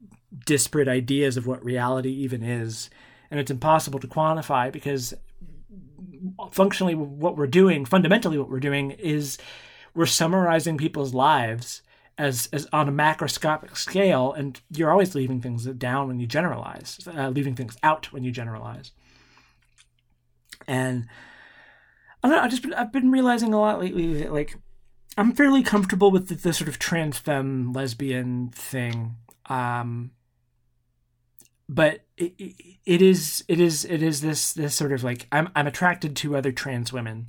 disparate 0.46 0.88
ideas 0.88 1.36
of 1.36 1.46
what 1.46 1.64
reality 1.64 2.10
even 2.10 2.42
is. 2.42 2.88
And 3.30 3.38
it's 3.38 3.50
impossible 3.50 4.00
to 4.00 4.08
quantify 4.08 4.72
because 4.72 5.14
functionally 6.52 6.94
what 6.94 7.36
we're 7.36 7.46
doing, 7.46 7.84
fundamentally 7.84 8.38
what 8.38 8.50
we're 8.50 8.60
doing 8.60 8.92
is 8.92 9.38
we're 9.94 10.06
summarizing 10.06 10.78
people's 10.78 11.14
lives 11.14 11.82
as, 12.18 12.48
as 12.52 12.66
on 12.72 12.88
a 12.88 12.92
macroscopic 12.92 13.76
scale, 13.76 14.32
and 14.32 14.60
you're 14.70 14.90
always 14.90 15.14
leaving 15.14 15.40
things 15.40 15.64
down 15.64 16.08
when 16.08 16.20
you 16.20 16.26
generalize, 16.26 16.98
uh, 17.06 17.28
leaving 17.28 17.54
things 17.54 17.76
out 17.82 18.12
when 18.12 18.22
you 18.22 18.30
generalize. 18.30 18.92
And 20.68 21.06
I 22.22 22.28
don't 22.28 22.36
know, 22.36 22.42
I 22.42 22.48
just 22.48 22.66
I've 22.76 22.92
been 22.92 23.10
realizing 23.10 23.54
a 23.54 23.60
lot 23.60 23.80
lately 23.80 24.14
that 24.20 24.32
like 24.32 24.56
I'm 25.16 25.32
fairly 25.32 25.62
comfortable 25.62 26.10
with 26.10 26.28
the, 26.28 26.34
the 26.34 26.52
sort 26.52 26.68
of 26.68 26.78
trans 26.78 27.18
femme 27.18 27.72
lesbian 27.72 28.50
thing. 28.50 29.16
Um, 29.46 30.12
but 31.70 32.00
it, 32.16 32.34
it 32.84 33.00
is 33.00 33.44
it 33.46 33.60
is 33.60 33.84
it 33.84 34.02
is 34.02 34.20
this 34.22 34.52
this 34.54 34.74
sort 34.74 34.90
of 34.90 35.04
like 35.04 35.28
I'm 35.30 35.48
I'm 35.54 35.68
attracted 35.68 36.16
to 36.16 36.36
other 36.36 36.50
trans 36.50 36.92
women, 36.92 37.28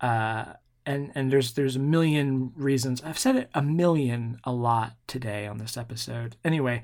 uh, 0.00 0.44
and 0.86 1.10
and 1.16 1.32
there's 1.32 1.54
there's 1.54 1.74
a 1.74 1.80
million 1.80 2.52
reasons. 2.54 3.02
I've 3.02 3.18
said 3.18 3.34
it 3.34 3.50
a 3.54 3.60
million 3.60 4.38
a 4.44 4.52
lot 4.52 4.92
today 5.08 5.48
on 5.48 5.58
this 5.58 5.76
episode. 5.76 6.36
Anyway, 6.44 6.82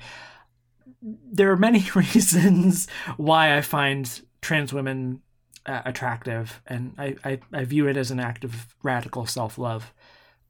there 1.01 1.53
are 1.53 1.57
many 1.57 1.89
reasons 1.95 2.89
why 3.17 3.57
I 3.57 3.61
find 3.61 4.23
trans 4.43 4.73
women 4.73 5.23
uh, 5.67 5.83
attractive, 5.85 6.61
and 6.67 6.95
I, 6.99 7.15
I 7.25 7.41
I 7.53 7.65
view 7.67 7.87
it 7.87 7.97
as 7.97 8.11
an 8.11 8.19
act 8.19 8.43
of 8.43 8.75
radical 8.83 9.27
self 9.27 9.59
love. 9.59 9.95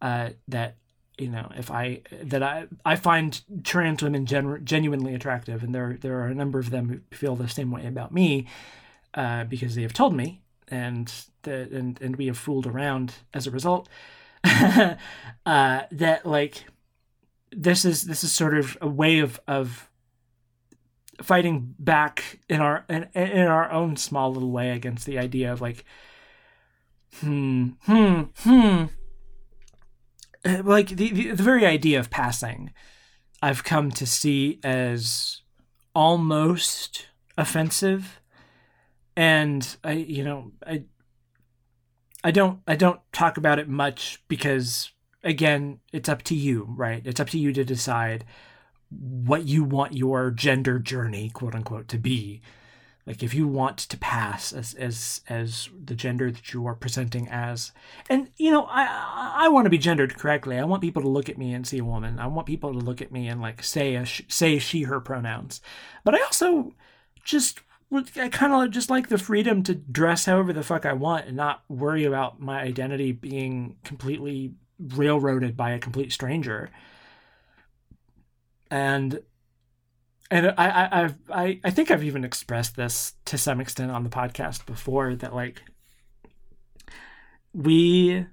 Uh, 0.00 0.30
that 0.48 0.76
you 1.18 1.28
know 1.28 1.50
if 1.56 1.70
i 1.70 2.00
that 2.22 2.42
i 2.42 2.66
i 2.84 2.96
find 2.96 3.42
trans 3.62 4.02
women 4.02 4.26
gen- 4.26 4.64
genuinely 4.64 5.14
attractive 5.14 5.62
and 5.62 5.74
there 5.74 5.96
there 6.00 6.20
are 6.20 6.26
a 6.26 6.34
number 6.34 6.58
of 6.58 6.70
them 6.70 6.88
who 6.88 7.16
feel 7.16 7.36
the 7.36 7.48
same 7.48 7.70
way 7.70 7.86
about 7.86 8.12
me 8.12 8.46
uh, 9.14 9.44
because 9.44 9.74
they 9.74 9.82
have 9.82 9.92
told 9.92 10.14
me 10.14 10.42
and 10.68 11.12
the, 11.42 11.68
and 11.72 12.00
and 12.02 12.16
we 12.16 12.26
have 12.26 12.38
fooled 12.38 12.66
around 12.66 13.14
as 13.32 13.46
a 13.46 13.50
result 13.50 13.88
uh, 14.44 14.96
that 15.46 16.22
like 16.24 16.64
this 17.52 17.84
is 17.84 18.04
this 18.04 18.24
is 18.24 18.32
sort 18.32 18.56
of 18.56 18.76
a 18.80 18.88
way 18.88 19.20
of 19.20 19.40
of 19.46 19.88
fighting 21.22 21.74
back 21.78 22.40
in 22.48 22.60
our 22.60 22.84
in, 22.88 23.08
in 23.14 23.46
our 23.46 23.70
own 23.70 23.96
small 23.96 24.32
little 24.32 24.50
way 24.50 24.70
against 24.70 25.06
the 25.06 25.18
idea 25.18 25.52
of 25.52 25.60
like 25.60 25.84
hmm 27.20 27.68
hmm 27.82 28.22
hmm 28.38 28.84
like 30.64 30.88
the, 30.88 31.10
the, 31.10 31.30
the 31.30 31.42
very 31.42 31.66
idea 31.66 31.98
of 31.98 32.10
passing 32.10 32.72
i've 33.42 33.64
come 33.64 33.90
to 33.90 34.06
see 34.06 34.60
as 34.62 35.40
almost 35.94 37.06
offensive. 37.38 38.20
And 39.16 39.76
i 39.84 39.92
you 39.92 40.24
know 40.24 40.52
i 40.66 40.84
i 42.24 42.30
don't 42.30 42.60
i 42.66 42.74
don't 42.74 43.00
talk 43.12 43.36
about 43.36 43.58
it 43.58 43.68
much 43.68 44.22
because 44.28 44.90
again 45.22 45.78
it's 45.92 46.08
up 46.08 46.22
to 46.24 46.34
you 46.34 46.66
right? 46.76 47.02
It's 47.04 47.20
up 47.20 47.30
to 47.30 47.38
you 47.38 47.52
to 47.52 47.64
decide 47.64 48.24
what 48.90 49.44
you 49.44 49.64
want 49.64 49.94
your 49.94 50.30
gender 50.30 50.78
journey 50.78 51.30
quote 51.30 51.54
unquote 51.54 51.88
to 51.88 51.98
be 51.98 52.40
like 53.06 53.22
if 53.22 53.34
you 53.34 53.46
want 53.46 53.78
to 53.78 53.96
pass 53.98 54.52
as 54.52 54.74
as 54.74 55.20
as 55.28 55.68
the 55.84 55.94
gender 55.94 56.30
that 56.30 56.52
you 56.52 56.66
are 56.66 56.74
presenting 56.74 57.28
as 57.28 57.72
and 58.08 58.30
you 58.36 58.50
know 58.50 58.64
i 58.70 59.34
i 59.36 59.48
want 59.48 59.66
to 59.66 59.70
be 59.70 59.78
gendered 59.78 60.16
correctly. 60.16 60.58
I 60.58 60.64
want 60.64 60.82
people 60.82 61.02
to 61.02 61.08
look 61.08 61.28
at 61.28 61.38
me 61.38 61.52
and 61.52 61.66
see 61.66 61.78
a 61.78 61.84
woman. 61.84 62.18
I 62.18 62.26
want 62.26 62.46
people 62.46 62.72
to 62.72 62.78
look 62.78 63.02
at 63.02 63.12
me 63.12 63.28
and 63.28 63.40
like 63.40 63.62
say 63.62 63.94
a 63.94 64.06
say 64.06 64.58
she 64.58 64.82
her 64.82 65.00
pronouns. 65.00 65.60
But 66.04 66.14
i 66.14 66.20
also 66.22 66.74
just 67.24 67.60
I 68.16 68.28
kind 68.28 68.52
of 68.52 68.70
just 68.72 68.90
like 68.90 69.08
the 69.08 69.18
freedom 69.18 69.62
to 69.64 69.74
dress 69.74 70.24
however 70.24 70.52
the 70.52 70.62
fuck 70.62 70.84
I 70.84 70.94
want 70.94 71.26
and 71.26 71.36
not 71.36 71.62
worry 71.68 72.04
about 72.04 72.40
my 72.40 72.60
identity 72.60 73.12
being 73.12 73.76
completely 73.84 74.54
railroaded 74.78 75.56
by 75.56 75.70
a 75.70 75.78
complete 75.78 76.12
stranger. 76.12 76.70
And 78.70 79.22
and 80.30 80.48
I, 80.48 80.68
I 80.68 81.02
I've 81.02 81.14
I, 81.30 81.60
I 81.64 81.70
think 81.70 81.90
I've 81.90 82.04
even 82.04 82.24
expressed 82.24 82.76
this 82.76 83.14
to 83.26 83.38
some 83.38 83.60
extent 83.60 83.90
on 83.90 84.04
the 84.04 84.10
podcast 84.10 84.66
before 84.66 85.14
that 85.16 85.34
like 85.34 85.62
we 87.52 88.26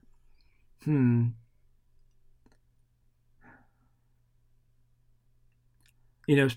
hmm. 0.84 1.28
You 6.28 6.38
know 6.38 6.48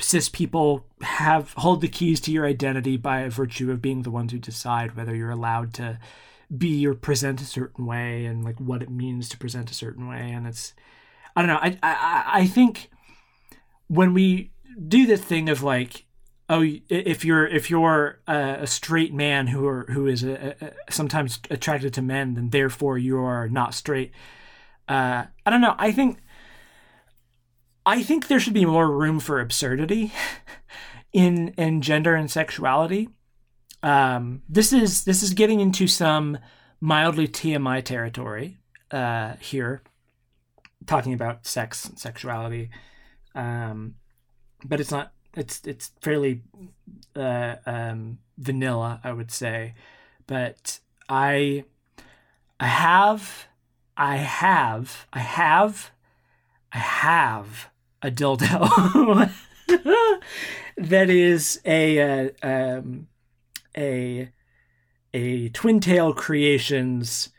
cis 0.00 0.28
people 0.28 0.86
have 1.00 1.54
hold 1.54 1.80
the 1.80 1.88
keys 1.88 2.20
to 2.22 2.32
your 2.32 2.44
identity 2.44 2.98
by 2.98 3.28
virtue 3.28 3.70
of 3.70 3.80
being 3.80 4.02
the 4.02 4.10
ones 4.10 4.32
who 4.32 4.38
decide 4.38 4.96
whether 4.96 5.14
you're 5.14 5.30
allowed 5.30 5.72
to 5.74 5.98
be 6.54 6.86
or 6.86 6.94
present 6.94 7.40
a 7.40 7.44
certain 7.44 7.86
way 7.86 8.26
and 8.26 8.44
like 8.44 8.60
what 8.60 8.82
it 8.82 8.90
means 8.90 9.28
to 9.30 9.38
present 9.38 9.70
a 9.70 9.74
certain 9.74 10.08
way. 10.08 10.30
And 10.30 10.46
it's 10.46 10.74
i 11.36 11.40
don't 11.40 11.48
know 11.48 11.58
i 11.60 11.78
i 11.82 12.24
i 12.40 12.46
think 12.46 12.90
when 13.88 14.12
we 14.12 14.50
do 14.88 15.06
this 15.06 15.20
thing 15.20 15.48
of 15.48 15.62
like 15.62 16.06
oh 16.48 16.64
if 16.88 17.24
you're 17.24 17.46
if 17.46 17.70
you're 17.70 18.20
a, 18.26 18.66
straight 18.66 19.14
man 19.14 19.46
who 19.48 19.66
are 19.66 19.86
who 19.90 20.06
is 20.06 20.22
a, 20.22 20.54
a, 20.60 20.92
sometimes 20.92 21.40
attracted 21.50 21.94
to 21.94 22.02
men 22.02 22.34
then 22.34 22.50
therefore 22.50 22.98
you 22.98 23.18
are 23.18 23.48
not 23.48 23.74
straight. 23.74 24.12
Uh, 24.88 25.24
i 25.46 25.50
don't 25.50 25.60
know. 25.60 25.74
I 25.78 25.92
think 25.92 26.18
i 27.86 28.02
think 28.02 28.28
there 28.28 28.40
should 28.40 28.54
be 28.54 28.64
more 28.64 28.90
room 28.90 29.20
for 29.20 29.40
absurdity 29.40 30.12
in 31.12 31.48
in 31.56 31.80
gender 31.80 32.14
and 32.14 32.30
sexuality. 32.30 33.08
Um, 33.82 34.42
this 34.48 34.72
is 34.72 35.04
this 35.04 35.22
is 35.22 35.34
getting 35.34 35.60
into 35.60 35.86
some 35.86 36.38
mildly 36.80 37.28
tmi 37.28 37.82
territory 37.82 38.58
uh, 38.90 39.34
here 39.40 39.82
talking 40.86 41.12
about 41.14 41.46
sex 41.46 41.86
and 41.86 41.98
sexuality. 41.98 42.70
Um, 43.34 43.96
but 44.64 44.80
it's 44.80 44.90
not. 44.90 45.12
It's 45.36 45.60
it's 45.66 45.90
fairly 46.00 46.42
uh, 47.16 47.56
um, 47.66 48.18
vanilla, 48.38 49.00
I 49.04 49.12
would 49.12 49.30
say. 49.30 49.74
But 50.26 50.80
I 51.08 51.64
I 52.58 52.66
have 52.66 53.46
I 53.96 54.16
have 54.16 55.06
I 55.12 55.20
have 55.20 55.90
I 56.72 56.78
have 56.78 57.68
a 58.02 58.10
dildo 58.10 59.30
that 60.76 61.10
is 61.10 61.60
a 61.64 62.00
uh, 62.00 62.30
um, 62.42 63.08
a 63.76 64.30
a 65.12 65.48
twin 65.50 65.80
tail 65.80 66.12
creations 66.12 67.30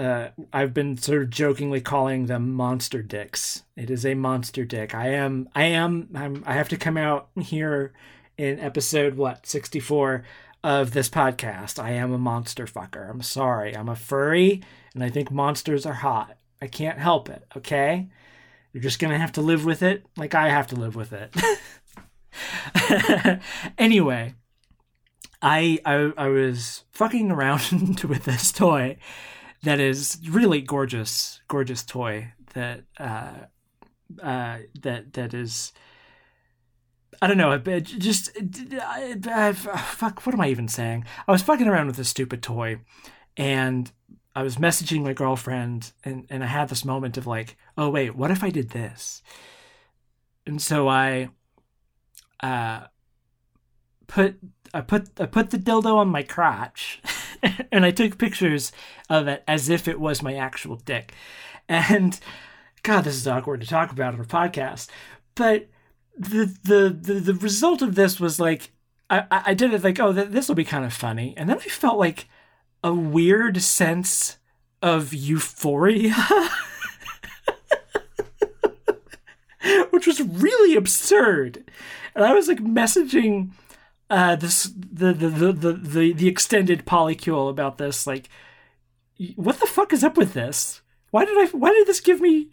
uh, 0.00 0.30
I've 0.50 0.72
been 0.72 0.96
sort 0.96 1.20
of 1.22 1.28
jokingly 1.28 1.82
calling 1.82 2.24
them 2.24 2.54
monster 2.54 3.02
dicks. 3.02 3.64
It 3.76 3.90
is 3.90 4.06
a 4.06 4.14
monster 4.14 4.64
dick. 4.64 4.94
I 4.94 5.08
am, 5.08 5.50
I 5.54 5.64
am, 5.64 6.08
I'm, 6.14 6.42
I 6.46 6.54
have 6.54 6.70
to 6.70 6.78
come 6.78 6.96
out 6.96 7.28
here 7.38 7.92
in 8.38 8.58
episode 8.58 9.16
what 9.16 9.46
sixty 9.46 9.78
four 9.78 10.24
of 10.64 10.92
this 10.92 11.10
podcast. 11.10 11.78
I 11.78 11.90
am 11.90 12.12
a 12.12 12.18
monster 12.18 12.66
fucker. 12.66 13.10
I'm 13.10 13.20
sorry. 13.20 13.76
I'm 13.76 13.90
a 13.90 13.96
furry, 13.96 14.62
and 14.94 15.04
I 15.04 15.10
think 15.10 15.30
monsters 15.30 15.84
are 15.84 15.92
hot. 15.92 16.38
I 16.62 16.66
can't 16.66 16.98
help 16.98 17.28
it. 17.28 17.44
Okay. 17.54 18.08
You're 18.72 18.82
just 18.82 19.00
gonna 19.00 19.18
have 19.18 19.32
to 19.32 19.42
live 19.42 19.66
with 19.66 19.82
it, 19.82 20.06
like 20.16 20.34
I 20.34 20.48
have 20.48 20.68
to 20.68 20.76
live 20.76 20.96
with 20.96 21.12
it. 21.12 21.36
anyway, 23.78 24.34
I, 25.42 25.78
I 25.84 26.12
I 26.16 26.28
was 26.28 26.84
fucking 26.92 27.30
around 27.30 28.00
with 28.08 28.24
this 28.24 28.50
toy 28.50 28.96
that 29.62 29.80
is 29.80 30.18
really 30.28 30.60
gorgeous, 30.60 31.40
gorgeous 31.48 31.84
toy 31.84 32.32
that 32.54 32.84
uh, 32.98 33.32
uh, 34.22 34.58
that 34.80 35.12
that 35.14 35.34
is. 35.34 35.72
I 37.22 37.26
don't 37.26 37.36
know. 37.36 37.58
Just 37.80 38.30
I, 38.80 39.16
I, 39.26 39.52
fuck. 39.52 40.24
What 40.24 40.34
am 40.34 40.40
I 40.40 40.48
even 40.48 40.68
saying? 40.68 41.04
I 41.28 41.32
was 41.32 41.42
fucking 41.42 41.68
around 41.68 41.88
with 41.88 41.96
this 41.96 42.08
stupid 42.08 42.42
toy, 42.42 42.80
and 43.36 43.90
I 44.34 44.42
was 44.42 44.56
messaging 44.56 45.02
my 45.02 45.12
girlfriend, 45.12 45.92
and 46.04 46.26
and 46.30 46.42
I 46.42 46.46
had 46.46 46.68
this 46.68 46.84
moment 46.84 47.16
of 47.16 47.26
like, 47.26 47.56
oh 47.76 47.90
wait, 47.90 48.16
what 48.16 48.30
if 48.30 48.42
I 48.42 48.50
did 48.50 48.70
this? 48.70 49.22
And 50.46 50.62
so 50.62 50.88
I, 50.88 51.28
uh, 52.42 52.84
put 54.06 54.38
I 54.72 54.80
put 54.80 55.20
I 55.20 55.26
put 55.26 55.50
the 55.50 55.58
dildo 55.58 55.96
on 55.96 56.08
my 56.08 56.22
crotch, 56.22 57.02
and 57.72 57.84
I 57.84 57.90
took 57.90 58.18
pictures 58.18 58.72
of 59.08 59.28
it 59.28 59.42
as 59.46 59.68
if 59.68 59.88
it 59.88 60.00
was 60.00 60.22
my 60.22 60.34
actual 60.34 60.76
dick, 60.76 61.12
and 61.68 62.18
God, 62.82 63.02
this 63.02 63.16
is 63.16 63.28
awkward 63.28 63.60
to 63.60 63.66
talk 63.66 63.92
about 63.92 64.14
on 64.14 64.20
a 64.20 64.24
podcast, 64.24 64.88
but 65.34 65.68
the 66.16 66.54
the 66.64 66.96
the, 67.00 67.14
the 67.20 67.34
result 67.34 67.82
of 67.82 67.94
this 67.94 68.20
was 68.20 68.40
like 68.40 68.72
I 69.08 69.24
I 69.30 69.54
did 69.54 69.72
it 69.72 69.84
like 69.84 70.00
oh 70.00 70.12
this 70.12 70.48
will 70.48 70.54
be 70.54 70.64
kind 70.64 70.84
of 70.84 70.92
funny, 70.92 71.34
and 71.36 71.48
then 71.48 71.58
I 71.58 71.60
felt 71.60 71.98
like 71.98 72.28
a 72.82 72.94
weird 72.94 73.60
sense 73.62 74.38
of 74.82 75.12
euphoria. 75.12 76.14
which 79.90 80.06
was 80.06 80.20
really 80.22 80.76
absurd. 80.76 81.62
And 82.14 82.24
I 82.24 82.32
was 82.32 82.48
like 82.48 82.58
messaging 82.58 83.50
uh, 84.10 84.36
this 84.36 84.64
the, 84.74 85.12
the 85.12 85.28
the 85.28 85.72
the 85.72 86.12
the 86.12 86.28
extended 86.28 86.84
polycule 86.84 87.48
about 87.48 87.78
this 87.78 88.06
like 88.06 88.28
what 89.36 89.60
the 89.60 89.66
fuck 89.66 89.92
is 89.92 90.04
up 90.04 90.16
with 90.16 90.32
this? 90.32 90.82
Why 91.10 91.24
did 91.24 91.38
i 91.38 91.46
why 91.56 91.70
did 91.70 91.86
this 91.86 92.00
give 92.00 92.20
me 92.20 92.50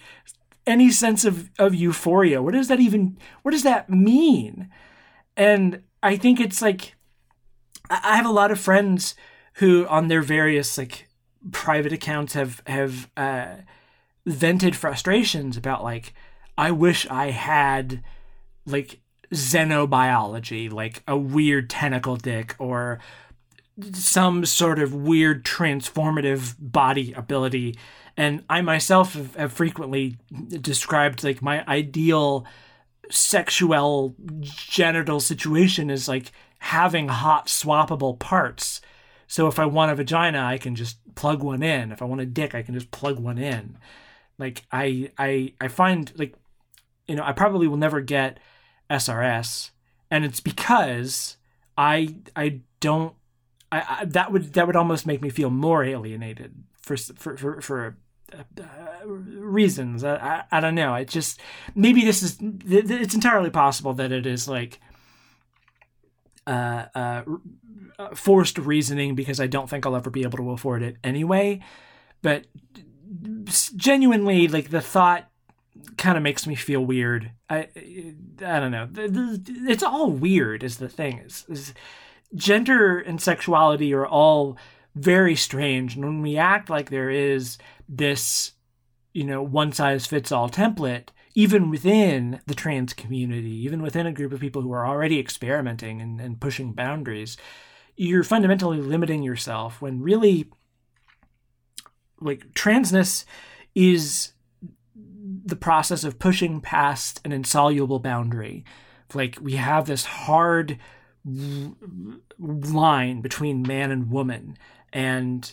any 0.66 0.92
sense 0.92 1.26
of 1.26 1.50
of 1.60 1.76
euphoria? 1.76 2.42
What 2.42 2.54
does 2.54 2.68
that 2.68 2.80
even 2.80 3.18
what 3.42 3.52
does 3.52 3.64
that 3.64 3.90
mean? 3.90 4.70
And 5.36 5.84
i 6.04 6.16
think 6.16 6.40
it's 6.40 6.62
like 6.62 6.96
i 7.90 8.16
have 8.16 8.26
a 8.26 8.32
lot 8.32 8.52
of 8.52 8.60
friends 8.60 9.16
who 9.56 9.88
on 9.88 10.08
their 10.08 10.22
various 10.22 10.78
like 10.78 11.08
private 11.52 11.94
accounts 11.94 12.34
have 12.34 12.62
have 12.68 13.10
uh 13.18 13.56
vented 14.26 14.76
frustrations 14.76 15.56
about 15.58 15.84
like 15.84 16.14
i 16.58 16.70
wish 16.70 17.08
i 17.08 17.32
had 17.32 18.04
like 18.66 19.00
xenobiology, 19.32 20.72
like 20.72 21.04
a 21.08 21.18
weird 21.18 21.70
tentacle 21.70 22.16
dick 22.16 22.56
or 22.60 23.00
some 23.94 24.46
sort 24.46 24.80
of 24.80 24.94
weird 24.94 25.44
transformative 25.46 26.56
body 26.60 27.14
ability. 27.14 27.78
And 28.16 28.44
I 28.50 28.62
myself 28.62 29.14
have, 29.36 29.54
frequently 29.54 30.18
described 30.48 31.24
like 31.24 31.42
my 31.42 31.66
ideal 31.68 32.46
sexual 33.12 34.16
genital 34.42 35.20
situation 35.20 35.90
is 35.90 36.08
like 36.08 36.32
having 36.60 37.08
hot 37.08 37.48
swappable 37.48 38.18
parts. 38.18 38.82
So 39.28 39.48
if 39.48 39.60
I 39.60 39.66
want 39.66 39.92
a 39.92 39.96
vagina, 39.96 40.42
I 40.44 40.58
can 40.58 40.76
just 40.76 40.98
plug 41.16 41.44
one 41.44 41.62
in. 41.62 41.92
If 41.92 42.02
I 42.02 42.06
want 42.06 42.22
a 42.22 42.26
dick, 42.26 42.56
I 42.56 42.64
can 42.64 42.74
just 42.74 42.92
plug 42.92 43.20
one 43.20 43.38
in. 43.38 43.78
Like 44.40 44.64
I 44.72 45.12
I 45.18 45.54
I 45.62 45.68
find 45.68 46.12
like 46.16 46.34
you 47.08 47.16
know, 47.16 47.24
I 47.24 47.32
probably 47.32 47.68
will 47.68 47.78
never 47.78 48.02
get 48.02 48.40
SRS, 48.90 49.72
and 50.10 50.26
it's 50.26 50.40
because 50.40 51.38
I 51.78 52.16
I 52.36 52.62
don't 52.80 53.14
I, 53.72 53.98
I, 54.00 54.06
that 54.06 54.32
would 54.32 54.54
that 54.54 54.68
would 54.68 54.76
almost 54.76 55.06
make 55.06 55.22
me 55.22 55.30
feel 55.30 55.50
more 55.50 55.84
alienated 55.84 56.54
for 56.82 56.98
for 56.98 57.38
for, 57.38 57.62
for 57.62 57.98
uh, 58.34 59.06
reasons. 59.06 60.04
I, 60.04 60.16
I, 60.16 60.44
I 60.58 60.60
don't 60.60 60.76
know. 60.76 60.96
It 60.96 61.08
just 61.08 61.40
maybe 61.76 62.04
this 62.04 62.24
is 62.24 62.38
it's 62.42 63.14
entirely 63.16 63.50
possible 63.50 63.94
that 63.96 64.12
it 64.12 64.26
is 64.26 64.48
like 64.48 64.80
uh, 66.46 66.86
uh, 66.96 67.24
forced 68.14 68.58
reasoning 68.58 69.16
because 69.16 69.40
I 69.40 69.48
don't 69.48 69.70
think 69.70 69.86
I'll 69.86 69.96
ever 69.96 70.10
be 70.10 70.24
able 70.24 70.38
to 70.38 70.52
afford 70.52 70.82
it 70.82 70.98
anyway. 71.04 71.62
But 72.22 72.46
genuinely, 73.76 74.48
like 74.48 74.70
the 74.70 74.82
thought 74.82 75.30
kind 75.98 76.18
of 76.18 76.24
makes 76.24 76.48
me 76.48 76.56
feel 76.56 76.86
weird. 76.86 77.32
I 77.50 77.68
I 78.46 78.60
don't 78.60 78.72
know. 78.72 78.90
It's 78.96 79.84
all 79.84 80.12
weird. 80.12 80.64
Is 80.64 80.78
the 80.78 80.90
thing 80.90 81.20
is, 81.20 81.74
gender 82.36 83.00
and 83.00 83.22
sexuality 83.22 83.94
are 83.94 84.08
all 84.08 84.58
very 84.96 85.36
strange, 85.36 85.96
and 85.96 86.06
when 86.06 86.22
we 86.22 86.38
act 86.38 86.70
like 86.70 86.90
there 86.90 87.10
is 87.10 87.58
this, 87.88 88.54
you 89.14 89.24
know, 89.24 89.42
one 89.44 89.72
size 89.72 90.06
fits 90.06 90.32
all 90.32 90.50
template, 90.50 91.10
even 91.36 91.70
within 91.70 92.42
the 92.48 92.56
trans 92.56 92.94
community, 92.94 93.52
even 93.64 93.82
within 93.84 94.08
a 94.08 94.12
group 94.12 94.34
of 94.34 94.40
people 94.40 94.64
who 94.64 94.72
are 94.72 94.88
already 94.88 95.20
experimenting 95.20 96.02
and, 96.02 96.20
and 96.20 96.42
pushing 96.42 96.74
boundaries, 96.74 97.38
you're 97.96 98.24
fundamentally 98.24 98.82
limiting 98.82 99.22
yourself 99.22 99.82
when 99.82 100.02
really, 100.02 100.50
like, 102.20 102.54
transness 102.54 103.24
is 103.76 104.34
the 105.48 105.56
process 105.56 106.04
of 106.04 106.20
pushing 106.20 106.62
past 106.62 107.22
an 107.24 107.32
insoluble 107.32 108.00
boundary. 108.00 108.66
Like 109.14 109.38
we 109.42 109.54
have 109.54 109.86
this 109.86 110.06
hard 110.06 110.78
line 112.40 113.22
between 113.22 113.68
man 113.68 113.92
and 113.92 114.12
woman, 114.12 114.58
and 114.92 115.50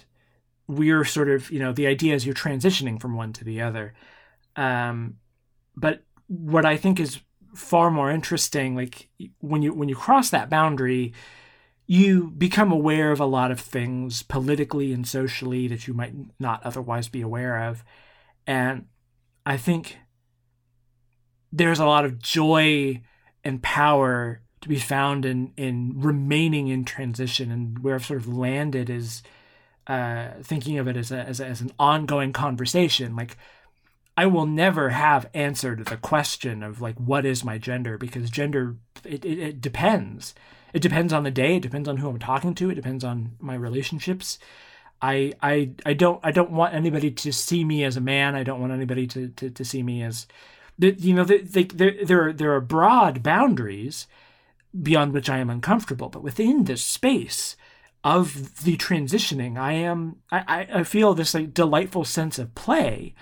we're 0.66 1.04
sort 1.04 1.28
of, 1.28 1.50
you 1.50 1.58
know, 1.58 1.72
the 1.72 1.86
idea 1.86 2.14
is 2.14 2.26
you're 2.26 2.34
transitioning 2.34 3.00
from 3.00 3.14
one 3.14 3.32
to 3.34 3.44
the 3.44 3.60
other. 3.60 3.94
Um, 4.56 5.18
but 5.76 6.02
what 6.26 6.64
I 6.64 6.76
think 6.76 6.98
is 6.98 7.20
far 7.54 7.90
more 7.90 8.10
interesting, 8.10 8.74
like 8.74 9.08
when 9.40 9.62
you 9.62 9.72
when 9.72 9.88
you 9.88 9.96
cross 9.96 10.30
that 10.30 10.50
boundary, 10.50 11.12
you 11.86 12.30
become 12.30 12.72
aware 12.72 13.12
of 13.12 13.20
a 13.20 13.26
lot 13.26 13.50
of 13.50 13.60
things 13.60 14.22
politically 14.22 14.92
and 14.92 15.06
socially 15.06 15.68
that 15.68 15.86
you 15.86 15.94
might 15.94 16.14
not 16.40 16.64
otherwise 16.64 17.08
be 17.08 17.20
aware 17.20 17.68
of, 17.68 17.84
and 18.46 18.86
I 19.46 19.56
think 19.56 19.98
there's 21.52 21.78
a 21.78 21.86
lot 21.86 22.04
of 22.04 22.20
joy 22.20 23.02
and 23.44 23.62
power 23.62 24.40
to 24.60 24.68
be 24.68 24.78
found 24.78 25.24
in 25.26 25.52
in 25.56 25.92
remaining 25.96 26.68
in 26.68 26.84
transition 26.84 27.50
and 27.50 27.78
where 27.80 27.94
I've 27.94 28.06
sort 28.06 28.20
of 28.20 28.28
landed 28.28 28.88
is 28.88 29.22
uh, 29.86 30.28
thinking 30.42 30.78
of 30.78 30.88
it 30.88 30.96
as 30.96 31.12
a, 31.12 31.18
as 31.18 31.40
a, 31.40 31.46
as 31.46 31.60
an 31.60 31.70
ongoing 31.78 32.32
conversation. 32.32 33.14
Like 33.14 33.36
I 34.16 34.26
will 34.26 34.46
never 34.46 34.90
have 34.90 35.28
answered 35.34 35.84
the 35.84 35.98
question 35.98 36.62
of 36.62 36.80
like 36.80 36.96
what 36.96 37.26
is 37.26 37.44
my 37.44 37.58
gender 37.58 37.98
because 37.98 38.30
gender 38.30 38.76
it, 39.04 39.24
it, 39.24 39.38
it 39.38 39.60
depends. 39.60 40.34
It 40.72 40.82
depends 40.82 41.12
on 41.12 41.22
the 41.22 41.30
day 41.30 41.56
it 41.56 41.62
depends 41.62 41.88
on 41.88 41.98
who 41.98 42.08
I'm 42.08 42.18
talking 42.18 42.54
to 42.54 42.70
it 42.70 42.74
depends 42.74 43.04
on 43.04 43.32
my 43.38 43.54
relationships 43.54 44.38
I 45.02 45.32
I 45.42 45.72
I 45.84 45.94
don't 45.94 46.20
I 46.22 46.30
don't 46.30 46.50
want 46.50 46.74
anybody 46.74 47.10
to 47.10 47.32
see 47.32 47.64
me 47.64 47.84
as 47.84 47.96
a 47.96 48.00
man. 48.00 48.34
I 48.34 48.42
don't 48.42 48.60
want 48.60 48.72
anybody 48.72 49.06
to 49.08 49.28
to, 49.28 49.50
to 49.50 49.64
see 49.64 49.82
me 49.82 50.02
as 50.02 50.26
you 50.78 51.14
know 51.14 51.24
they, 51.24 51.38
they, 51.38 51.64
there 51.64 52.28
are, 52.28 52.32
there 52.32 52.54
are 52.54 52.60
broad 52.60 53.22
boundaries 53.22 54.06
beyond 54.82 55.12
which 55.12 55.30
I 55.30 55.38
am 55.38 55.50
uncomfortable, 55.50 56.08
but 56.08 56.22
within 56.22 56.64
this 56.64 56.82
space 56.82 57.56
of 58.02 58.62
the 58.64 58.76
transitioning, 58.76 59.56
I 59.56 59.72
am 59.72 60.16
I, 60.30 60.66
I 60.72 60.82
feel 60.84 61.14
this 61.14 61.34
like 61.34 61.54
delightful 61.54 62.04
sense 62.04 62.38
of 62.38 62.54
play. 62.54 63.14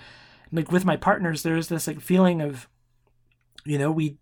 Like 0.51 0.71
with 0.71 0.85
my 0.85 0.97
partners, 0.97 1.43
there's 1.43 1.67
this 1.67 1.87
like 1.87 2.01
feeling 2.01 2.41
of, 2.41 2.67
you 3.65 3.77
know, 3.77 3.91
we 3.91 4.17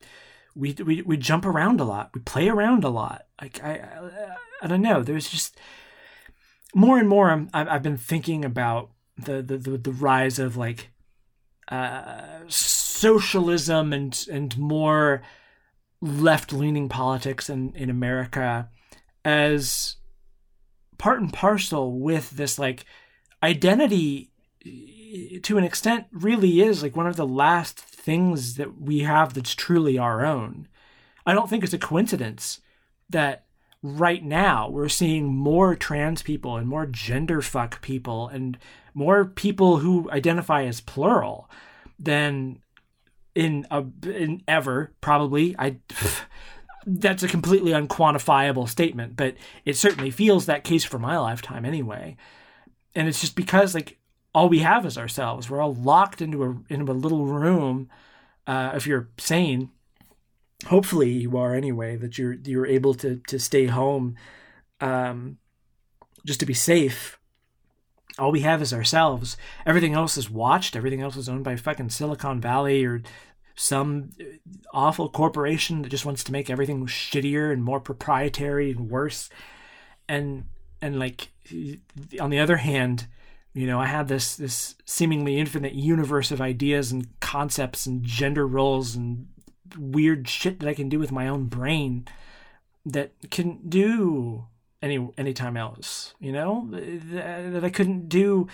we 0.56 0.74
we, 0.74 1.02
we 1.02 1.18
jump 1.18 1.46
around 1.46 1.80
a 1.80 1.86
lot, 1.86 2.12
we 2.14 2.22
play 2.22 2.50
around 2.50 2.84
a 2.84 2.90
lot. 2.90 3.26
Like 3.42 3.64
I 3.64 3.74
I, 3.76 4.36
I 4.64 4.68
don't 4.68 4.82
know. 4.82 5.04
There's 5.04 5.30
just 5.30 5.58
more 6.74 6.98
and 6.98 7.10
more 7.10 7.30
I'm, 7.30 7.50
I've 7.54 7.84
been 7.84 7.98
thinking 7.98 8.46
about 8.46 8.92
the, 9.18 9.42
the, 9.42 9.58
the, 9.58 9.78
the 9.78 9.92
rise 9.92 10.40
of 10.40 10.58
like 10.58 10.90
uh, 11.68 12.42
socialism 12.48 13.94
and, 13.94 14.26
and 14.32 14.58
more 14.58 15.22
left 16.02 16.52
leaning 16.52 16.90
politics 16.90 17.50
in, 17.50 17.74
in 17.76 17.90
America 17.90 18.70
as 19.24 19.98
part 20.98 21.20
and 21.20 21.32
parcel 21.32 22.00
with 22.00 22.32
this 22.32 22.58
like 22.58 22.86
identity 23.44 24.32
to 25.44 25.58
an 25.58 25.64
extent 25.64 26.06
really 26.12 26.62
is 26.62 26.84
like 26.84 26.96
one 26.96 27.08
of 27.08 27.16
the 27.16 27.28
last 27.28 27.78
things 27.80 28.56
that 28.56 28.80
we 28.80 29.00
have 29.00 29.34
that's 29.34 29.56
truly 29.56 29.98
our 29.98 30.26
own. 30.26 30.68
I 31.26 31.34
don't 31.34 31.50
think 31.50 31.64
it's 31.64 31.74
a 31.74 31.80
coincidence 31.80 32.62
that 33.10 33.46
right 33.84 34.24
now 34.24 34.70
we're 34.70 34.90
seeing 34.90 35.26
more 35.26 35.76
trans 35.76 36.22
people 36.22 36.56
and 36.56 36.68
more 36.68 36.86
gender 36.86 37.42
fuck 37.42 37.82
people 37.82 38.28
and 38.28 38.58
more 38.94 39.26
people 39.26 39.78
who 39.78 40.10
identify 40.12 40.64
as 40.64 40.82
plural 40.82 41.50
than 41.98 42.60
in 43.34 43.66
a 43.72 43.84
in 44.04 44.42
ever 44.48 44.92
probably 45.02 45.56
I 45.58 45.78
that's 46.86 47.24
a 47.24 47.28
completely 47.28 47.72
unquantifiable 47.72 48.68
statement, 48.68 49.16
but 49.16 49.36
it 49.66 49.78
certainly 49.78 50.10
feels 50.10 50.46
that 50.46 50.64
case 50.64 50.84
for 50.84 50.98
my 50.98 51.18
lifetime 51.18 51.64
anyway. 51.66 52.18
And 52.96 53.08
it's 53.08 53.22
just 53.22 53.36
because 53.36 53.76
like 53.76 54.00
all 54.34 54.50
we 54.50 54.60
have 54.60 54.86
is 54.86 54.98
ourselves. 54.98 55.50
We're 55.50 55.62
all 55.62 55.76
locked 55.76 56.22
into 56.22 56.44
a 56.44 56.74
into 56.74 56.92
a 56.92 56.94
little 56.94 57.26
room. 57.26 57.90
Uh, 58.48 58.72
if 58.76 58.88
you're 58.88 59.10
sane, 59.18 59.70
hopefully 60.68 61.10
you 61.10 61.38
are 61.38 61.56
anyway. 61.56 61.96
That 61.96 62.18
you're 62.18 62.34
you're 62.34 62.66
able 62.66 62.94
to 62.96 63.22
to 63.28 63.40
stay 63.40 63.68
home, 63.68 64.16
um, 64.80 65.38
just 66.26 66.40
to 66.42 66.46
be 66.46 66.54
safe. 66.54 67.20
All 68.20 68.32
we 68.32 68.42
have 68.42 68.62
is 68.62 68.74
ourselves. 68.74 69.38
Everything 69.66 69.94
else 69.94 70.18
is 70.18 70.30
watched. 70.30 70.76
Everything 70.76 71.02
else 71.02 71.16
is 71.16 71.30
owned 71.30 71.44
by 71.44 71.56
fucking 71.56 71.90
Silicon 71.90 72.42
Valley 72.42 72.84
or 72.84 73.02
some 73.56 74.12
awful 74.74 75.10
corporation 75.10 75.82
that 75.82 75.90
just 75.90 76.06
wants 76.06 76.24
to 76.24 76.32
make 76.32 76.50
everything 76.50 76.86
shittier 76.88 77.52
and 77.52 77.64
more 77.64 77.80
proprietary 77.80 78.72
and 78.72 78.90
worse. 78.90 79.30
And 80.10 80.46
and 80.82 81.00
like 81.00 81.30
on 82.20 82.30
the 82.30 82.40
other 82.40 82.58
hand, 82.58 83.08
you 83.54 83.68
know, 83.68 83.80
I 83.80 83.86
have 83.86 84.08
this 84.08 84.36
this 84.36 84.76
seemingly 84.86 85.38
infinite 85.38 85.74
universe 85.74 86.32
of 86.32 86.42
ideas 86.42 86.92
and 86.92 87.08
concepts 87.20 87.86
and 87.86 88.04
gender 88.04 88.48
roles 88.48 88.96
and 88.96 89.28
weird 89.78 90.28
shit 90.28 90.60
that 90.60 90.70
I 90.70 90.74
can 90.74 90.90
do 90.90 91.00
with 91.00 91.12
my 91.12 91.28
own 91.28 91.46
brain 91.46 92.08
that 92.86 93.12
can 93.30 93.60
do 93.68 94.46
any 94.82 95.10
anytime 95.18 95.58
else. 95.58 96.14
You 96.20 96.32
know 96.32 96.68
that, 96.72 97.54
that 97.54 97.64
I 97.64 97.70
couldn't 97.70 98.10
do 98.10 98.48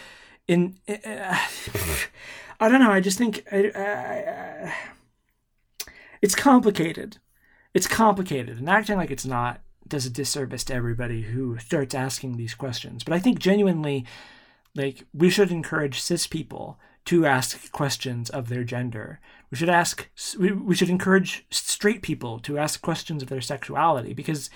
in. 0.47 0.75
Uh, 0.87 0.93
I 2.59 2.69
don't 2.69 2.81
know. 2.81 2.91
I 2.91 3.01
just 3.01 3.17
think 3.17 3.43
I, 3.51 3.71
I, 3.75 4.75
it's 6.21 6.35
complicated. 6.35 7.17
It's 7.73 7.87
complicated, 7.87 8.57
and 8.57 8.69
acting 8.69 8.97
like 8.97 9.11
it's 9.11 9.25
not 9.25 9.61
does 9.87 10.05
a 10.05 10.09
disservice 10.09 10.63
to 10.65 10.73
everybody 10.73 11.21
who 11.21 11.57
starts 11.59 11.95
asking 11.95 12.35
these 12.35 12.53
questions. 12.53 13.03
But 13.03 13.13
I 13.13 13.19
think 13.19 13.39
genuinely, 13.39 14.05
like 14.75 15.05
we 15.13 15.29
should 15.29 15.51
encourage 15.51 16.01
cis 16.01 16.27
people 16.27 16.79
to 17.07 17.25
ask 17.25 17.71
questions 17.71 18.29
of 18.29 18.49
their 18.49 18.65
gender. 18.65 19.19
We 19.49 19.57
should 19.57 19.69
ask. 19.69 20.09
We, 20.37 20.75
should 20.75 20.89
encourage 20.89 21.45
straight 21.49 22.01
people 22.01 22.39
to 22.39 22.57
ask 22.57 22.81
questions 22.81 23.23
of 23.23 23.29
their 23.29 23.41
sexuality 23.41 24.13
because 24.13 24.49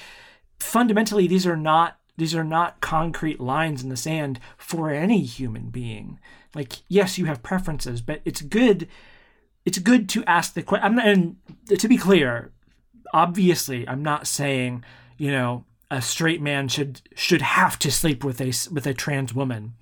fundamentally 0.59 1.27
these 1.27 1.47
are 1.47 1.55
not 1.55 1.97
these 2.17 2.35
are 2.35 2.43
not 2.43 2.81
concrete 2.81 3.39
lines 3.39 3.81
in 3.81 3.89
the 3.89 3.95
sand 3.95 4.39
for 4.57 4.89
any 4.89 5.23
human 5.23 5.69
being. 5.69 6.19
Like 6.53 6.83
yes, 6.89 7.17
you 7.17 7.25
have 7.25 7.41
preferences, 7.41 8.01
but 8.01 8.21
it's 8.25 8.41
good 8.41 8.87
it's 9.65 9.79
good 9.79 10.09
to 10.09 10.25
ask 10.25 10.53
the 10.53 10.63
question. 10.63 10.99
And 10.99 11.37
to 11.79 11.87
be 11.87 11.97
clear, 11.97 12.51
obviously, 13.13 13.87
I'm 13.87 14.03
not 14.03 14.27
saying 14.27 14.83
you 15.17 15.31
know 15.31 15.63
a 15.89 16.01
straight 16.01 16.41
man 16.41 16.67
should 16.67 17.01
should 17.15 17.41
have 17.41 17.79
to 17.79 17.91
sleep 17.91 18.25
with 18.25 18.41
a 18.41 18.51
with 18.73 18.85
a 18.85 18.93
trans 18.93 19.33
woman. 19.33 19.75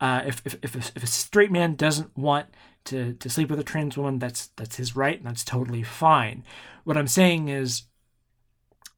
Uh, 0.00 0.22
if, 0.26 0.42
if, 0.44 0.56
if, 0.62 0.74
a, 0.74 0.92
if 0.96 1.02
a 1.02 1.06
straight 1.06 1.50
man 1.50 1.74
doesn't 1.74 2.16
want 2.16 2.46
to, 2.84 3.14
to 3.14 3.30
sleep 3.30 3.50
with 3.50 3.60
a 3.60 3.64
trans 3.64 3.96
woman, 3.96 4.18
that's 4.18 4.48
that's 4.56 4.76
his 4.76 4.94
right, 4.94 5.16
and 5.16 5.26
that's 5.26 5.44
totally 5.44 5.82
fine. 5.82 6.44
What 6.84 6.96
I'm 6.96 7.08
saying 7.08 7.48
is, 7.48 7.82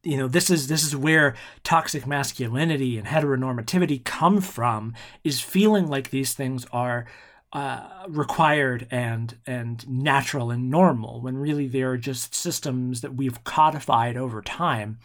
you 0.03 0.17
know, 0.17 0.27
this 0.27 0.49
is 0.49 0.67
this 0.67 0.83
is 0.83 0.95
where 0.95 1.35
toxic 1.63 2.05
masculinity 2.05 2.97
and 2.97 3.07
heteronormativity 3.07 4.03
come 4.03 4.41
from, 4.41 4.93
is 5.23 5.39
feeling 5.39 5.87
like 5.87 6.09
these 6.09 6.33
things 6.33 6.65
are 6.71 7.05
uh, 7.51 7.87
required 8.07 8.87
and 8.91 9.37
and 9.47 9.87
natural 9.89 10.51
and 10.51 10.69
normal 10.69 11.19
when 11.21 11.35
really 11.35 11.67
they're 11.67 11.97
just 11.97 12.35
systems 12.35 13.01
that 13.01 13.15
we've 13.15 13.43
codified 13.43 14.15
over 14.15 14.39
time 14.39 14.99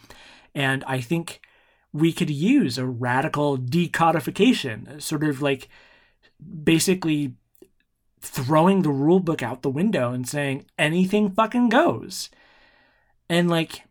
and 0.53 0.83
i 0.83 1.01
think 1.01 1.41
we 1.95 2.11
could 2.11 2.29
use 2.29 2.77
a 2.77 2.85
radical 2.85 3.57
decodification 3.57 5.01
sort 5.01 5.23
of 5.23 5.41
like 5.41 5.69
basically 6.63 7.33
throwing 8.19 8.81
the 8.81 8.89
rule 8.89 9.21
book 9.21 9.41
out 9.41 9.61
the 9.61 9.69
window 9.69 10.11
and 10.11 10.27
saying 10.27 10.65
anything 10.77 11.31
fucking 11.31 11.69
goes. 11.69 12.29
And 13.29 13.49
like 13.49 13.83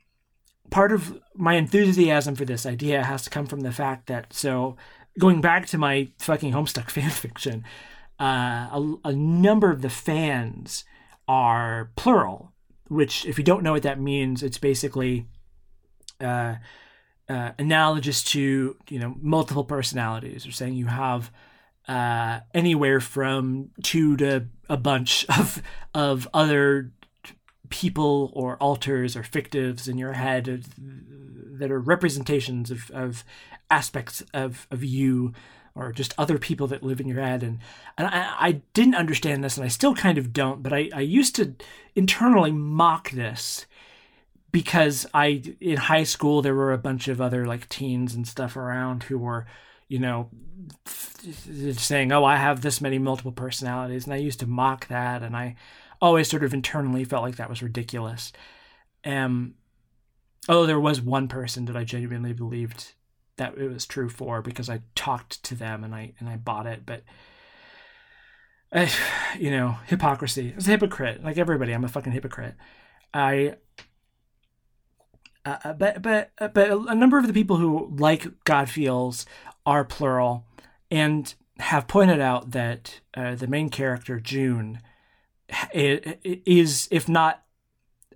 part 0.70 0.92
of 0.92 1.18
my 1.34 1.54
enthusiasm 1.54 2.34
for 2.34 2.44
this 2.44 2.66
idea 2.66 3.04
has 3.04 3.22
to 3.22 3.30
come 3.30 3.46
from 3.46 3.60
the 3.60 3.72
fact 3.72 4.06
that 4.08 4.34
so 4.34 4.76
going 5.18 5.40
back 5.40 5.66
to 5.66 5.78
my 5.78 6.08
fucking 6.18 6.52
homestuck 6.52 6.90
fan 6.90 7.10
fiction 7.10 7.64
uh, 8.20 8.68
a, 8.70 8.94
a 9.04 9.12
number 9.12 9.70
of 9.70 9.82
the 9.82 9.90
fans 9.90 10.84
are 11.26 11.90
plural, 11.96 12.52
which, 12.88 13.26
if 13.26 13.38
you 13.38 13.44
don't 13.44 13.62
know 13.62 13.72
what 13.72 13.82
that 13.82 14.00
means, 14.00 14.42
it's 14.42 14.58
basically 14.58 15.26
uh, 16.20 16.56
uh, 17.28 17.52
analogous 17.58 18.22
to 18.22 18.76
you 18.88 18.98
know 18.98 19.14
multiple 19.20 19.64
personalities, 19.64 20.46
or 20.46 20.52
saying 20.52 20.74
you 20.74 20.86
have 20.86 21.30
uh, 21.88 22.40
anywhere 22.52 23.00
from 23.00 23.70
two 23.82 24.16
to 24.16 24.46
a 24.68 24.76
bunch 24.76 25.26
of 25.38 25.62
of 25.94 26.28
other 26.34 26.92
people 27.70 28.30
or 28.34 28.56
alters 28.58 29.16
or 29.16 29.22
fictives 29.22 29.88
in 29.88 29.98
your 29.98 30.12
head 30.12 30.64
that 31.58 31.70
are 31.70 31.80
representations 31.80 32.70
of, 32.70 32.90
of 32.90 33.24
aspects 33.70 34.22
of, 34.32 34.66
of 34.70 34.84
you 34.84 35.32
or 35.74 35.92
just 35.92 36.14
other 36.16 36.38
people 36.38 36.68
that 36.68 36.82
live 36.84 37.00
in 37.00 37.08
your 37.08 37.20
head. 37.20 37.42
And, 37.42 37.58
and 37.98 38.06
I, 38.06 38.34
I 38.38 38.52
didn't 38.74 38.94
understand 38.94 39.42
this, 39.42 39.56
and 39.56 39.64
I 39.64 39.68
still 39.68 39.94
kind 39.94 40.18
of 40.18 40.32
don't, 40.32 40.62
but 40.62 40.72
I, 40.72 40.88
I 40.94 41.00
used 41.00 41.34
to 41.36 41.54
internally 41.96 42.52
mock 42.52 43.10
this 43.10 43.66
because 44.54 45.04
I, 45.12 45.42
in 45.60 45.76
high 45.78 46.04
school, 46.04 46.40
there 46.40 46.54
were 46.54 46.72
a 46.72 46.78
bunch 46.78 47.08
of 47.08 47.20
other 47.20 47.44
like 47.44 47.68
teens 47.68 48.14
and 48.14 48.24
stuff 48.24 48.56
around 48.56 49.02
who 49.02 49.18
were, 49.18 49.46
you 49.88 49.98
know, 49.98 50.30
saying, 51.26 52.12
oh, 52.12 52.24
I 52.24 52.36
have 52.36 52.60
this 52.60 52.80
many 52.80 53.00
multiple 53.00 53.32
personalities. 53.32 54.04
And 54.04 54.14
I 54.14 54.18
used 54.18 54.38
to 54.38 54.46
mock 54.46 54.86
that. 54.86 55.24
And 55.24 55.36
I 55.36 55.56
always 56.00 56.30
sort 56.30 56.44
of 56.44 56.54
internally 56.54 57.02
felt 57.02 57.24
like 57.24 57.34
that 57.34 57.50
was 57.50 57.64
ridiculous. 57.64 58.32
Um, 59.04 59.54
although 60.48 60.66
there 60.66 60.78
was 60.78 61.00
one 61.00 61.26
person 61.26 61.64
that 61.64 61.76
I 61.76 61.82
genuinely 61.82 62.32
believed 62.32 62.92
that 63.38 63.58
it 63.58 63.72
was 63.72 63.86
true 63.86 64.08
for 64.08 64.40
because 64.40 64.70
I 64.70 64.82
talked 64.94 65.42
to 65.42 65.56
them 65.56 65.82
and 65.82 65.92
I 65.92 66.12
and 66.20 66.28
I 66.28 66.36
bought 66.36 66.68
it, 66.68 66.86
but 66.86 67.02
I, 68.72 68.88
you 69.36 69.50
know, 69.50 69.78
hypocrisy. 69.88 70.52
I 70.52 70.54
was 70.54 70.68
a 70.68 70.70
hypocrite, 70.70 71.24
like 71.24 71.38
everybody. 71.38 71.72
I'm 71.72 71.84
a 71.84 71.88
fucking 71.88 72.12
hypocrite. 72.12 72.54
I, 73.12 73.56
uh, 75.44 75.72
but 75.74 76.02
but 76.02 76.30
but 76.38 76.70
a 76.70 76.94
number 76.94 77.18
of 77.18 77.26
the 77.26 77.32
people 77.32 77.56
who 77.56 77.94
like 77.98 78.26
God 78.44 78.68
feels 78.68 79.26
are 79.66 79.84
plural, 79.84 80.46
and 80.90 81.34
have 81.58 81.86
pointed 81.86 82.20
out 82.20 82.50
that 82.52 83.00
uh, 83.14 83.34
the 83.34 83.46
main 83.46 83.68
character 83.68 84.18
June 84.18 84.80
is, 85.72 86.88
if 86.90 87.08
not 87.08 87.42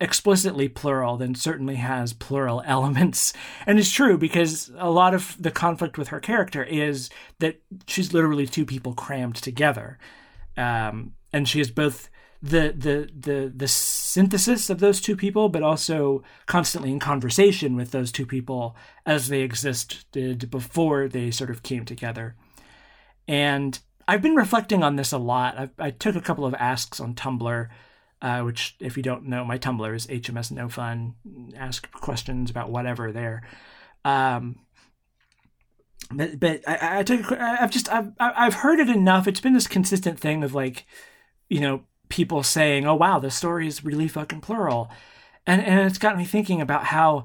explicitly 0.01 0.69
plural, 0.69 1.17
then 1.17 1.35
certainly 1.35 1.77
has 1.77 2.13
plural 2.13 2.63
elements. 2.67 3.33
And 3.67 3.79
it's 3.79 3.91
true 3.91 4.19
because 4.19 4.71
a 4.77 4.91
lot 4.91 5.15
of 5.15 5.37
the 5.39 5.51
conflict 5.51 5.99
with 5.99 6.09
her 6.09 6.21
character 6.21 6.63
is 6.65 7.11
that 7.39 7.61
she's 7.87 8.13
literally 8.13 8.47
two 8.47 8.65
people 8.65 8.95
crammed 8.95 9.37
together. 9.37 9.99
Um, 10.57 11.15
and 11.33 11.49
she 11.49 11.61
is 11.61 11.71
both 11.71 12.09
the, 12.41 12.73
the 12.77 13.11
the 13.17 13.53
the 13.55 13.69
synthesis 14.19 14.69
of 14.69 14.81
those 14.81 15.01
two 15.01 15.15
people, 15.15 15.49
but 15.49 15.63
also 15.63 16.25
constantly 16.47 16.91
in 16.91 16.99
conversation 16.99 17.77
with 17.77 17.93
those 17.93 18.11
two 18.11 18.27
people 18.27 18.77
as 19.07 19.29
they 19.29 19.43
existed 19.43 20.51
before 20.51 21.07
they 21.07 21.31
sort 21.31 21.51
of 21.51 21.63
came 21.63 21.85
together. 21.85 22.35
And 23.29 23.79
I've 24.09 24.23
been 24.23 24.35
reflecting 24.35 24.83
on 24.83 24.97
this 24.97 25.13
a 25.13 25.19
lot. 25.19 25.57
I, 25.57 25.71
I 25.79 25.91
took 25.91 26.17
a 26.17 26.21
couple 26.21 26.45
of 26.45 26.55
asks 26.55 26.99
on 26.99 27.15
Tumblr 27.15 27.69
uh, 28.21 28.41
which, 28.41 28.77
if 28.81 28.97
you 28.97 29.03
don't 29.03 29.27
know, 29.27 29.45
my 29.45 29.59
Tumblr 29.59 29.95
is 29.95 30.07
HMS 30.07 30.51
No 30.51 30.69
Fun. 30.69 31.15
Ask 31.57 31.91
questions 31.93 32.51
about 32.51 32.71
whatever 32.71 33.13
there. 33.13 33.47
Um, 34.05 34.61
but 36.11 36.41
but 36.41 36.67
I, 36.67 37.01
I 37.01 37.03
took 37.03 37.31
I've 37.33 37.71
just 37.71 37.93
I've 37.93 38.13
I've 38.19 38.55
heard 38.55 38.81
it 38.81 38.89
enough. 38.89 39.29
It's 39.29 39.41
been 39.41 39.53
this 39.53 39.69
consistent 39.69 40.19
thing 40.19 40.43
of 40.43 40.55
like, 40.55 40.87
you 41.49 41.61
know, 41.61 41.83
people 42.09 42.43
saying, 42.43 42.87
"Oh 42.87 42.95
wow, 42.95 43.19
the 43.19 43.31
story 43.31 43.67
is 43.67 43.85
really 43.85 44.09
fucking 44.09 44.41
plural," 44.41 44.91
and 45.47 45.63
and 45.63 45.81
it's 45.87 45.99
got 45.99 46.19
me 46.19 46.25
thinking 46.25 46.61
about 46.61 46.85
how, 46.85 47.25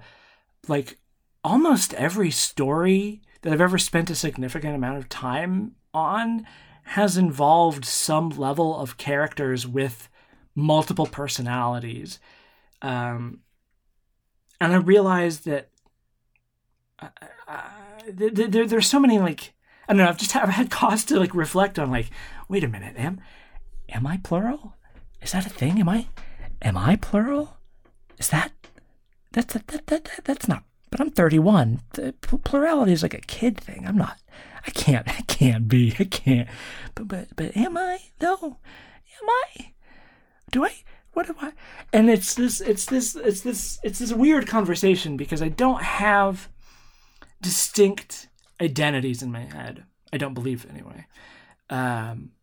like, 0.68 0.98
almost 1.44 1.94
every 1.96 2.32
story 2.32 3.22
that 3.42 3.54
I've 3.54 3.62
ever 3.62 3.78
spent 3.78 4.10
a 4.10 4.16
significant 4.16 4.76
amount 4.76 4.98
of 4.98 5.10
time 5.10 5.76
on 5.94 6.46
has 6.84 7.18
involved 7.18 7.86
some 7.86 8.30
level 8.30 8.78
of 8.78 8.98
characters 8.98 9.66
with 9.68 10.10
multiple 10.56 11.06
personalities. 11.06 12.20
Um, 12.82 13.40
and 14.60 14.74
I 14.74 14.78
realized 14.78 15.46
that 15.46 15.70
uh, 17.00 17.08
uh, 17.48 17.62
there, 18.12 18.30
there, 18.30 18.68
there's 18.68 18.88
so 18.88 19.00
many 19.00 19.20
like 19.20 19.54
I 19.88 19.94
don't 19.94 19.98
know. 19.98 20.08
I've 20.08 20.18
just 20.18 20.36
I've 20.36 20.50
had 20.50 20.70
cause 20.70 21.04
to 21.06 21.20
like 21.20 21.36
reflect 21.36 21.78
on 21.78 21.92
like, 21.92 22.10
wait 22.48 22.64
a 22.64 22.68
minute, 22.68 22.96
am 22.98 23.22
am 23.90 24.08
I 24.08 24.18
plural? 24.18 24.76
Is 25.22 25.32
that 25.32 25.46
a 25.46 25.50
thing? 25.50 25.80
Am 25.80 25.90
I 25.90 26.08
am 26.62 26.78
I 26.78 26.96
plural? 26.96 27.58
Is 28.18 28.30
that 28.30 28.52
that's 29.32 29.54
that, 29.54 29.68
that, 29.68 29.88
that, 29.88 30.10
that's 30.24 30.48
not 30.48 30.64
but 30.94 31.02
I'm 31.02 31.10
31. 31.10 31.82
The 31.94 32.14
plurality 32.22 32.92
is 32.94 33.02
like 33.02 33.16
a 33.16 33.22
kid 33.22 33.60
thing. 33.60 33.88
I'm 33.88 33.98
not. 33.98 34.20
I 34.68 34.70
can't. 34.70 35.10
I 35.20 35.22
can't 35.24 35.68
be. 35.68 35.96
I 35.98 36.04
can't. 36.04 36.48
But 36.94 37.08
but 37.08 37.28
but 37.36 37.58
am 37.58 37.76
I 37.78 37.98
though? 38.20 38.60
Am 39.22 39.30
I? 39.30 39.74
Do 40.52 40.64
I? 40.64 40.72
What 41.14 41.28
am 41.30 41.38
I? 41.42 41.54
And 41.92 42.12
it's 42.12 42.36
this. 42.36 42.62
It's 42.62 42.86
this. 42.86 43.16
It's 43.16 43.42
this. 43.42 43.80
It's 43.84 43.98
this 43.98 44.14
weird 44.14 44.46
conversation 44.46 45.18
because 45.18 45.42
I 45.42 45.50
don't 45.50 45.82
have 45.82 46.48
distinct 47.42 48.30
identities 48.62 49.24
in 49.24 49.32
my 49.32 49.46
head. 49.52 49.86
I 50.14 50.18
don't 50.18 50.36
believe 50.36 50.64
anyway. 50.70 51.08
Um, 51.72 52.34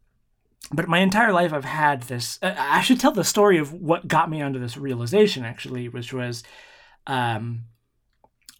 but 0.73 0.89
my 0.89 0.99
entire 0.99 1.33
life 1.33 1.53
I've 1.53 1.65
had 1.65 2.03
this. 2.03 2.39
I 2.43 2.81
should 2.83 3.01
tell 3.01 3.13
the 3.13 3.25
story 3.25 3.59
of 3.59 3.73
what 3.73 4.09
got 4.09 4.31
me 4.31 4.43
onto 4.43 4.59
this 4.59 4.77
realization 4.77 5.45
actually, 5.45 5.89
which 5.89 6.13
was. 6.13 6.43
Um, 7.07 7.65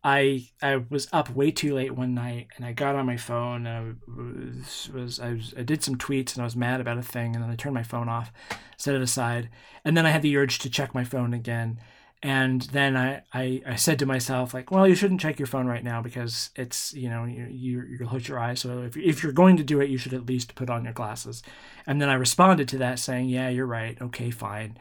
I 0.03 0.49
I 0.63 0.77
was 0.89 1.09
up 1.13 1.31
way 1.31 1.51
too 1.51 1.75
late 1.75 1.95
one 1.95 2.15
night 2.15 2.49
and 2.57 2.65
I 2.65 2.73
got 2.73 2.97
on 2.97 3.05
my 3.05 3.19
phone 3.19 3.67
and 3.67 3.69
I 3.69 4.61
was, 4.61 4.91
was, 4.95 5.21
I 5.21 5.35
was 5.35 5.55
I 5.59 5.63
did 5.63 5.83
some 5.83 5.97
tweets 5.97 6.33
and 6.33 6.41
I 6.41 6.45
was 6.45 6.57
mad 6.57 6.81
about 6.81 6.97
a 6.97 7.03
thing 7.03 7.35
and 7.35 7.45
then 7.45 7.51
I 7.51 7.55
turned 7.55 7.75
my 7.75 7.83
phone 7.83 8.09
off, 8.09 8.33
set 8.79 8.95
it 8.95 9.03
aside, 9.03 9.51
and 9.85 9.97
then 9.97 10.07
I 10.07 10.11
had 10.11 10.23
the 10.23 10.37
urge 10.37 10.59
to 10.61 10.71
check 10.71 10.95
my 10.95 11.05
phone 11.05 11.35
again. 11.35 11.81
And 12.23 12.63
then 12.63 12.99
I, 12.99 13.23
I, 13.33 13.63
I 13.67 13.77
said 13.77 13.99
to 14.01 14.07
myself 14.07 14.53
like, 14.53 14.71
well, 14.71 14.87
you 14.87 14.95
shouldn't 14.95 15.23
check 15.23 15.39
your 15.39 15.47
phone 15.47 15.67
right 15.67 15.83
now 15.83 16.03
because 16.03 16.51
it's 16.55 16.93
you 16.93 17.09
know 17.09 17.25
you 17.25 17.47
you 17.47 17.83
you'll 17.83 18.11
hurt 18.11 18.29
your 18.29 18.39
eyes. 18.39 18.61
So 18.61 18.83
if 18.83 18.97
if 18.97 19.23
you're 19.23 19.33
going 19.33 19.57
to 19.57 19.65
do 19.65 19.81
it, 19.81 19.89
you 19.89 19.97
should 19.97 20.13
at 20.13 20.27
least 20.27 20.55
put 20.55 20.69
on 20.69 20.85
your 20.85 20.93
glasses. 20.93 21.43
And 21.87 22.01
then 22.01 22.11
I 22.11 22.15
responded 22.15 22.69
to 22.69 22.79
that 22.79 22.99
saying, 22.99 23.31
yeah, 23.31 23.49
you're 23.49 23.67
right. 23.67 24.01
Okay, 24.01 24.31
fine. 24.31 24.79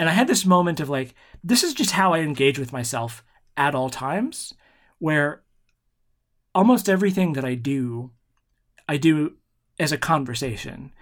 And 0.00 0.08
I 0.08 0.12
had 0.12 0.26
this 0.26 0.44
moment 0.44 0.80
of 0.80 0.90
like, 0.90 1.14
this 1.44 1.62
is 1.62 1.74
just 1.74 1.92
how 1.92 2.12
I 2.12 2.20
engage 2.20 2.58
with 2.58 2.72
myself 2.72 3.22
at 3.56 3.76
all 3.76 3.88
times, 3.88 4.52
where 4.98 5.42
almost 6.54 6.88
everything 6.88 7.34
that 7.34 7.44
I 7.44 7.54
do, 7.54 8.10
I 8.88 8.96
do 8.96 9.36
as 9.78 9.92
a 9.92 9.98
conversation. 9.98 10.92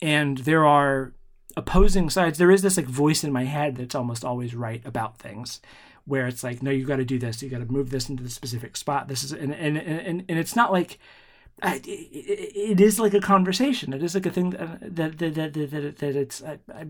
And 0.00 0.38
there 0.38 0.66
are 0.66 1.12
opposing 1.56 2.10
sides. 2.10 2.38
There 2.38 2.50
is 2.50 2.62
this 2.62 2.76
like 2.76 2.86
voice 2.86 3.24
in 3.24 3.32
my 3.32 3.44
head 3.44 3.76
that's 3.76 3.94
almost 3.94 4.24
always 4.24 4.54
right 4.54 4.82
about 4.84 5.18
things 5.18 5.60
where 6.04 6.26
it's 6.26 6.42
like, 6.42 6.62
no, 6.62 6.70
you 6.70 6.84
got 6.84 6.96
to 6.96 7.04
do 7.04 7.18
this. 7.18 7.42
You 7.42 7.48
got 7.48 7.58
to 7.58 7.72
move 7.72 7.90
this 7.90 8.08
into 8.08 8.22
the 8.22 8.30
specific 8.30 8.76
spot. 8.76 9.08
This 9.08 9.22
is, 9.22 9.32
and, 9.32 9.54
and, 9.54 9.76
and, 9.76 10.24
and 10.28 10.38
it's 10.38 10.56
not 10.56 10.72
like, 10.72 10.98
it, 11.62 11.86
it 11.86 12.80
is 12.80 12.98
like 12.98 13.14
a 13.14 13.20
conversation. 13.20 13.92
It 13.92 14.02
is 14.02 14.14
like 14.14 14.26
a 14.26 14.30
thing 14.30 14.50
that, 14.50 14.96
that, 14.96 15.18
that, 15.18 15.34
that, 15.34 15.70
that, 15.70 15.96
that 15.98 16.16
it's, 16.16 16.42
I, 16.42 16.58
I, 16.74 16.86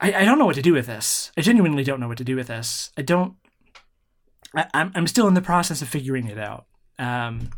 I, 0.00 0.12
I 0.12 0.24
don't 0.24 0.38
know 0.38 0.46
what 0.46 0.54
to 0.54 0.62
do 0.62 0.74
with 0.74 0.86
this. 0.86 1.32
I 1.36 1.40
genuinely 1.40 1.82
don't 1.82 1.98
know 1.98 2.06
what 2.06 2.18
to 2.18 2.24
do 2.24 2.36
with 2.36 2.46
this. 2.46 2.92
I 2.96 3.02
don't. 3.02 3.34
I, 4.54 4.66
I'm 4.72 4.92
I'm 4.94 5.06
still 5.08 5.26
in 5.26 5.34
the 5.34 5.42
process 5.42 5.82
of 5.82 5.88
figuring 5.88 6.28
it 6.28 6.38
out. 6.38 6.66
Um, 6.98 7.50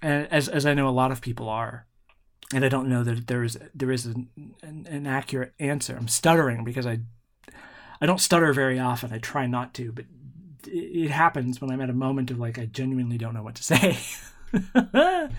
and 0.00 0.28
as 0.30 0.48
as 0.48 0.66
I 0.66 0.74
know 0.74 0.88
a 0.88 0.90
lot 0.90 1.10
of 1.10 1.20
people 1.20 1.48
are, 1.48 1.86
and 2.52 2.64
I 2.64 2.68
don't 2.68 2.88
know 2.88 3.02
that 3.02 3.26
there 3.26 3.42
is 3.42 3.58
there 3.74 3.90
is 3.90 4.06
an, 4.06 4.28
an, 4.62 4.86
an 4.88 5.06
accurate 5.06 5.54
answer. 5.58 5.96
I'm 5.96 6.08
stuttering 6.08 6.64
because 6.64 6.86
I 6.86 7.00
I 8.00 8.06
don't 8.06 8.20
stutter 8.20 8.52
very 8.52 8.78
often. 8.78 9.12
I 9.12 9.18
try 9.18 9.46
not 9.46 9.74
to, 9.74 9.92
but 9.92 10.06
it, 10.66 10.70
it 10.70 11.10
happens 11.10 11.60
when 11.60 11.70
I'm 11.70 11.80
at 11.80 11.90
a 11.90 11.94
moment 11.94 12.30
of 12.30 12.38
like 12.38 12.58
I 12.58 12.66
genuinely 12.66 13.18
don't 13.18 13.34
know 13.34 13.42
what 13.42 13.54
to 13.56 13.62
say. 13.62 13.98
to 14.52 15.30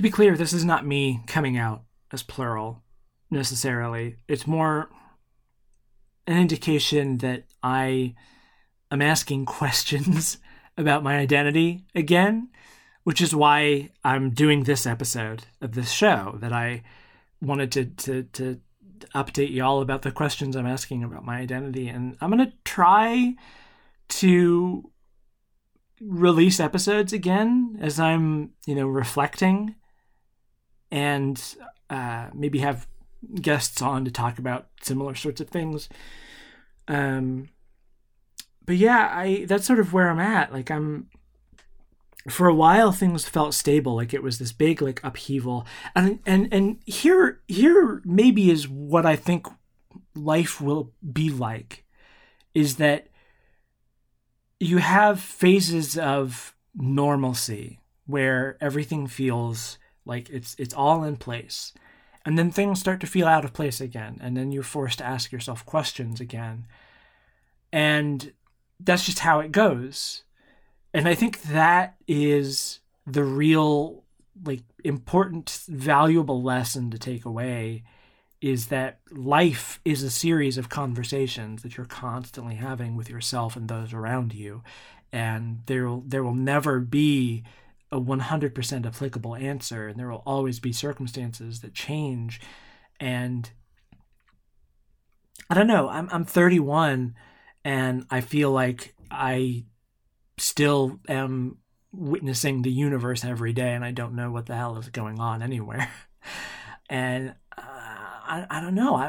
be 0.00 0.10
clear, 0.10 0.36
this 0.36 0.52
is 0.52 0.64
not 0.64 0.86
me 0.86 1.20
coming 1.26 1.56
out 1.56 1.82
as 2.12 2.22
plural 2.22 2.82
necessarily. 3.30 4.16
It's 4.28 4.46
more 4.46 4.88
an 6.26 6.38
indication 6.38 7.18
that 7.18 7.44
I 7.62 8.14
am 8.90 9.02
asking 9.02 9.44
questions 9.46 10.38
about 10.76 11.04
my 11.04 11.18
identity 11.18 11.84
again, 11.94 12.48
which 13.04 13.20
is 13.20 13.34
why 13.34 13.90
I'm 14.02 14.30
doing 14.30 14.64
this 14.64 14.86
episode 14.86 15.44
of 15.60 15.74
this 15.74 15.92
show 15.92 16.36
that 16.40 16.52
I 16.52 16.82
wanted 17.40 17.70
to 17.72 17.84
to 17.84 18.22
to 18.24 18.60
update 19.14 19.50
you 19.50 19.62
all 19.62 19.80
about 19.80 20.02
the 20.02 20.10
questions 20.10 20.56
I'm 20.56 20.66
asking 20.66 21.04
about 21.04 21.24
my 21.24 21.36
identity 21.38 21.88
and 21.88 22.16
I'm 22.20 22.30
going 22.30 22.46
to 22.46 22.56
try 22.64 23.34
to 24.08 24.90
release 26.00 26.60
episodes 26.60 27.12
again 27.12 27.78
as 27.80 28.00
I'm, 28.00 28.52
you 28.66 28.74
know, 28.74 28.86
reflecting 28.86 29.74
and 30.90 31.42
uh, 31.90 32.28
maybe 32.34 32.60
have 32.60 32.86
guests 33.40 33.80
on 33.82 34.04
to 34.04 34.10
talk 34.10 34.38
about 34.38 34.68
similar 34.82 35.14
sorts 35.14 35.40
of 35.40 35.48
things. 35.48 35.88
Um, 36.88 37.48
but 38.64 38.76
yeah, 38.76 39.10
I 39.12 39.44
that's 39.46 39.66
sort 39.66 39.80
of 39.80 39.92
where 39.92 40.10
I'm 40.10 40.20
at. 40.20 40.52
Like 40.52 40.70
I'm 40.70 41.08
for 42.28 42.48
a 42.48 42.54
while 42.54 42.92
things 42.92 43.28
felt 43.28 43.54
stable, 43.54 43.96
like 43.96 44.14
it 44.14 44.22
was 44.22 44.38
this 44.38 44.52
big 44.52 44.80
like 44.80 45.02
upheaval. 45.04 45.66
And 45.94 46.20
and 46.26 46.52
and 46.52 46.78
here 46.86 47.40
here 47.48 48.02
maybe 48.04 48.50
is 48.50 48.68
what 48.68 49.04
I 49.06 49.16
think 49.16 49.46
life 50.14 50.60
will 50.60 50.92
be 51.12 51.28
like 51.30 51.84
is 52.54 52.76
that 52.76 53.08
you 54.60 54.78
have 54.78 55.20
phases 55.20 55.98
of 55.98 56.54
normalcy 56.74 57.80
where 58.06 58.56
everything 58.60 59.06
feels 59.06 59.78
like 60.04 60.30
it's 60.30 60.54
it's 60.58 60.74
all 60.74 61.04
in 61.04 61.16
place 61.16 61.72
and 62.24 62.38
then 62.38 62.50
things 62.50 62.80
start 62.80 63.00
to 63.00 63.06
feel 63.06 63.26
out 63.26 63.44
of 63.44 63.52
place 63.52 63.80
again. 63.80 64.18
And 64.20 64.36
then 64.36 64.50
you're 64.50 64.62
forced 64.62 64.98
to 64.98 65.04
ask 65.04 65.30
yourself 65.30 65.66
questions 65.66 66.20
again. 66.20 66.66
And 67.72 68.32
that's 68.80 69.04
just 69.04 69.20
how 69.20 69.40
it 69.40 69.52
goes. 69.52 70.22
And 70.94 71.08
I 71.08 71.14
think 71.14 71.42
that 71.42 71.96
is 72.06 72.78
the 73.04 73.24
real, 73.24 74.04
like, 74.44 74.62
important, 74.84 75.64
valuable 75.68 76.42
lesson 76.42 76.90
to 76.92 76.98
take 76.98 77.24
away 77.24 77.82
is 78.40 78.68
that 78.68 79.00
life 79.10 79.80
is 79.84 80.02
a 80.02 80.10
series 80.10 80.56
of 80.56 80.68
conversations 80.68 81.62
that 81.62 81.76
you're 81.76 81.86
constantly 81.86 82.54
having 82.54 82.94
with 82.94 83.10
yourself 83.10 83.56
and 83.56 83.68
those 83.68 83.92
around 83.92 84.32
you. 84.32 84.62
And 85.12 85.62
there 85.66 85.88
will, 85.88 86.04
there 86.06 86.22
will 86.22 86.34
never 86.34 86.78
be 86.78 87.42
a 87.90 88.00
100% 88.00 88.86
applicable 88.86 89.36
answer 89.36 89.88
and 89.88 89.98
there 89.98 90.08
will 90.08 90.22
always 90.26 90.58
be 90.58 90.72
circumstances 90.72 91.60
that 91.60 91.74
change 91.74 92.40
and 92.98 93.50
I 95.48 95.54
don't 95.54 95.68
know 95.68 95.88
I'm 95.88 96.08
I'm 96.10 96.24
31 96.24 97.14
and 97.64 98.04
I 98.10 98.20
feel 98.20 98.50
like 98.50 98.94
I 99.12 99.64
still 100.38 100.98
am 101.08 101.58
witnessing 101.92 102.62
the 102.62 102.72
universe 102.72 103.24
every 103.24 103.52
day 103.52 103.72
and 103.72 103.84
I 103.84 103.92
don't 103.92 104.14
know 104.14 104.30
what 104.30 104.46
the 104.46 104.56
hell 104.56 104.76
is 104.78 104.88
going 104.88 105.20
on 105.20 105.42
anywhere 105.42 105.90
and 106.90 107.34
uh, 107.56 107.62
I 107.62 108.46
I 108.50 108.60
don't 108.60 108.74
know 108.74 108.96
I 108.96 109.06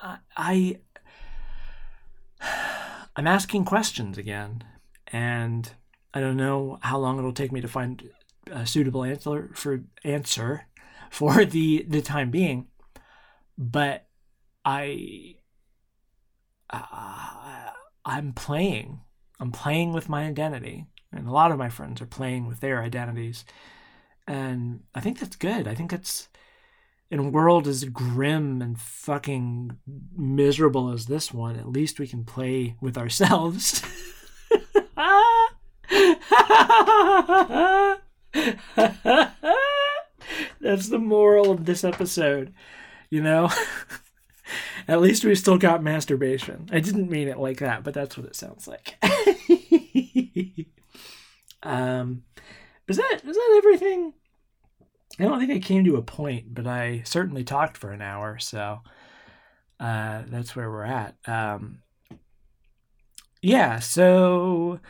I, 0.00 0.18
I 0.36 0.78
I'm 3.16 3.26
asking 3.26 3.64
questions 3.64 4.16
again 4.16 4.62
and 5.08 5.72
I 6.14 6.20
don't 6.20 6.36
know 6.36 6.78
how 6.82 6.98
long 6.98 7.18
it'll 7.18 7.32
take 7.32 7.52
me 7.52 7.60
to 7.60 7.68
find 7.68 8.10
a 8.50 8.66
suitable 8.66 9.04
answer 9.04 9.50
for 9.54 9.82
answer 10.04 10.66
for 11.10 11.44
the 11.44 11.84
the 11.88 12.02
time 12.02 12.30
being, 12.30 12.68
but 13.56 14.06
I 14.64 15.36
uh, 16.70 17.70
I'm 18.04 18.32
playing. 18.32 19.00
I'm 19.40 19.52
playing 19.52 19.92
with 19.92 20.08
my 20.08 20.26
identity, 20.26 20.86
and 21.12 21.26
a 21.26 21.32
lot 21.32 21.52
of 21.52 21.58
my 21.58 21.68
friends 21.68 22.00
are 22.00 22.06
playing 22.06 22.46
with 22.46 22.60
their 22.60 22.82
identities, 22.82 23.44
and 24.26 24.80
I 24.94 25.00
think 25.00 25.18
that's 25.18 25.36
good. 25.36 25.66
I 25.66 25.74
think 25.74 25.92
it's 25.92 26.28
in 27.10 27.18
a 27.18 27.28
world 27.28 27.66
as 27.66 27.84
grim 27.84 28.60
and 28.60 28.78
fucking 28.78 29.78
miserable 30.16 30.90
as 30.90 31.06
this 31.06 31.32
one. 31.32 31.56
At 31.56 31.68
least 31.68 31.98
we 31.98 32.06
can 32.06 32.24
play 32.24 32.76
with 32.80 32.98
ourselves. 32.98 33.82
That's 40.60 40.88
the 40.88 40.98
moral 40.98 41.50
of 41.50 41.64
this 41.64 41.84
episode, 41.84 42.52
you 43.08 43.22
know? 43.22 43.48
At 44.88 45.02
least 45.02 45.22
we've 45.24 45.38
still 45.38 45.58
got 45.58 45.82
masturbation. 45.82 46.68
I 46.72 46.80
didn't 46.80 47.10
mean 47.10 47.28
it 47.28 47.38
like 47.38 47.58
that, 47.58 47.84
but 47.84 47.92
that's 47.92 48.16
what 48.16 48.26
it 48.26 48.34
sounds 48.34 48.66
like. 48.66 48.96
um, 51.62 52.22
is 52.88 52.96
that 52.96 53.20
is 53.22 53.36
that 53.36 53.54
everything? 53.58 54.14
I 55.18 55.24
don't 55.24 55.38
think 55.38 55.50
I 55.52 55.58
came 55.58 55.84
to 55.84 55.96
a 55.96 56.02
point, 56.02 56.54
but 56.54 56.66
I 56.66 57.02
certainly 57.04 57.44
talked 57.44 57.76
for 57.76 57.90
an 57.92 58.00
hour, 58.00 58.38
so 58.38 58.80
uh, 59.78 60.22
that's 60.26 60.56
where 60.56 60.70
we're 60.70 60.84
at. 60.84 61.16
Um, 61.26 61.80
yeah, 63.42 63.80
so 63.80 64.80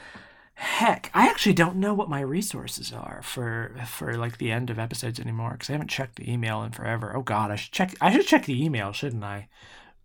heck, 0.54 1.10
I 1.14 1.26
actually 1.28 1.54
don't 1.54 1.76
know 1.76 1.94
what 1.94 2.08
my 2.08 2.20
resources 2.20 2.92
are 2.92 3.20
for 3.24 3.74
for 3.86 4.16
like 4.16 4.38
the 4.38 4.52
end 4.52 4.70
of 4.70 4.78
episodes 4.78 5.18
anymore 5.18 5.52
because 5.52 5.70
I 5.70 5.72
haven't 5.72 5.90
checked 5.90 6.16
the 6.16 6.30
email 6.30 6.62
in 6.62 6.70
forever. 6.72 7.16
Oh 7.16 7.22
God, 7.22 7.50
I 7.50 7.56
should 7.56 7.72
check. 7.72 7.94
I 8.00 8.12
should 8.12 8.26
check 8.26 8.44
the 8.46 8.62
email, 8.64 8.92
shouldn't 8.92 9.24
I? 9.24 9.48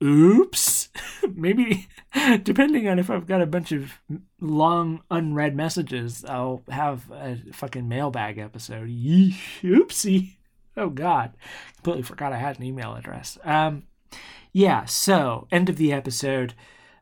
Oops. 0.01 0.89
Maybe 1.33 1.87
depending 2.43 2.87
on 2.87 2.99
if 2.99 3.09
I've 3.09 3.27
got 3.27 3.41
a 3.41 3.45
bunch 3.45 3.71
of 3.71 3.93
long 4.39 5.01
unread 5.09 5.55
messages, 5.55 6.23
I'll 6.25 6.63
have 6.69 7.09
a 7.11 7.37
fucking 7.53 7.87
mailbag 7.87 8.37
episode. 8.37 8.89
Yeesh. 8.89 9.61
Oopsie. 9.61 10.35
Oh 10.75 10.89
God, 10.89 11.33
completely 11.75 12.03
forgot 12.03 12.33
I 12.33 12.37
had 12.37 12.57
an 12.57 12.65
email 12.65 12.95
address. 12.95 13.37
Um, 13.43 13.83
yeah. 14.51 14.85
So 14.85 15.47
end 15.51 15.69
of 15.69 15.77
the 15.77 15.93
episode. 15.93 16.53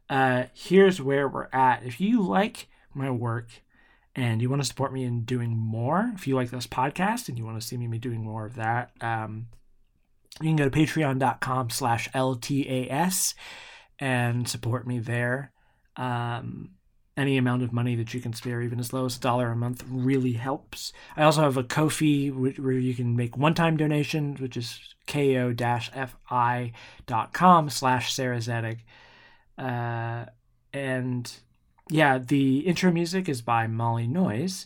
Uh, 0.10 0.46
here's 0.54 1.02
where 1.02 1.28
we're 1.28 1.48
at. 1.54 1.84
If 1.86 2.02
you 2.02 2.22
like 2.22 2.68
my 2.94 3.10
work 3.10 3.50
and 4.14 4.42
you 4.42 4.50
want 4.50 4.62
to 4.62 4.68
support 4.68 4.92
me 4.92 5.06
in 5.06 5.24
doing 5.24 5.56
more, 5.56 6.12
if 6.16 6.28
you 6.28 6.36
like 6.36 6.50
this 6.50 6.68
podcast 6.68 7.30
and 7.30 7.38
you 7.38 7.46
want 7.46 7.60
to 7.62 7.66
see 7.66 7.78
me 7.78 7.98
doing 7.98 8.22
more 8.22 8.46
of 8.46 8.56
that, 8.56 8.92
um, 9.00 9.48
you 10.44 10.50
can 10.50 10.56
go 10.56 10.70
to 10.70 10.78
patreon.com 10.78 11.70
slash 11.70 12.10
LTAS 12.12 13.34
and 14.00 14.48
support 14.48 14.88
me 14.88 15.00
there. 15.00 15.52
Um, 15.96 16.72
any 17.18 17.38
amount 17.38 17.62
of 17.62 17.74
money 17.74 17.96
that 17.96 18.14
you 18.14 18.22
can 18.22 18.34
spare, 18.34 18.62
even 18.62 18.80
as 18.80 18.94
low 18.94 19.06
as 19.06 19.18
a 19.18 19.20
dollar 19.20 19.52
a 19.52 19.56
month, 19.56 19.84
really 19.88 20.34
helps. 20.34 20.94
I 21.16 21.24
also 21.24 21.42
have 21.42 21.58
a 21.58 21.64
Ko-fi 21.64 22.30
where 22.30 22.72
you 22.72 22.94
can 22.96 23.16
make 23.16 23.38
one-time 23.38 23.78
donations, 23.78 24.39
which 24.39 24.56
is 24.58 24.80
ko-fi.com 25.08 25.50
slash 27.70 28.14
Sarah. 28.14 28.76
Uh, 29.58 30.26
and 30.74 31.32
yeah, 31.89 32.18
the 32.18 32.60
intro 32.60 32.92
music 32.92 33.28
is 33.28 33.42
by 33.42 33.68
Molly 33.68 34.08
Noise, 34.08 34.66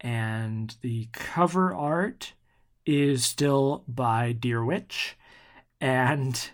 and 0.00 0.76
the 0.82 1.08
cover 1.12 1.74
art 1.74 2.34
is 2.90 3.24
still 3.24 3.84
by 3.86 4.32
Dear 4.32 4.64
Witch. 4.64 5.16
And 5.80 6.50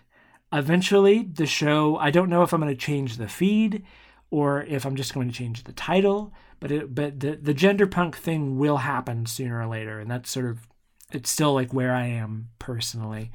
eventually, 0.53 1.23
the 1.23 1.47
show, 1.47 1.97
I 1.97 2.11
don't 2.11 2.29
know 2.29 2.43
if 2.43 2.53
I'm 2.53 2.61
going 2.61 2.73
to 2.73 2.79
change 2.79 3.17
the 3.17 3.27
feed 3.27 3.83
or 4.29 4.63
if 4.63 4.85
I'm 4.85 4.95
just 4.95 5.13
going 5.15 5.27
to 5.27 5.33
change 5.33 5.63
the 5.63 5.73
title, 5.73 6.31
but 6.59 6.71
it, 6.71 6.93
but 6.93 7.19
the, 7.19 7.35
the 7.35 7.55
gender 7.55 7.87
punk 7.87 8.15
thing 8.15 8.59
will 8.59 8.77
happen 8.77 9.25
sooner 9.25 9.59
or 9.59 9.67
later. 9.67 9.99
And 9.99 10.11
that's 10.11 10.29
sort 10.29 10.45
of, 10.45 10.67
it's 11.11 11.29
still 11.29 11.53
like 11.53 11.73
where 11.73 11.93
I 11.93 12.05
am 12.05 12.49
personally. 12.59 13.31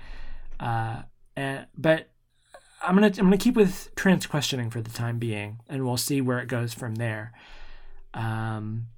Uh, 0.61 1.03
and, 1.37 1.67
but 1.77 2.09
I'm 2.85 2.95
gonna 2.95 3.09
I'm 3.19 3.27
gonna 3.27 3.39
keep 3.39 3.57
with 3.57 3.91
trans 3.95 4.27
questioning 4.27 4.69
for 4.69 4.81
the 4.81 4.91
time 4.91 5.19
being, 5.19 5.61
and 5.69 5.85
we'll 5.85 5.97
see 5.97 6.21
where 6.21 6.41
it 6.41 6.49
goes 6.49 6.75
from 6.75 6.97
there. 6.97 7.33
Um, 8.13 8.89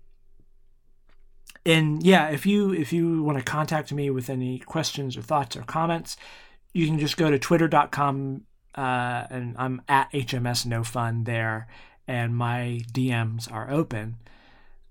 and 1.66 2.02
yeah, 2.02 2.28
if 2.28 2.46
you 2.46 2.72
if 2.72 2.92
you 2.92 3.22
want 3.22 3.38
to 3.38 3.44
contact 3.44 3.92
me 3.92 4.11
with 4.11 4.28
any 4.28 4.59
questions 4.59 5.16
or 5.16 5.22
thoughts 5.22 5.57
or 5.57 5.62
comments, 5.62 6.16
you 6.72 6.86
can 6.86 6.98
just 6.98 7.16
go 7.16 7.30
to 7.30 7.38
twitter.com 7.38 8.42
uh, 8.74 9.24
and 9.30 9.55
I'm 9.59 9.82
at 9.88 10.11
HMS 10.12 10.66
No 10.66 10.82
Fun 10.82 11.24
there, 11.24 11.68
and 12.07 12.36
my 12.36 12.82
DMs 12.92 13.50
are 13.50 13.70
open. 13.70 14.16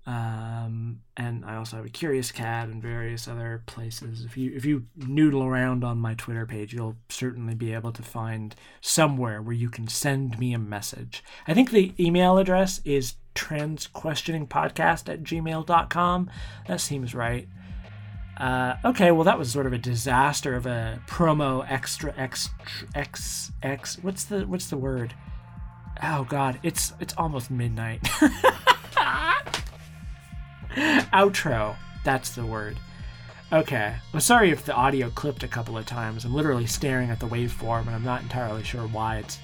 Um, 0.06 1.00
and 1.16 1.46
I 1.46 1.56
also 1.56 1.76
have 1.76 1.86
a 1.86 1.90
Curious 1.90 2.30
Cat 2.30 2.68
and 2.68 2.82
various 2.82 3.26
other 3.26 3.62
places. 3.66 4.24
If 4.24 4.36
you 4.36 4.52
if 4.54 4.64
you 4.64 4.84
noodle 4.96 5.42
around 5.42 5.82
on 5.82 5.98
my 5.98 6.14
Twitter 6.14 6.44
page, 6.44 6.74
you'll 6.74 6.96
certainly 7.08 7.54
be 7.54 7.72
able 7.72 7.92
to 7.92 8.02
find 8.02 8.54
somewhere 8.80 9.40
where 9.40 9.54
you 9.54 9.70
can 9.70 9.88
send 9.88 10.38
me 10.38 10.52
a 10.52 10.58
message. 10.58 11.24
I 11.46 11.54
think 11.54 11.70
the 11.70 11.94
email 11.98 12.36
address 12.36 12.82
is 12.84 13.14
transquestioningpodcast 13.34 15.12
at 15.12 15.22
gmail.com. 15.22 16.30
That 16.68 16.80
seems 16.80 17.14
right. 17.14 17.48
Uh, 18.36 18.74
okay, 18.84 19.12
well 19.12 19.24
that 19.24 19.38
was 19.38 19.52
sort 19.52 19.66
of 19.66 19.72
a 19.72 19.78
disaster 19.78 20.56
of 20.56 20.66
a 20.66 21.00
promo 21.06 21.64
extra 21.70 22.12
x 22.16 22.50
x 22.94 23.52
x. 23.62 23.96
What's 24.02 24.24
the 24.24 24.44
what's 24.46 24.68
the 24.68 24.76
word? 24.76 25.14
Oh 26.02 26.24
God, 26.24 26.58
it's 26.62 26.92
it's 26.98 27.14
almost 27.16 27.50
midnight. 27.50 28.02
Outro. 31.12 31.76
That's 32.04 32.34
the 32.34 32.44
word. 32.44 32.78
Okay. 33.52 33.94
I'm 34.12 34.20
sorry 34.20 34.50
if 34.50 34.64
the 34.64 34.74
audio 34.74 35.10
clipped 35.10 35.44
a 35.44 35.48
couple 35.48 35.78
of 35.78 35.86
times. 35.86 36.24
I'm 36.24 36.34
literally 36.34 36.66
staring 36.66 37.10
at 37.10 37.20
the 37.20 37.28
waveform 37.28 37.86
and 37.86 37.90
I'm 37.90 38.04
not 38.04 38.22
entirely 38.22 38.64
sure 38.64 38.88
why 38.88 39.18
it's 39.18 39.38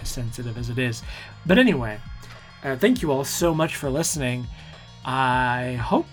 as 0.00 0.08
sensitive 0.08 0.56
as 0.56 0.70
it 0.70 0.78
is. 0.78 1.02
But 1.44 1.58
anyway, 1.58 1.98
uh, 2.64 2.76
thank 2.76 3.02
you 3.02 3.12
all 3.12 3.24
so 3.24 3.54
much 3.54 3.76
for 3.76 3.90
listening. 3.90 4.46
I 5.04 5.78
hope 5.82 6.08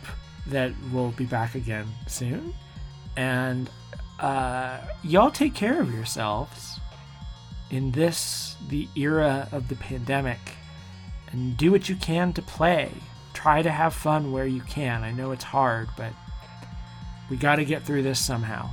that 0.48 0.72
we'll 0.92 1.12
be 1.12 1.26
back 1.26 1.56
again 1.56 1.88
soon. 2.08 2.54
And 3.16 3.70
uh, 4.20 4.80
y'all 5.04 5.32
take 5.32 5.54
care 5.54 5.82
of 5.82 5.94
yourselves 5.94 6.80
in 7.70 7.92
this, 7.92 8.56
the 8.70 8.88
era 8.96 9.50
of 9.52 9.68
the 9.68 9.76
pandemic, 9.76 10.40
and 11.32 11.58
do 11.58 11.72
what 11.72 11.90
you 11.90 11.96
can 11.96 12.32
to 12.34 12.42
play 12.42 12.92
try 13.38 13.62
to 13.62 13.70
have 13.70 13.94
fun 13.94 14.32
where 14.32 14.48
you 14.48 14.62
can. 14.62 15.04
I 15.04 15.12
know 15.12 15.32
it's 15.32 15.44
hard, 15.44 15.90
but 15.96 16.12
we 17.30 17.38
got 17.38 17.58
to 17.58 17.66
get 17.66 17.84
through 17.84 18.02
this 18.02 18.20
somehow. 18.24 18.68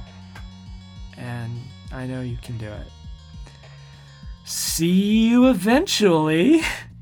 And 1.19 1.53
I 1.93 2.07
know 2.07 2.23
you 2.23 2.39
can 2.43 2.57
do 2.57 2.69
it. 2.69 2.87
See 4.45 5.29
you 5.29 5.51
eventually. 5.51 6.63